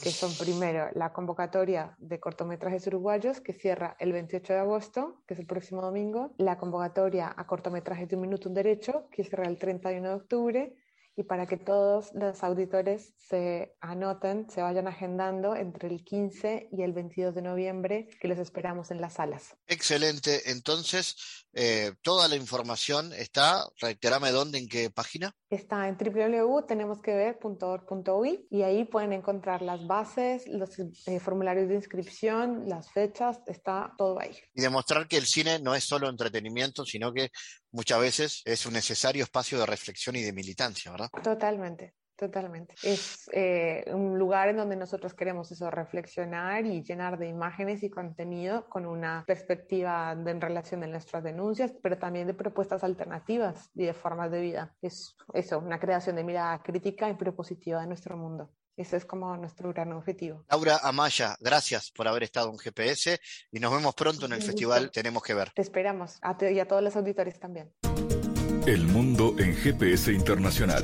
que 0.03 0.11
son 0.11 0.33
primero 0.37 0.89
la 0.93 1.13
convocatoria 1.13 1.95
de 1.99 2.19
cortometrajes 2.19 2.85
uruguayos, 2.87 3.39
que 3.39 3.53
cierra 3.53 3.95
el 3.99 4.11
28 4.11 4.53
de 4.53 4.59
agosto, 4.59 5.21
que 5.25 5.35
es 5.35 5.39
el 5.39 5.45
próximo 5.45 5.81
domingo, 5.81 6.33
la 6.37 6.57
convocatoria 6.57 7.33
a 7.35 7.47
cortometrajes 7.47 8.09
de 8.09 8.17
un 8.17 8.23
minuto 8.23 8.49
un 8.49 8.55
derecho, 8.55 9.07
que 9.09 9.23
cierra 9.23 9.45
el 9.45 9.57
31 9.57 10.09
de 10.09 10.15
octubre, 10.15 10.75
y 11.19 11.23
para 11.23 11.45
que 11.47 11.57
todos 11.57 12.11
los 12.13 12.41
auditores 12.45 13.11
se 13.17 13.75
anoten, 13.81 14.49
se 14.49 14.61
vayan 14.61 14.87
agendando 14.87 15.53
entre 15.53 15.89
el 15.89 16.05
15 16.05 16.69
y 16.71 16.81
el 16.81 16.93
22 16.93 17.35
de 17.35 17.41
noviembre, 17.41 18.07
que 18.21 18.29
les 18.29 18.39
esperamos 18.39 18.89
en 18.89 19.01
las 19.01 19.15
salas. 19.15 19.57
Excelente. 19.67 20.49
Entonces, 20.49 21.45
eh, 21.51 21.91
toda 22.03 22.29
la 22.29 22.37
información 22.37 23.11
está, 23.11 23.65
reiterame 23.81 24.31
dónde, 24.31 24.59
en 24.59 24.69
qué 24.69 24.89
página. 24.89 25.35
Está 25.49 25.89
en 25.89 25.97
www.tenemosquever.org.uy 25.97 28.47
y 28.49 28.61
ahí 28.61 28.85
pueden 28.85 29.11
encontrar 29.11 29.61
las 29.61 29.85
bases, 29.85 30.47
los 30.47 30.79
eh, 30.79 31.19
formularios 31.19 31.67
de 31.67 31.75
inscripción, 31.75 32.69
las 32.69 32.93
fechas, 32.93 33.41
está 33.45 33.93
todo 33.97 34.21
ahí. 34.21 34.37
Y 34.53 34.61
demostrar 34.61 35.09
que 35.09 35.17
el 35.17 35.25
cine 35.25 35.59
no 35.59 35.75
es 35.75 35.83
solo 35.83 36.07
entretenimiento, 36.07 36.85
sino 36.85 37.11
que 37.11 37.29
muchas 37.71 37.99
veces 37.99 38.41
es 38.45 38.65
un 38.65 38.73
necesario 38.73 39.23
espacio 39.23 39.59
de 39.59 39.65
reflexión 39.65 40.15
y 40.15 40.23
de 40.23 40.33
militancia, 40.33 40.91
¿verdad? 40.91 41.09
Totalmente. 41.23 41.95
Totalmente. 42.19 42.75
Es 42.83 43.29
eh, 43.31 43.85
un 43.93 44.19
lugar 44.19 44.49
en 44.49 44.57
donde 44.57 44.75
nosotros 44.75 45.13
queremos 45.13 45.53
eso, 45.53 45.71
reflexionar 45.71 46.65
y 46.65 46.83
llenar 46.83 47.17
de 47.17 47.29
imágenes 47.29 47.81
y 47.81 47.89
contenido 47.89 48.67
con 48.67 48.85
una 48.85 49.23
perspectiva 49.25 50.11
en 50.11 50.41
relación 50.41 50.81
de 50.81 50.87
nuestras 50.87 51.23
denuncias, 51.23 51.73
pero 51.81 51.97
también 51.97 52.27
de 52.27 52.33
propuestas 52.33 52.83
alternativas 52.83 53.69
y 53.73 53.85
de 53.85 53.93
formas 53.93 54.31
de 54.31 54.41
vida. 54.41 54.75
Es 54.81 55.15
eso, 55.33 55.59
una 55.59 55.79
creación 55.79 56.17
de 56.17 56.25
mirada 56.25 56.61
crítica 56.61 57.09
y 57.09 57.13
propositiva 57.13 57.79
de 57.79 57.87
nuestro 57.87 58.17
mundo. 58.17 58.51
Ese 58.79 58.95
es 58.95 59.03
como 59.03 59.35
nuestro 59.35 59.73
gran 59.73 59.91
objetivo. 59.91 60.45
Laura 60.49 60.79
Amaya, 60.81 61.35
gracias 61.41 61.91
por 61.91 62.07
haber 62.07 62.23
estado 62.23 62.49
en 62.49 62.57
GPS 62.57 63.19
y 63.51 63.59
nos 63.59 63.73
vemos 63.73 63.93
pronto 63.93 64.25
en 64.25 64.31
el 64.31 64.41
festival 64.41 64.89
Tenemos 64.89 65.21
que 65.21 65.33
ver. 65.33 65.51
Te 65.51 65.61
esperamos 65.61 66.17
a 66.21 66.37
y 66.49 66.59
a 66.61 66.65
todos 66.65 66.81
los 66.81 66.95
auditores 66.95 67.37
también. 67.41 67.73
El 68.65 68.87
mundo 68.87 69.35
en 69.37 69.53
GPS 69.53 70.13
Internacional. 70.13 70.83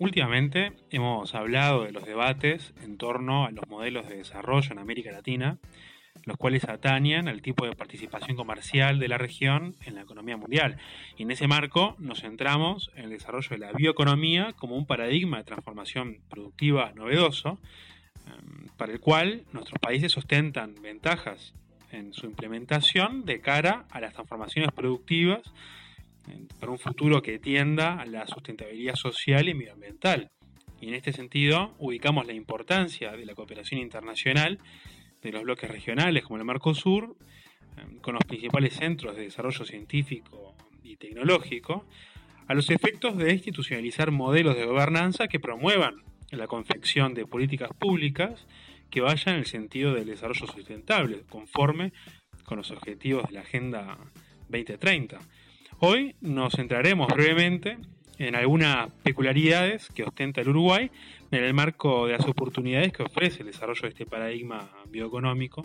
Últimamente 0.00 0.74
hemos 0.90 1.34
hablado 1.34 1.82
de 1.82 1.90
los 1.90 2.06
debates 2.06 2.72
en 2.84 2.98
torno 2.98 3.46
a 3.46 3.50
los 3.50 3.68
modelos 3.68 4.08
de 4.08 4.18
desarrollo 4.18 4.70
en 4.70 4.78
América 4.78 5.10
Latina, 5.10 5.58
los 6.24 6.36
cuales 6.36 6.62
atañan 6.68 7.26
al 7.26 7.42
tipo 7.42 7.66
de 7.66 7.74
participación 7.74 8.36
comercial 8.36 9.00
de 9.00 9.08
la 9.08 9.18
región 9.18 9.74
en 9.84 9.96
la 9.96 10.02
economía 10.02 10.36
mundial. 10.36 10.76
Y 11.16 11.24
en 11.24 11.32
ese 11.32 11.48
marco 11.48 11.96
nos 11.98 12.20
centramos 12.20 12.92
en 12.94 13.06
el 13.06 13.10
desarrollo 13.10 13.48
de 13.50 13.58
la 13.58 13.72
bioeconomía 13.72 14.52
como 14.52 14.76
un 14.76 14.86
paradigma 14.86 15.38
de 15.38 15.44
transformación 15.44 16.18
productiva 16.28 16.92
novedoso, 16.94 17.58
em, 18.26 18.68
para 18.76 18.92
el 18.92 19.00
cual 19.00 19.46
nuestros 19.52 19.80
países 19.80 20.16
ostentan 20.16 20.76
ventajas 20.80 21.54
en 21.90 22.12
su 22.12 22.26
implementación 22.26 23.24
de 23.24 23.40
cara 23.40 23.86
a 23.90 24.00
las 24.00 24.12
transformaciones 24.12 24.70
productivas 24.70 25.42
para 26.58 26.72
un 26.72 26.78
futuro 26.78 27.22
que 27.22 27.38
tienda 27.38 28.00
a 28.00 28.06
la 28.06 28.26
sustentabilidad 28.26 28.94
social 28.94 29.48
y 29.48 29.54
medioambiental. 29.54 30.30
Y 30.80 30.88
en 30.88 30.94
este 30.94 31.12
sentido, 31.12 31.74
ubicamos 31.78 32.26
la 32.26 32.32
importancia 32.32 33.12
de 33.12 33.26
la 33.26 33.34
cooperación 33.34 33.80
internacional 33.80 34.58
de 35.22 35.32
los 35.32 35.42
bloques 35.42 35.70
regionales 35.70 36.24
como 36.24 36.38
el 36.38 36.44
Mercosur, 36.44 37.16
em, 37.76 37.98
con 37.98 38.14
los 38.14 38.24
principales 38.24 38.74
centros 38.74 39.16
de 39.16 39.22
desarrollo 39.22 39.64
científico 39.64 40.54
y 40.82 40.96
tecnológico, 40.96 41.84
a 42.46 42.54
los 42.54 42.70
efectos 42.70 43.16
de 43.18 43.32
institucionalizar 43.32 44.10
modelos 44.10 44.56
de 44.56 44.64
gobernanza 44.64 45.28
que 45.28 45.40
promuevan 45.40 46.02
la 46.30 46.46
confección 46.46 47.14
de 47.14 47.26
políticas 47.26 47.70
públicas 47.78 48.46
que 48.90 49.00
vayan 49.00 49.34
en 49.34 49.40
el 49.40 49.46
sentido 49.46 49.92
del 49.94 50.06
desarrollo 50.06 50.46
sustentable, 50.46 51.22
conforme 51.28 51.92
con 52.44 52.58
los 52.58 52.70
objetivos 52.70 53.26
de 53.28 53.34
la 53.34 53.40
Agenda 53.40 53.98
2030. 54.48 55.18
Hoy 55.80 56.16
nos 56.20 56.54
centraremos 56.54 57.06
brevemente 57.06 57.78
en 58.18 58.34
algunas 58.34 58.90
peculiaridades 59.04 59.88
que 59.94 60.02
ostenta 60.02 60.40
el 60.40 60.48
Uruguay 60.48 60.90
en 61.30 61.44
el 61.44 61.54
marco 61.54 62.08
de 62.08 62.14
las 62.14 62.26
oportunidades 62.26 62.92
que 62.92 63.04
ofrece 63.04 63.42
el 63.42 63.46
desarrollo 63.46 63.82
de 63.82 63.88
este 63.90 64.04
paradigma 64.04 64.72
bioeconómico 64.90 65.64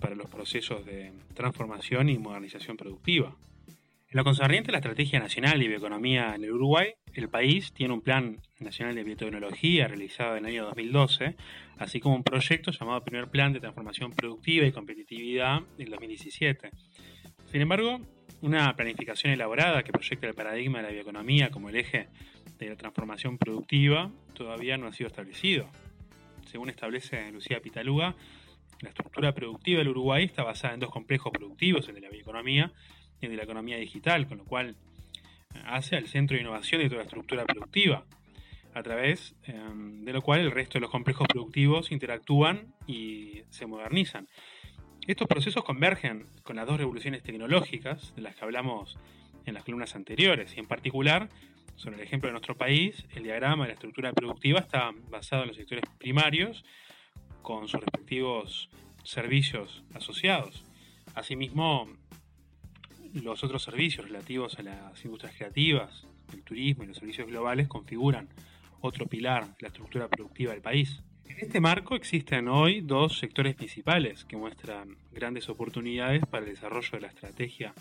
para 0.00 0.16
los 0.16 0.28
procesos 0.28 0.84
de 0.84 1.12
transformación 1.34 2.08
y 2.08 2.18
modernización 2.18 2.76
productiva. 2.76 3.36
En 3.68 4.16
lo 4.16 4.24
concerniente 4.24 4.70
a 4.70 4.72
la 4.72 4.78
Estrategia 4.78 5.20
Nacional 5.20 5.60
de 5.60 5.68
Bioeconomía 5.68 6.34
en 6.34 6.42
el 6.42 6.50
Uruguay, 6.50 6.94
el 7.14 7.28
país 7.28 7.72
tiene 7.72 7.94
un 7.94 8.00
Plan 8.00 8.38
Nacional 8.58 8.96
de 8.96 9.04
Biotecnología 9.04 9.86
realizado 9.86 10.36
en 10.36 10.44
el 10.44 10.54
año 10.54 10.64
2012, 10.64 11.36
así 11.78 12.00
como 12.00 12.16
un 12.16 12.24
proyecto 12.24 12.72
llamado 12.72 13.04
Primer 13.04 13.28
Plan 13.28 13.52
de 13.52 13.60
Transformación 13.60 14.10
Productiva 14.10 14.66
y 14.66 14.72
Competitividad 14.72 15.60
del 15.78 15.90
2017. 15.90 16.70
Sin 17.52 17.60
embargo, 17.60 18.00
una 18.42 18.74
planificación 18.74 19.32
elaborada 19.32 19.82
que 19.82 19.92
proyecta 19.92 20.26
el 20.26 20.34
paradigma 20.34 20.78
de 20.78 20.84
la 20.84 20.90
bioeconomía 20.90 21.50
como 21.50 21.68
el 21.68 21.76
eje 21.76 22.08
de 22.58 22.68
la 22.68 22.76
transformación 22.76 23.38
productiva 23.38 24.10
todavía 24.34 24.76
no 24.76 24.88
ha 24.88 24.92
sido 24.92 25.06
establecido. 25.06 25.68
Según 26.46 26.68
establece 26.68 27.30
Lucía 27.30 27.60
Pitaluga, 27.60 28.14
la 28.80 28.88
estructura 28.88 29.32
productiva 29.32 29.78
del 29.78 29.88
Uruguay 29.88 30.24
está 30.24 30.42
basada 30.42 30.74
en 30.74 30.80
dos 30.80 30.90
complejos 30.90 31.32
productivos, 31.32 31.88
el 31.88 31.94
de 31.94 32.00
la 32.00 32.10
bioeconomía 32.10 32.72
y 33.20 33.26
el 33.26 33.30
de 33.30 33.36
la 33.36 33.44
economía 33.44 33.76
digital, 33.76 34.26
con 34.26 34.38
lo 34.38 34.44
cual 34.44 34.70
eh, 35.54 35.62
hace 35.66 35.94
al 35.96 36.08
centro 36.08 36.34
de 36.36 36.42
innovación 36.42 36.82
de 36.82 36.88
toda 36.88 36.98
la 36.98 37.04
estructura 37.04 37.44
productiva, 37.46 38.04
a 38.74 38.82
través 38.82 39.36
em, 39.44 40.04
de 40.04 40.12
lo 40.12 40.20
cual 40.20 40.40
el 40.40 40.50
resto 40.50 40.74
de 40.74 40.80
los 40.80 40.90
complejos 40.90 41.28
productivos 41.28 41.92
interactúan 41.92 42.74
y 42.88 43.42
se 43.50 43.66
modernizan. 43.66 44.26
Estos 45.06 45.26
procesos 45.26 45.64
convergen 45.64 46.26
con 46.42 46.56
las 46.56 46.66
dos 46.66 46.78
revoluciones 46.78 47.22
tecnológicas 47.22 48.14
de 48.14 48.22
las 48.22 48.36
que 48.36 48.44
hablamos 48.44 48.98
en 49.46 49.54
las 49.54 49.64
columnas 49.64 49.96
anteriores, 49.96 50.56
y 50.56 50.60
en 50.60 50.66
particular 50.66 51.28
Sobre 51.76 51.96
el 51.96 52.02
ejemplo 52.02 52.28
de 52.28 52.32
nuestro 52.32 52.56
país, 52.56 53.04
el 53.14 53.24
diagrama 53.24 53.64
de 53.64 53.68
la 53.68 53.74
estructura 53.74 54.12
productiva 54.12 54.60
está 54.60 54.92
basado 55.10 55.42
en 55.42 55.48
los 55.48 55.56
sectores 55.56 55.84
primarios 55.98 56.64
con 57.42 57.66
sus 57.66 57.80
respectivos 57.80 58.68
servicios 59.02 59.82
asociados. 59.94 60.64
Asimismo, 61.14 61.88
los 63.14 63.42
otros 63.42 63.62
servicios 63.62 64.06
relativos 64.06 64.58
a 64.58 64.62
las 64.62 65.04
industrias 65.04 65.34
creativas, 65.34 66.06
el 66.32 66.42
turismo 66.42 66.84
y 66.84 66.86
los 66.86 66.98
servicios 66.98 67.26
globales 67.26 67.68
configuran 67.68 68.28
otro 68.80 69.06
pilar 69.06 69.46
de 69.46 69.62
la 69.62 69.68
estructura 69.68 70.08
productiva 70.08 70.52
del 70.52 70.62
país. 70.62 71.02
En 71.28 71.38
este 71.38 71.60
marco 71.60 71.94
existen 71.94 72.48
hoy 72.48 72.80
dos 72.80 73.18
sectores 73.18 73.54
principales 73.54 74.24
que 74.24 74.36
muestran 74.36 74.96
grandes 75.12 75.48
oportunidades 75.48 76.24
para 76.26 76.44
el 76.44 76.52
desarrollo 76.52 76.90
de 76.92 77.00
la 77.00 77.08
estrategia 77.08 77.74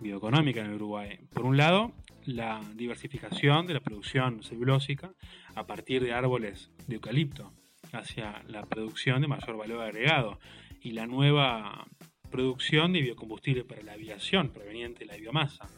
bioeconómica 0.00 0.60
en 0.60 0.66
el 0.66 0.74
Uruguay. 0.74 1.18
Por 1.32 1.44
un 1.44 1.56
lado, 1.56 1.92
la 2.24 2.60
diversificación 2.74 3.66
de 3.66 3.74
la 3.74 3.80
producción 3.80 4.42
celulósica 4.42 5.12
a 5.54 5.66
partir 5.66 6.02
de 6.02 6.12
árboles 6.12 6.70
de 6.86 6.96
eucalipto 6.96 7.52
hacia 7.92 8.42
la 8.48 8.66
producción 8.66 9.20
de 9.20 9.28
mayor 9.28 9.56
valor 9.56 9.82
agregado 9.82 10.38
y 10.80 10.92
la 10.92 11.06
nueva 11.06 11.86
producción 12.30 12.92
de 12.92 13.00
biocombustible 13.00 13.64
para 13.64 13.82
la 13.82 13.92
aviación 13.92 14.50
proveniente 14.50 15.00
de 15.00 15.06
la 15.06 15.16
biomasa. 15.16 15.68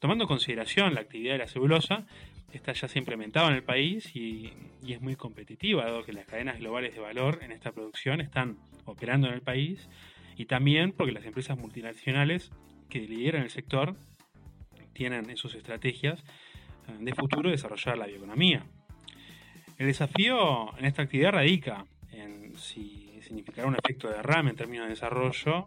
Tomando 0.00 0.24
en 0.24 0.28
consideración 0.28 0.94
la 0.94 1.00
actividad 1.00 1.32
de 1.32 1.38
la 1.38 1.48
celulosa, 1.48 2.06
está 2.52 2.72
ya 2.72 2.88
se 2.88 2.98
ha 2.98 3.00
implementado 3.00 3.48
en 3.48 3.54
el 3.54 3.62
país 3.62 4.14
y, 4.14 4.52
es 4.86 5.00
muy 5.00 5.16
competitiva, 5.16 5.84
dado 5.84 6.04
que 6.04 6.12
las 6.12 6.26
cadenas 6.26 6.58
globales 6.58 6.94
de 6.94 7.00
valor 7.00 7.40
en 7.42 7.52
esta 7.52 7.72
producción 7.72 8.20
están 8.20 8.56
operando 8.84 9.26
en 9.26 9.34
el 9.34 9.42
país 9.42 9.88
y 10.36 10.46
también 10.46 10.92
porque 10.92 11.12
las 11.12 11.24
empresas 11.24 11.58
multinacionales 11.58 12.50
que 12.88 13.00
lideran 13.00 13.42
el 13.42 13.50
sector 13.50 13.96
tienen 14.92 15.28
en 15.28 15.36
sus 15.36 15.54
estrategias 15.54 16.22
eh, 16.88 16.96
de 17.00 17.14
futuro 17.14 17.50
desarrollar 17.50 17.98
la 17.98 18.06
bioeconomía. 18.06 18.64
El 19.78 19.86
desafío 19.88 20.76
en 20.78 20.84
esta 20.84 21.02
actividad 21.02 21.32
radica 21.32 21.84
en 22.12 22.56
si 22.56 23.20
significará 23.22 23.66
un 23.66 23.74
efecto 23.74 24.08
de 24.08 24.14
derrame 24.14 24.50
en 24.50 24.56
términos 24.56 24.86
de 24.86 24.90
desarrollo, 24.90 25.66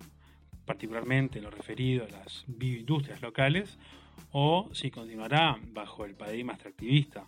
particularmente 0.65 1.39
en 1.39 1.45
lo 1.45 1.51
referido 1.51 2.05
a 2.05 2.09
las 2.09 2.45
bioindustrias 2.47 3.21
locales, 3.21 3.77
o 4.31 4.69
si 4.73 4.91
continuará 4.91 5.57
bajo 5.71 6.05
el 6.05 6.15
paradigma 6.15 6.53
extractivista 6.53 7.25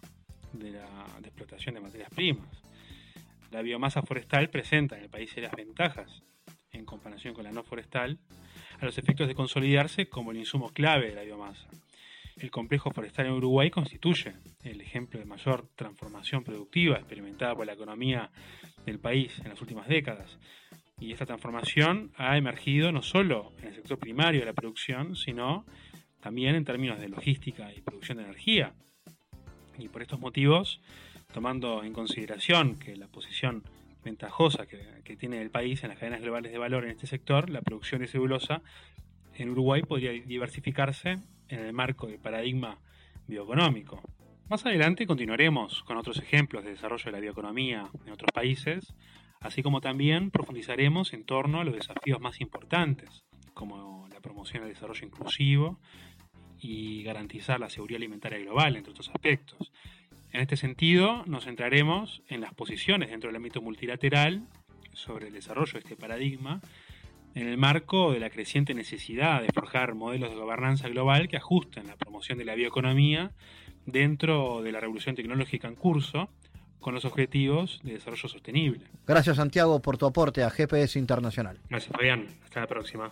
de 0.53 0.71
la 0.71 0.87
de 1.19 1.27
explotación 1.27 1.75
de 1.75 1.81
materias 1.81 2.09
primas. 2.13 2.61
La 3.51 3.61
biomasa 3.61 4.01
forestal 4.01 4.49
presenta 4.49 4.97
en 4.97 5.03
el 5.03 5.09
país 5.09 5.29
serias 5.31 5.53
ventajas 5.53 6.23
en 6.71 6.85
comparación 6.85 7.33
con 7.33 7.43
la 7.43 7.51
no 7.51 7.63
forestal, 7.63 8.17
a 8.79 8.85
los 8.85 8.97
efectos 8.97 9.27
de 9.27 9.35
consolidarse 9.35 10.07
como 10.07 10.31
el 10.31 10.37
insumo 10.37 10.69
clave 10.69 11.09
de 11.09 11.15
la 11.15 11.23
biomasa. 11.23 11.67
El 12.37 12.49
complejo 12.49 12.91
forestal 12.91 13.27
en 13.27 13.33
Uruguay 13.33 13.69
constituye 13.69 14.33
el 14.63 14.81
ejemplo 14.81 15.19
de 15.19 15.25
mayor 15.25 15.67
transformación 15.75 16.43
productiva 16.43 16.97
experimentada 16.97 17.55
por 17.55 17.65
la 17.65 17.73
economía 17.73 18.31
del 18.85 18.99
país 18.99 19.37
en 19.39 19.49
las 19.49 19.61
últimas 19.61 19.87
décadas. 19.87 20.37
Y 20.99 21.11
esta 21.11 21.25
transformación 21.25 22.11
ha 22.15 22.37
emergido 22.37 22.91
no 22.91 23.01
solo 23.01 23.51
en 23.59 23.67
el 23.67 23.75
sector 23.75 23.99
primario 23.99 24.39
de 24.39 24.45
la 24.45 24.53
producción, 24.53 25.15
sino 25.15 25.65
también 26.21 26.55
en 26.55 26.65
términos 26.65 26.99
de 26.99 27.09
logística 27.09 27.73
y 27.73 27.81
producción 27.81 28.17
de 28.17 28.25
energía. 28.25 28.73
Y 29.77 29.89
por 29.89 30.01
estos 30.01 30.19
motivos, 30.19 30.81
tomando 31.33 31.83
en 31.83 31.93
consideración 31.93 32.77
que 32.77 32.95
la 32.95 33.07
posición 33.07 33.63
ventajosa 34.03 34.65
que, 34.65 35.01
que, 35.03 35.15
tiene 35.15 35.41
el 35.41 35.51
país 35.51 35.83
en 35.83 35.89
las 35.89 35.99
cadenas 35.99 36.21
globales 36.21 36.51
de 36.51 36.57
valor 36.57 36.85
en 36.85 36.91
este 36.91 37.07
sector, 37.07 37.49
la 37.49 37.61
producción 37.61 38.01
de 38.01 38.07
celulosa 38.07 38.61
en 39.35 39.49
Uruguay 39.49 39.81
podría 39.81 40.11
diversificarse 40.11 41.19
en 41.49 41.59
el 41.59 41.73
marco 41.73 42.07
del 42.07 42.19
paradigma 42.19 42.79
bioeconómico. 43.27 44.01
Más 44.49 44.65
adelante 44.65 45.07
continuaremos 45.07 45.83
con 45.83 45.97
otros 45.97 46.19
ejemplos 46.19 46.63
de 46.63 46.71
desarrollo 46.71 47.05
de 47.05 47.11
la 47.11 47.19
bioeconomía 47.19 47.89
en 48.05 48.11
otros 48.11 48.31
países, 48.33 48.93
así 49.39 49.63
como 49.63 49.79
también 49.81 50.29
profundizaremos 50.29 51.13
en 51.13 51.23
torno 51.23 51.61
a 51.61 51.63
los 51.63 51.73
desafíos 51.73 52.19
más 52.19 52.41
importantes, 52.41 53.23
como 53.53 54.07
la 54.11 54.19
promoción 54.19 54.63
del 54.63 54.73
desarrollo 54.73 55.05
inclusivo 55.05 55.79
y 56.61 57.03
garantizar 57.03 57.59
la 57.59 57.69
seguridad 57.69 57.97
alimentaria 57.97 58.39
global, 58.39 58.75
entre 58.75 58.91
otros 58.91 59.09
aspectos. 59.09 59.71
En 60.31 60.41
este 60.41 60.55
sentido, 60.55 61.23
nos 61.25 61.45
centraremos 61.45 62.21
en 62.29 62.41
las 62.41 62.53
posiciones 62.53 63.09
dentro 63.09 63.29
del 63.29 63.35
ámbito 63.35 63.61
multilateral 63.61 64.43
sobre 64.93 65.27
el 65.27 65.33
desarrollo 65.33 65.73
de 65.73 65.79
este 65.79 65.95
paradigma 65.95 66.61
en 67.33 67.47
el 67.47 67.57
marco 67.57 68.11
de 68.11 68.19
la 68.19 68.29
creciente 68.29 68.73
necesidad 68.73 69.41
de 69.41 69.47
forjar 69.53 69.95
modelos 69.95 70.29
de 70.29 70.35
gobernanza 70.35 70.89
global 70.89 71.27
que 71.27 71.37
ajusten 71.37 71.87
la 71.87 71.95
promoción 71.95 72.37
de 72.37 72.45
la 72.45 72.55
bioeconomía 72.55 73.31
dentro 73.85 74.61
de 74.61 74.71
la 74.71 74.79
revolución 74.79 75.15
tecnológica 75.15 75.67
en 75.67 75.75
curso 75.75 76.29
con 76.79 76.93
los 76.93 77.05
objetivos 77.05 77.79
de 77.83 77.93
desarrollo 77.93 78.27
sostenible. 78.27 78.85
Gracias 79.07 79.37
Santiago 79.37 79.81
por 79.81 79.97
tu 79.97 80.05
aporte 80.05 80.43
a 80.43 80.49
GPS 80.49 80.99
Internacional. 80.99 81.59
Gracias 81.69 81.91
Fabián, 81.91 82.27
hasta 82.43 82.61
la 82.61 82.67
próxima. 82.67 83.11